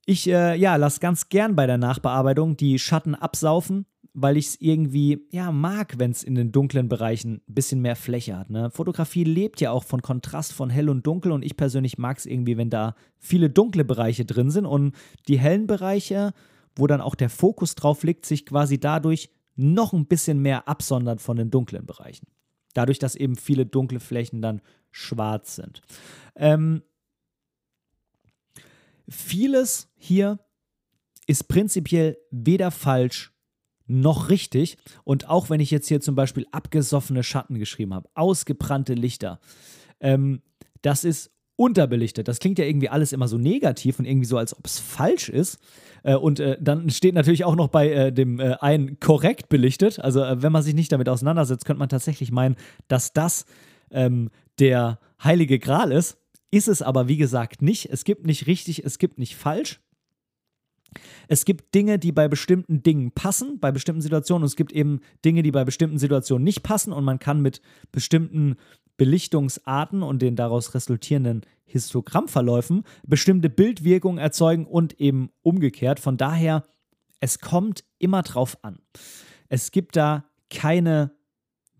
ich 0.06 0.28
äh, 0.28 0.56
ja, 0.56 0.76
lass 0.76 1.00
ganz 1.00 1.28
gern 1.28 1.56
bei 1.56 1.66
der 1.66 1.78
Nachbearbeitung 1.78 2.56
die 2.56 2.78
Schatten 2.78 3.14
absaufen 3.14 3.86
weil 4.14 4.36
ich 4.36 4.46
es 4.46 4.60
irgendwie 4.60 5.26
ja 5.30 5.50
mag, 5.50 5.98
wenn 5.98 6.12
es 6.12 6.22
in 6.22 6.36
den 6.36 6.52
dunklen 6.52 6.88
Bereichen 6.88 7.42
ein 7.48 7.54
bisschen 7.54 7.82
mehr 7.82 7.96
Fläche 7.96 8.38
hat. 8.38 8.48
Ne? 8.48 8.70
Fotografie 8.70 9.24
lebt 9.24 9.60
ja 9.60 9.72
auch 9.72 9.82
von 9.82 10.02
Kontrast 10.02 10.52
von 10.52 10.70
hell 10.70 10.88
und 10.88 11.04
dunkel 11.04 11.32
und 11.32 11.44
ich 11.44 11.56
persönlich 11.56 11.98
mag 11.98 12.18
es 12.18 12.24
irgendwie, 12.24 12.56
wenn 12.56 12.70
da 12.70 12.94
viele 13.18 13.50
dunkle 13.50 13.84
Bereiche 13.84 14.24
drin 14.24 14.52
sind 14.52 14.66
und 14.66 14.94
die 15.26 15.38
hellen 15.38 15.66
Bereiche, 15.66 16.32
wo 16.76 16.86
dann 16.86 17.00
auch 17.00 17.16
der 17.16 17.28
Fokus 17.28 17.74
drauf 17.74 18.04
liegt, 18.04 18.24
sich 18.24 18.46
quasi 18.46 18.78
dadurch 18.78 19.30
noch 19.56 19.92
ein 19.92 20.06
bisschen 20.06 20.40
mehr 20.40 20.68
absondern 20.68 21.18
von 21.18 21.36
den 21.36 21.50
dunklen 21.50 21.84
Bereichen. 21.84 22.28
Dadurch, 22.72 23.00
dass 23.00 23.16
eben 23.16 23.34
viele 23.34 23.66
dunkle 23.66 24.00
Flächen 24.00 24.40
dann 24.40 24.60
schwarz 24.92 25.56
sind. 25.56 25.82
Ähm, 26.36 26.82
vieles 29.08 29.92
hier 29.96 30.38
ist 31.26 31.48
prinzipiell 31.48 32.16
weder 32.30 32.70
falsch 32.70 33.33
noch 33.86 34.28
richtig. 34.30 34.76
Und 35.04 35.28
auch 35.28 35.50
wenn 35.50 35.60
ich 35.60 35.70
jetzt 35.70 35.88
hier 35.88 36.00
zum 36.00 36.14
Beispiel 36.14 36.46
abgesoffene 36.52 37.22
Schatten 37.22 37.58
geschrieben 37.58 37.94
habe, 37.94 38.08
ausgebrannte 38.14 38.94
Lichter, 38.94 39.40
ähm, 40.00 40.42
das 40.82 41.04
ist 41.04 41.30
unterbelichtet. 41.56 42.26
Das 42.28 42.40
klingt 42.40 42.58
ja 42.58 42.64
irgendwie 42.64 42.88
alles 42.88 43.12
immer 43.12 43.28
so 43.28 43.38
negativ 43.38 43.98
und 43.98 44.06
irgendwie 44.06 44.26
so, 44.26 44.36
als 44.36 44.56
ob 44.56 44.66
es 44.66 44.78
falsch 44.80 45.28
ist. 45.28 45.58
Äh, 46.02 46.16
und 46.16 46.40
äh, 46.40 46.56
dann 46.60 46.90
steht 46.90 47.14
natürlich 47.14 47.44
auch 47.44 47.54
noch 47.54 47.68
bei 47.68 47.90
äh, 47.90 48.12
dem 48.12 48.40
äh, 48.40 48.56
einen 48.60 48.98
korrekt 48.98 49.48
belichtet. 49.48 50.00
Also 50.00 50.22
äh, 50.22 50.42
wenn 50.42 50.52
man 50.52 50.62
sich 50.62 50.74
nicht 50.74 50.90
damit 50.90 51.08
auseinandersetzt, 51.08 51.64
könnte 51.64 51.78
man 51.78 51.88
tatsächlich 51.88 52.32
meinen, 52.32 52.56
dass 52.88 53.12
das 53.12 53.44
ähm, 53.90 54.30
der 54.58 54.98
heilige 55.22 55.58
Gral 55.58 55.92
ist. 55.92 56.18
Ist 56.50 56.68
es 56.68 56.82
aber, 56.82 57.08
wie 57.08 57.16
gesagt, 57.16 57.62
nicht. 57.62 57.90
Es 57.90 58.04
gibt 58.04 58.26
nicht 58.26 58.46
richtig, 58.46 58.84
es 58.84 58.98
gibt 58.98 59.18
nicht 59.18 59.36
falsch. 59.36 59.80
Es 61.28 61.44
gibt 61.44 61.74
Dinge, 61.74 61.98
die 61.98 62.12
bei 62.12 62.28
bestimmten 62.28 62.82
Dingen 62.82 63.12
passen, 63.12 63.58
bei 63.60 63.72
bestimmten 63.72 64.02
Situationen, 64.02 64.42
und 64.42 64.48
es 64.48 64.56
gibt 64.56 64.72
eben 64.72 65.00
Dinge, 65.24 65.42
die 65.42 65.50
bei 65.50 65.64
bestimmten 65.64 65.98
Situationen 65.98 66.44
nicht 66.44 66.62
passen 66.62 66.92
und 66.92 67.04
man 67.04 67.18
kann 67.18 67.40
mit 67.40 67.60
bestimmten 67.92 68.56
Belichtungsarten 68.96 70.02
und 70.02 70.22
den 70.22 70.36
daraus 70.36 70.74
resultierenden 70.74 71.42
Histogrammverläufen 71.64 72.84
bestimmte 73.06 73.50
Bildwirkungen 73.50 74.18
erzeugen 74.18 74.66
und 74.66 75.00
eben 75.00 75.30
umgekehrt. 75.42 75.98
Von 75.98 76.16
daher, 76.16 76.62
es 77.20 77.40
kommt 77.40 77.84
immer 77.98 78.22
drauf 78.22 78.58
an. 78.62 78.78
Es 79.48 79.70
gibt 79.70 79.96
da 79.96 80.24
keine 80.50 81.12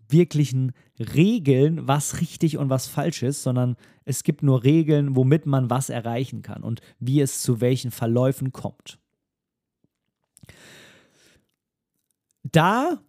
wirklichen 0.09 0.73
Regeln, 0.99 1.87
was 1.87 2.21
richtig 2.21 2.57
und 2.57 2.69
was 2.69 2.87
falsch 2.87 3.23
ist, 3.23 3.43
sondern 3.43 3.75
es 4.03 4.23
gibt 4.23 4.43
nur 4.43 4.63
Regeln, 4.63 5.15
womit 5.15 5.45
man 5.45 5.69
was 5.69 5.89
erreichen 5.89 6.41
kann 6.41 6.63
und 6.63 6.81
wie 6.99 7.21
es 7.21 7.41
zu 7.41 7.61
welchen 7.61 7.91
Verläufen 7.91 8.51
kommt. 8.51 8.99
Da, 12.43 12.99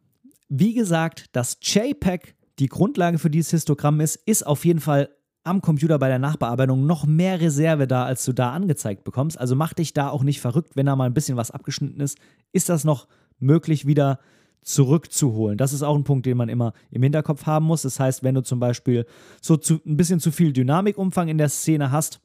wie 0.49 0.75
gesagt, 0.75 1.27
das 1.33 1.59
JPEG 1.61 2.35
die 2.59 2.69
Grundlage 2.69 3.19
für 3.19 3.31
dieses 3.31 3.51
Histogramm 3.51 4.01
ist, 4.01 4.17
ist 4.25 4.47
auf 4.47 4.65
jeden 4.65 4.81
Fall 4.81 5.11
am 5.47 5.61
Computer 5.61 5.99
bei 5.99 6.09
der 6.09 6.19
Nachbearbeitung 6.19 6.87
noch 6.87 7.07
mehr 7.07 7.41
Reserve 7.41 7.87
da, 7.87 8.05
als 8.05 8.25
du 8.25 8.33
da 8.33 8.53
angezeigt 8.53 9.05
bekommst. 9.05 9.39
Also 9.39 9.55
mach 9.55 9.75
dich 9.75 9.93
da 9.93 10.09
auch 10.09 10.25
nicht 10.25 10.41
verrückt, 10.41 10.75
wenn 10.75 10.87
da 10.87 10.97
mal 10.97 11.05
ein 11.05 11.15
bisschen 11.15 11.37
was 11.37 11.53
abgeschnitten 11.53 12.01
ist. 12.01 12.19
Ist 12.53 12.69
das 12.69 12.83
noch 12.83 13.07
möglich, 13.39 13.87
wieder 13.87 14.19
zurückzuholen? 14.63 15.57
Das 15.57 15.73
ist 15.73 15.85
auch 15.85 15.95
ein 15.95 16.03
Punkt, 16.03 16.27
den 16.27 16.37
man 16.37 16.49
immer 16.49 16.73
im 16.91 17.03
Hinterkopf 17.03 17.47
haben 17.47 17.67
muss. 17.67 17.83
Das 17.83 18.01
heißt, 18.01 18.25
wenn 18.25 18.35
du 18.35 18.43
zum 18.43 18.59
Beispiel 18.59 19.07
so 19.41 19.57
zu, 19.57 19.81
ein 19.87 19.97
bisschen 19.97 20.19
zu 20.19 20.33
viel 20.33 20.53
Dynamikumfang 20.53 21.29
in 21.29 21.39
der 21.39 21.49
Szene 21.49 21.93
hast, 21.93 22.21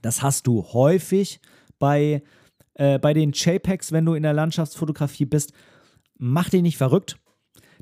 das 0.00 0.22
hast 0.22 0.46
du 0.46 0.64
häufig 0.72 1.40
bei, 1.78 2.22
äh, 2.76 2.98
bei 2.98 3.12
den 3.12 3.32
JPEGs, 3.32 3.92
wenn 3.92 4.06
du 4.06 4.14
in 4.14 4.22
der 4.22 4.32
Landschaftsfotografie 4.32 5.26
bist 5.26 5.52
mach 6.18 6.50
dich 6.50 6.62
nicht 6.62 6.76
verrückt. 6.76 7.18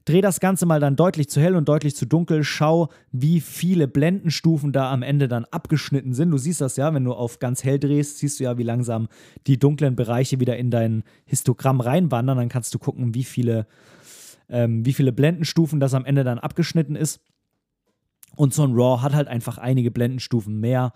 Dreh 0.05 0.21
das 0.21 0.41
Ganze 0.41 0.67
mal 0.67 0.81
dann 0.81 0.97
deutlich 0.97 1.31
zu 1.31 1.41
hell 1.41 1.57
und 1.57 1.67
deutlich 1.67 1.97
zu 1.97 2.07
dunkel. 2.07 2.45
Schau, 2.45 2.91
wie 3.11 3.41
viele 3.41 3.89
Blendenstufen 3.89 4.73
da 4.73 4.93
am 4.93 5.03
Ende 5.03 5.29
dann 5.29 5.47
abgeschnitten 5.47 6.13
sind. 6.13 6.31
Du 6.31 6.37
siehst 6.37 6.61
das 6.61 6.77
ja, 6.77 6.93
wenn 6.93 7.05
du 7.05 7.15
auf 7.15 7.39
ganz 7.39 7.65
hell 7.65 7.79
drehst, 7.79 8.19
siehst 8.19 8.39
du 8.39 8.45
ja, 8.45 8.59
wie 8.59 8.65
langsam 8.65 9.09
die 9.47 9.59
dunklen 9.59 9.97
Bereiche 9.97 10.41
wieder 10.41 10.59
in 10.59 10.71
dein 10.71 11.05
Histogramm 11.25 11.81
reinwandern. 11.81 12.37
Dann 12.37 12.49
kannst 12.51 12.75
du 12.75 12.79
gucken, 12.79 13.15
wie 13.15 13.25
viele, 13.25 13.67
ähm, 14.51 14.85
wie 14.85 14.93
viele 14.93 15.13
Blendenstufen 15.13 15.81
das 15.81 15.95
am 15.95 16.05
Ende 16.05 16.23
dann 16.23 16.39
abgeschnitten 16.39 16.97
ist. 16.97 17.21
Und 18.37 18.53
so 18.53 18.65
ein 18.65 18.75
RAW 18.75 19.01
hat 19.01 19.15
halt 19.15 19.29
einfach 19.29 19.57
einige 19.57 19.91
Blendenstufen 19.91 20.61
mehr 20.61 20.93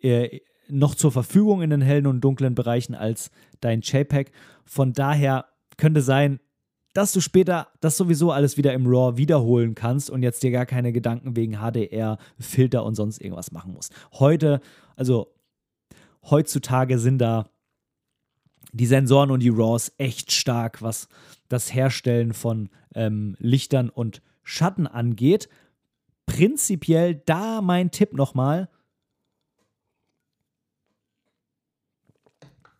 äh, 0.00 0.40
noch 0.70 0.94
zur 0.94 1.12
Verfügung 1.12 1.62
in 1.62 1.70
den 1.70 1.80
hellen 1.80 2.06
und 2.06 2.20
dunklen 2.20 2.54
Bereichen 2.54 2.94
als 2.94 3.30
dein 3.60 3.80
JPEG. 3.80 4.30
Von 4.64 4.92
daher 4.92 5.46
könnte 5.76 6.02
sein, 6.02 6.40
dass 6.94 7.12
du 7.12 7.20
später 7.20 7.68
das 7.80 7.96
sowieso 7.96 8.32
alles 8.32 8.56
wieder 8.56 8.72
im 8.72 8.86
RAW 8.86 9.16
wiederholen 9.16 9.74
kannst 9.74 10.10
und 10.10 10.22
jetzt 10.22 10.42
dir 10.42 10.50
gar 10.50 10.66
keine 10.66 10.92
Gedanken 10.92 11.36
wegen 11.36 11.58
HDR, 11.58 12.18
Filter 12.38 12.84
und 12.84 12.94
sonst 12.94 13.20
irgendwas 13.20 13.52
machen 13.52 13.72
musst. 13.72 13.92
Heute, 14.14 14.60
also 14.96 15.32
heutzutage 16.28 16.98
sind 16.98 17.18
da 17.18 17.48
die 18.72 18.86
Sensoren 18.86 19.30
und 19.30 19.40
die 19.40 19.48
RAWs 19.48 19.92
echt 19.98 20.32
stark, 20.32 20.82
was 20.82 21.08
das 21.48 21.72
Herstellen 21.72 22.34
von 22.34 22.68
ähm, 22.94 23.36
Lichtern 23.38 23.90
und 23.90 24.22
Schatten 24.42 24.86
angeht. 24.86 25.48
Prinzipiell 26.26 27.22
da 27.26 27.62
mein 27.62 27.90
Tipp 27.90 28.12
nochmal. 28.12 28.68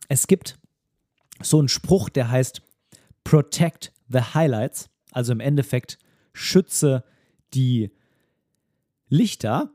Es 0.09 0.27
gibt 0.27 0.59
so 1.41 1.59
einen 1.59 1.69
Spruch, 1.69 2.09
der 2.09 2.29
heißt 2.29 2.61
Protect 3.23 3.93
the 4.09 4.19
Highlights, 4.19 4.89
also 5.11 5.31
im 5.31 5.39
Endeffekt 5.39 5.97
schütze 6.33 7.03
die 7.53 7.91
Lichter. 9.07 9.71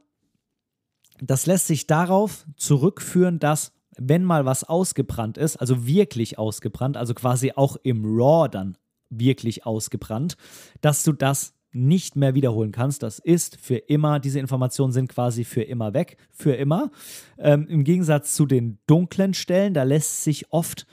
Das 1.20 1.46
lässt 1.46 1.68
sich 1.68 1.86
darauf 1.86 2.44
zurückführen, 2.56 3.38
dass 3.38 3.72
wenn 3.96 4.24
mal 4.24 4.44
was 4.44 4.64
ausgebrannt 4.64 5.38
ist, 5.38 5.56
also 5.56 5.86
wirklich 5.86 6.36
ausgebrannt, 6.36 6.96
also 6.96 7.14
quasi 7.14 7.52
auch 7.54 7.76
im 7.76 8.04
RAW 8.04 8.48
dann 8.48 8.76
wirklich 9.08 9.64
ausgebrannt, 9.64 10.36
dass 10.80 11.04
du 11.04 11.12
das 11.12 11.54
nicht 11.74 12.16
mehr 12.16 12.34
wiederholen 12.34 12.72
kannst. 12.72 13.02
Das 13.02 13.18
ist 13.18 13.56
für 13.56 13.76
immer, 13.76 14.20
diese 14.20 14.38
Informationen 14.38 14.92
sind 14.92 15.08
quasi 15.08 15.44
für 15.44 15.62
immer 15.62 15.92
weg, 15.92 16.16
für 16.30 16.54
immer. 16.54 16.90
Ähm, 17.38 17.66
Im 17.68 17.84
Gegensatz 17.84 18.34
zu 18.34 18.46
den 18.46 18.78
dunklen 18.86 19.34
Stellen, 19.34 19.74
da 19.74 19.82
lässt 19.82 20.22
sich 20.22 20.52
oft 20.52 20.86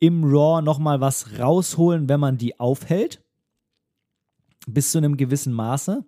im 0.00 0.24
RAW 0.24 0.62
nochmal 0.62 1.00
was 1.00 1.38
rausholen, 1.38 2.08
wenn 2.08 2.20
man 2.20 2.36
die 2.36 2.58
aufhält. 2.58 3.22
Bis 4.66 4.90
zu 4.90 4.98
einem 4.98 5.16
gewissen 5.16 5.52
Maße 5.52 6.04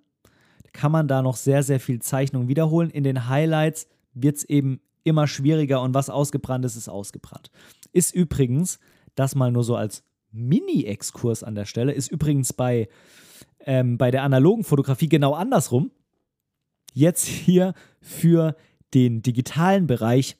kann 0.72 0.92
man 0.92 1.08
da 1.08 1.22
noch 1.22 1.36
sehr, 1.36 1.62
sehr 1.62 1.80
viel 1.80 2.02
Zeichnung 2.02 2.48
wiederholen. 2.48 2.90
In 2.90 3.04
den 3.04 3.28
Highlights 3.28 3.88
wird 4.12 4.36
es 4.36 4.44
eben 4.44 4.80
immer 5.04 5.26
schwieriger 5.26 5.80
und 5.80 5.94
was 5.94 6.10
ausgebrannt 6.10 6.64
ist, 6.64 6.76
ist 6.76 6.88
ausgebrannt. 6.88 7.50
Ist 7.92 8.14
übrigens, 8.14 8.78
das 9.14 9.34
mal 9.34 9.52
nur 9.52 9.64
so 9.64 9.76
als 9.76 10.02
Mini-Exkurs 10.32 11.42
an 11.42 11.54
der 11.54 11.64
Stelle, 11.64 11.92
ist 11.92 12.10
übrigens 12.10 12.52
bei, 12.52 12.88
ähm, 13.66 13.98
bei 13.98 14.10
der 14.10 14.22
analogen 14.22 14.64
Fotografie 14.64 15.08
genau 15.08 15.34
andersrum. 15.34 15.90
Jetzt 16.92 17.26
hier 17.26 17.74
für 18.00 18.56
den 18.94 19.22
digitalen 19.22 19.86
Bereich. 19.86 20.36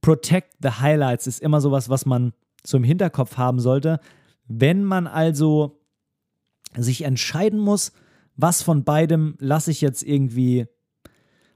Protect 0.00 0.54
the 0.62 0.68
Highlights 0.80 1.26
ist 1.26 1.40
immer 1.40 1.60
sowas, 1.60 1.88
was 1.88 2.06
man 2.06 2.32
im 2.72 2.84
Hinterkopf 2.84 3.36
haben 3.36 3.58
sollte. 3.58 3.98
Wenn 4.46 4.84
man 4.84 5.06
also 5.06 5.80
sich 6.76 7.02
entscheiden 7.02 7.58
muss, 7.58 7.92
was 8.36 8.62
von 8.62 8.84
beidem 8.84 9.36
lasse 9.38 9.70
ich 9.70 9.80
jetzt 9.80 10.02
irgendwie 10.02 10.66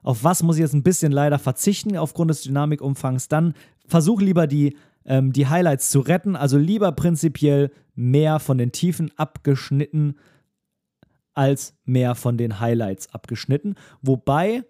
auf 0.02 0.24
was 0.24 0.42
muss 0.42 0.56
ich 0.56 0.62
jetzt 0.62 0.74
ein 0.74 0.82
bisschen 0.82 1.12
leider 1.12 1.38
verzichten 1.38 1.96
aufgrund 1.96 2.30
des 2.30 2.42
Dynamikumfangs, 2.42 3.28
dann 3.28 3.54
versuch 3.86 4.20
lieber 4.20 4.46
die, 4.46 4.76
ähm, 5.04 5.32
die 5.32 5.48
Highlights 5.48 5.90
zu 5.90 6.00
retten. 6.00 6.36
Also 6.36 6.56
lieber 6.56 6.92
prinzipiell 6.92 7.70
mehr 7.94 8.38
von 8.38 8.58
den 8.58 8.72
Tiefen 8.72 9.10
abgeschnitten 9.16 10.16
als 11.38 11.74
mehr 11.84 12.16
von 12.16 12.36
den 12.36 12.58
Highlights 12.58 13.14
abgeschnitten. 13.14 13.76
Wobei 14.02 14.64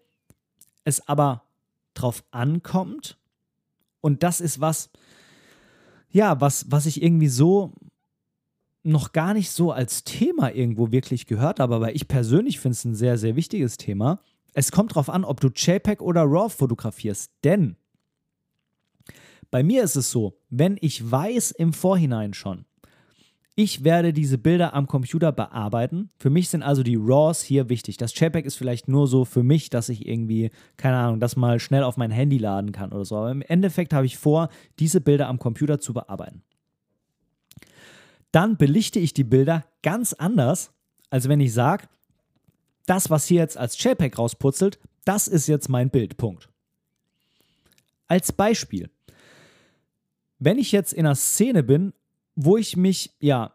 es 0.85 1.09
aber 1.09 1.45
drauf 1.95 2.23
ankommt, 2.31 3.19
und 4.03 4.23
das 4.23 4.41
ist 4.43 4.61
was, 4.61 4.91
ja, 6.11 6.43
was, 6.43 6.71
was 6.71 6.85
ich 6.85 7.03
irgendwie 7.03 7.29
so 7.29 7.73
noch 8.83 9.13
gar 9.13 9.33
nicht 9.33 9.51
so 9.51 9.73
als 9.73 10.05
Thema 10.05 10.55
irgendwo 10.55 10.93
wirklich 10.93 11.27
gehört 11.27 11.59
habe, 11.59 11.75
aber 11.75 11.95
ich 11.95 12.07
persönlich 12.07 12.61
finde 12.61 12.75
es 12.75 12.85
ein 12.85 12.95
sehr, 12.95 13.17
sehr 13.17 13.35
wichtiges 13.35 13.79
Thema. 13.79 14.21
Es 14.53 14.71
kommt 14.71 14.93
darauf 14.93 15.09
an, 15.09 15.25
ob 15.25 15.41
du 15.41 15.49
JPEG 15.49 16.03
oder 16.03 16.23
RAW 16.25 16.51
fotografierst, 16.51 17.33
denn 17.45 17.77
bei 19.51 19.63
mir 19.63 19.83
ist 19.83 19.97
es 19.97 20.11
so, 20.11 20.39
wenn 20.51 20.77
ich 20.83 21.11
weiß 21.11 21.53
im 21.53 21.73
Vorhinein 21.73 22.35
schon, 22.35 22.67
ich 23.59 23.83
werde 23.83 24.13
diese 24.13 24.39
Bilder 24.39 24.73
am 24.73 24.87
Computer 24.87 25.33
bearbeiten. 25.33 26.11
Für 26.17 26.31
mich 26.31 26.49
sind 26.49 26.63
also 26.63 26.85
die 26.85 26.95
RAWs 26.95 27.43
hier 27.43 27.69
wichtig. 27.69 27.97
Das 27.97 28.17
JPEG 28.17 28.47
ist 28.47 28.55
vielleicht 28.55 28.87
nur 28.87 29.09
so 29.09 29.25
für 29.25 29.43
mich, 29.43 29.69
dass 29.69 29.89
ich 29.89 30.07
irgendwie, 30.07 30.53
keine 30.77 30.97
Ahnung, 30.97 31.19
das 31.19 31.35
mal 31.35 31.59
schnell 31.59 31.83
auf 31.83 31.97
mein 31.97 32.13
Handy 32.13 32.39
laden 32.39 32.71
kann 32.71 32.93
oder 32.93 33.05
so. 33.05 33.17
Aber 33.17 33.33
im 33.33 33.43
Endeffekt 33.43 33.93
habe 33.93 34.07
ich 34.07 34.17
vor, 34.17 34.49
diese 34.79 35.01
Bilder 35.01 35.27
am 35.27 35.41
Computer 35.41 35.81
zu 35.81 35.93
bearbeiten. 35.93 36.45
Dann 38.31 38.59
belichte 38.59 39.01
ich 39.01 39.13
die 39.13 39.25
Bilder 39.25 39.65
ganz 39.83 40.13
anders, 40.13 40.71
als 41.11 41.29
wenn 41.29 41.41
ich 41.41 41.53
sage, 41.53 41.89
das, 42.87 43.11
was 43.11 43.27
hier 43.27 43.41
jetzt 43.41 43.59
als 43.59 43.83
JPEG 43.83 44.19
rausputzelt, 44.19 44.79
das 45.05 45.27
ist 45.27 45.49
jetzt 45.49 45.69
mein 45.69 45.91
Bildpunkt. 45.91 46.49
Als 48.07 48.31
Beispiel, 48.31 48.89
wenn 50.39 50.61
ich 50.61 50.71
jetzt 50.71 50.93
in 50.93 51.07
einer 51.07 51.17
Szene 51.17 51.65
bin, 51.65 51.93
wo 52.41 52.57
ich 52.57 52.77
mich 52.77 53.17
ja 53.19 53.53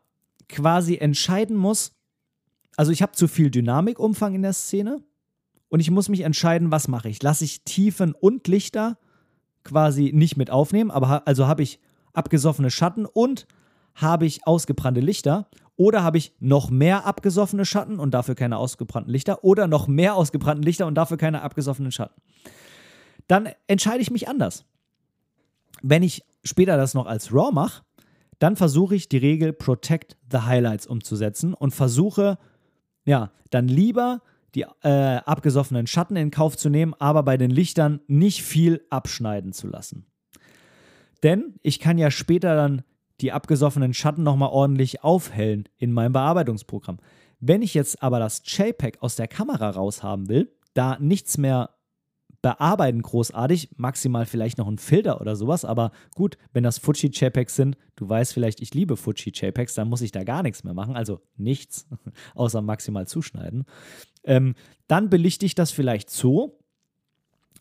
quasi 0.49 0.97
entscheiden 0.97 1.55
muss, 1.55 1.93
also 2.75 2.91
ich 2.91 3.01
habe 3.01 3.13
zu 3.13 3.29
viel 3.29 3.49
Dynamikumfang 3.49 4.35
in 4.35 4.41
der 4.41 4.51
Szene 4.51 5.01
und 5.69 5.79
ich 5.79 5.89
muss 5.89 6.09
mich 6.09 6.19
entscheiden, 6.21 6.69
was 6.69 6.89
mache 6.89 7.07
ich. 7.07 7.23
Lasse 7.23 7.45
ich 7.45 7.63
Tiefen 7.63 8.13
und 8.13 8.45
Lichter 8.49 8.97
quasi 9.63 10.11
nicht 10.13 10.35
mit 10.35 10.49
aufnehmen, 10.49 10.91
aber 10.91 11.25
also 11.25 11.47
habe 11.47 11.63
ich 11.63 11.79
abgesoffene 12.11 12.69
Schatten 12.69 13.05
und 13.05 13.47
habe 13.95 14.25
ich 14.25 14.45
ausgebrannte 14.45 14.99
Lichter 14.99 15.47
oder 15.77 16.03
habe 16.03 16.17
ich 16.17 16.33
noch 16.41 16.69
mehr 16.69 17.05
abgesoffene 17.05 17.63
Schatten 17.63 17.99
und 17.99 18.13
dafür 18.13 18.35
keine 18.35 18.57
ausgebrannten 18.57 19.11
Lichter? 19.11 19.45
Oder 19.45 19.67
noch 19.67 19.87
mehr 19.87 20.15
ausgebrannten 20.15 20.63
Lichter 20.63 20.87
und 20.87 20.95
dafür 20.95 21.17
keine 21.17 21.41
abgesoffenen 21.41 21.93
Schatten? 21.93 22.21
Dann 23.27 23.49
entscheide 23.67 24.01
ich 24.01 24.11
mich 24.11 24.27
anders. 24.27 24.65
Wenn 25.81 26.03
ich 26.03 26.23
später 26.43 26.75
das 26.75 26.93
noch 26.93 27.05
als 27.05 27.33
RAW 27.33 27.51
mache, 27.53 27.81
dann 28.43 28.57
versuche 28.57 28.93
ich 28.93 29.07
die 29.07 29.19
Regel 29.19 29.53
Protect 29.53 30.17
the 30.29 30.39
Highlights 30.39 30.85
umzusetzen 30.85 31.53
und 31.53 31.71
versuche, 31.71 32.37
ja, 33.05 33.31
dann 33.51 33.69
lieber 33.69 34.21
die 34.53 34.65
äh, 34.81 34.89
abgesoffenen 34.89 35.87
Schatten 35.87 36.17
in 36.17 36.29
Kauf 36.29 36.57
zu 36.57 36.69
nehmen, 36.69 36.93
aber 36.99 37.23
bei 37.23 37.37
den 37.37 37.51
Lichtern 37.51 38.01
nicht 38.07 38.43
viel 38.43 38.85
abschneiden 38.89 39.53
zu 39.53 39.67
lassen. 39.67 40.07
Denn 41.23 41.55
ich 41.61 41.79
kann 41.79 41.97
ja 41.97 42.11
später 42.11 42.57
dann 42.57 42.83
die 43.21 43.31
abgesoffenen 43.31 43.93
Schatten 43.93 44.23
nochmal 44.23 44.49
ordentlich 44.49 45.05
aufhellen 45.05 45.69
in 45.77 45.93
meinem 45.93 46.11
Bearbeitungsprogramm. 46.11 46.97
Wenn 47.39 47.61
ich 47.61 47.73
jetzt 47.73 48.03
aber 48.03 48.19
das 48.19 48.41
JPEG 48.45 49.01
aus 49.01 49.15
der 49.15 49.29
Kamera 49.29 49.69
raushaben 49.69 50.27
will, 50.27 50.51
da 50.73 50.97
nichts 50.99 51.37
mehr 51.37 51.69
bearbeiten 52.43 53.01
großartig, 53.01 53.69
maximal 53.77 54.25
vielleicht 54.25 54.57
noch 54.57 54.67
ein 54.67 54.77
Filter 54.77 55.21
oder 55.21 55.35
sowas, 55.35 55.63
aber 55.63 55.91
gut, 56.13 56.37
wenn 56.51 56.63
das 56.63 56.77
Fuji 56.77 57.07
JPEGs 57.07 57.55
sind, 57.55 57.77
du 57.95 58.07
weißt 58.07 58.33
vielleicht, 58.33 58.61
ich 58.61 58.73
liebe 58.73 58.97
Fuji 58.97 59.31
JPEGs, 59.33 59.73
dann 59.75 59.87
muss 59.87 60.01
ich 60.01 60.11
da 60.11 60.25
gar 60.25 60.43
nichts 60.43 60.63
mehr 60.65 60.73
machen, 60.73 60.95
also 60.95 61.21
nichts, 61.37 61.87
außer 62.35 62.61
maximal 62.61 63.07
zuschneiden. 63.07 63.63
Ähm, 64.25 64.55
dann 64.87 65.09
belichte 65.09 65.45
ich 65.45 65.55
das 65.55 65.71
vielleicht 65.71 66.09
so, 66.09 66.59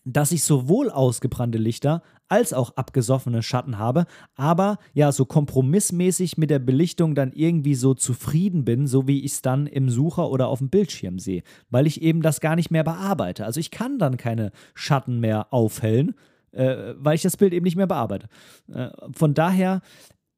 dass 0.05 0.33
ich 0.33 0.43
sowohl 0.43 0.91
ausgebrannte 0.91 1.59
Lichter 1.59 2.03
als 2.33 2.55
auch 2.55 2.74
abgesoffene 2.76 3.43
Schatten 3.43 3.76
habe, 3.78 4.07
aber 4.37 4.78
ja, 4.95 5.12
so 5.12 5.26
kompromissmäßig 5.26 6.39
mit 6.39 6.49
der 6.49 6.61
Belichtung 6.61 7.14
dann 7.14 7.30
irgendwie 7.33 7.74
so 7.74 7.93
zufrieden 7.93 8.64
bin, 8.64 8.87
so 8.87 9.07
wie 9.07 9.20
ich 9.20 9.33
es 9.33 9.43
dann 9.43 9.66
im 9.66 9.91
Sucher 9.91 10.30
oder 10.30 10.49
auf 10.49 10.61
dem 10.61 10.70
Bildschirm 10.70 11.18
sehe, 11.18 11.43
weil 11.68 11.87
ich 11.87 12.01
eben 12.01 12.22
das 12.22 12.41
gar 12.41 12.57
nicht 12.57 12.70
mehr 12.70 12.85
bearbeite. 12.85 13.45
Also 13.45 13.61
ich 13.61 13.70
kann 13.70 13.99
dann 13.99 14.16
keine 14.16 14.51
Schatten 14.74 15.20
mehr 15.20 15.53
aufhellen, 15.53 16.14
äh, 16.53 16.95
weil 16.97 17.16
ich 17.16 17.22
das 17.22 17.37
Bild 17.37 17.53
eben 17.53 17.64
nicht 17.64 17.76
mehr 17.76 17.87
bearbeite. 17.87 18.28
Äh, 18.72 18.89
von 19.12 19.35
daher, 19.35 19.83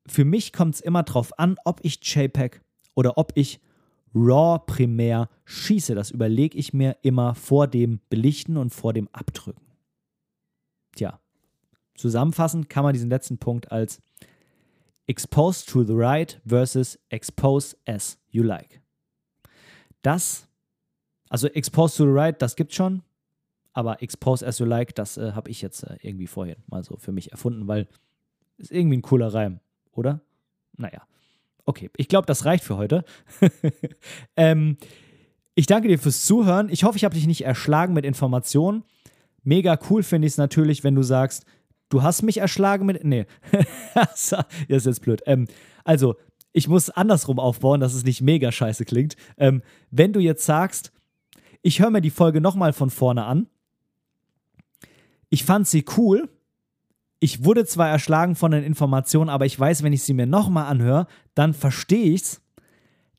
für 0.04 0.24
mich 0.24 0.52
kommt 0.52 0.74
es 0.74 0.80
immer 0.80 1.04
darauf 1.04 1.38
an, 1.38 1.54
ob 1.64 1.78
ich 1.84 2.00
JPEG 2.02 2.60
oder 2.96 3.18
ob 3.18 3.30
ich 3.36 3.60
RAW 4.16 4.64
primär 4.66 5.28
schieße. 5.44 5.94
Das 5.94 6.10
überlege 6.10 6.58
ich 6.58 6.72
mir 6.72 6.96
immer 7.02 7.36
vor 7.36 7.68
dem 7.68 8.00
Belichten 8.10 8.56
und 8.56 8.70
vor 8.70 8.92
dem 8.92 9.08
Abdrücken. 9.12 9.62
Tja, 10.96 11.20
zusammenfassend 11.94 12.68
kann 12.68 12.84
man 12.84 12.92
diesen 12.92 13.10
letzten 13.10 13.38
Punkt 13.38 13.70
als 13.72 14.00
Expose 15.06 15.66
to 15.66 15.84
the 15.84 15.94
right 15.94 16.40
versus 16.46 16.98
Expose 17.10 17.76
as 17.86 18.18
you 18.30 18.42
like. 18.42 18.80
Das, 20.02 20.48
also 21.28 21.46
Expose 21.48 21.96
to 21.96 22.04
the 22.04 22.12
right, 22.12 22.40
das 22.40 22.56
gibt 22.56 22.74
schon, 22.74 23.02
aber 23.72 24.02
Expose 24.02 24.46
as 24.46 24.58
you 24.58 24.66
like, 24.66 24.94
das 24.94 25.16
äh, 25.16 25.32
habe 25.32 25.50
ich 25.50 25.60
jetzt 25.60 25.82
äh, 25.82 25.96
irgendwie 26.00 26.26
vorhin 26.26 26.56
mal 26.66 26.82
so 26.84 26.96
für 26.96 27.12
mich 27.12 27.32
erfunden, 27.32 27.68
weil 27.68 27.88
ist 28.56 28.70
irgendwie 28.70 28.98
ein 28.98 29.02
cooler 29.02 29.34
Reim, 29.34 29.60
oder? 29.92 30.20
Naja. 30.76 31.02
Okay, 31.66 31.90
ich 31.96 32.08
glaube, 32.08 32.26
das 32.26 32.44
reicht 32.44 32.62
für 32.62 32.76
heute. 32.76 33.04
ähm, 34.36 34.76
ich 35.54 35.66
danke 35.66 35.88
dir 35.88 35.98
fürs 35.98 36.24
Zuhören. 36.24 36.68
Ich 36.68 36.84
hoffe, 36.84 36.96
ich 36.96 37.04
habe 37.04 37.14
dich 37.14 37.26
nicht 37.26 37.44
erschlagen 37.44 37.94
mit 37.94 38.04
Informationen. 38.04 38.84
Mega 39.42 39.78
cool 39.88 40.02
finde 40.02 40.26
ich 40.26 40.34
es 40.34 40.38
natürlich, 40.38 40.84
wenn 40.84 40.94
du 40.94 41.02
sagst, 41.02 41.46
du 41.88 42.02
hast 42.02 42.22
mich 42.22 42.38
erschlagen 42.38 42.86
mit. 42.86 43.04
Nee, 43.04 43.26
das 43.94 44.34
ist 44.68 44.86
jetzt 44.86 45.02
blöd. 45.02 45.22
Ähm, 45.26 45.46
also, 45.84 46.16
ich 46.52 46.68
muss 46.68 46.90
andersrum 46.90 47.38
aufbauen, 47.38 47.80
dass 47.80 47.94
es 47.94 48.04
nicht 48.04 48.22
mega 48.22 48.52
scheiße 48.52 48.84
klingt. 48.84 49.16
Ähm, 49.36 49.62
wenn 49.90 50.12
du 50.12 50.20
jetzt 50.20 50.46
sagst, 50.46 50.92
ich 51.62 51.80
höre 51.80 51.90
mir 51.90 52.00
die 52.00 52.10
Folge 52.10 52.40
nochmal 52.40 52.72
von 52.72 52.90
vorne 52.90 53.24
an, 53.24 53.48
ich 55.30 55.44
fand 55.44 55.66
sie 55.66 55.84
cool, 55.96 56.28
ich 57.18 57.44
wurde 57.44 57.64
zwar 57.64 57.88
erschlagen 57.88 58.36
von 58.36 58.52
den 58.52 58.62
Informationen, 58.62 59.30
aber 59.30 59.46
ich 59.46 59.58
weiß, 59.58 59.82
wenn 59.82 59.92
ich 59.92 60.02
sie 60.02 60.14
mir 60.14 60.26
nochmal 60.26 60.66
anhöre, 60.66 61.06
dann 61.34 61.54
verstehe 61.54 62.12
ich's, 62.12 62.40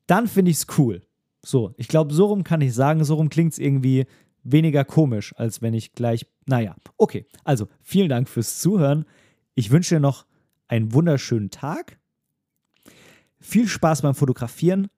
dann 0.06 0.28
finde 0.28 0.50
ich 0.50 0.58
es 0.58 0.66
cool. 0.78 1.02
So, 1.44 1.74
ich 1.76 1.88
glaube, 1.88 2.14
so 2.14 2.26
rum 2.26 2.42
kann 2.42 2.60
ich 2.60 2.72
sagen, 2.72 3.04
so 3.04 3.16
rum 3.16 3.28
klingt 3.28 3.52
es 3.52 3.58
irgendwie 3.58 4.06
weniger 4.52 4.84
komisch, 4.84 5.34
als 5.36 5.62
wenn 5.62 5.74
ich 5.74 5.92
gleich. 5.92 6.26
Naja, 6.46 6.76
okay. 6.96 7.26
Also, 7.44 7.68
vielen 7.82 8.08
Dank 8.08 8.28
fürs 8.28 8.60
Zuhören. 8.60 9.04
Ich 9.54 9.70
wünsche 9.70 9.96
dir 9.96 10.00
noch 10.00 10.26
einen 10.68 10.92
wunderschönen 10.92 11.50
Tag. 11.50 11.98
Viel 13.38 13.68
Spaß 13.68 14.02
beim 14.02 14.14
Fotografieren. 14.14 14.88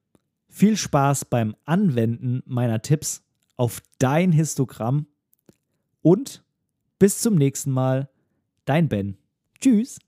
Viel 0.47 0.77
Spaß 0.77 1.25
beim 1.25 1.55
Anwenden 1.65 2.41
meiner 2.45 2.81
Tipps 2.81 3.23
auf 3.55 3.81
dein 3.99 4.31
Histogramm. 4.31 5.07
Und 6.01 6.43
bis 6.97 7.21
zum 7.21 7.35
nächsten 7.35 7.71
Mal. 7.71 8.09
Dein 8.65 8.87
Ben. 8.87 9.17
Tschüss. 9.59 9.99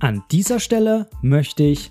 An 0.00 0.22
dieser 0.30 0.60
Stelle 0.60 1.08
möchte 1.22 1.62
ich 1.62 1.90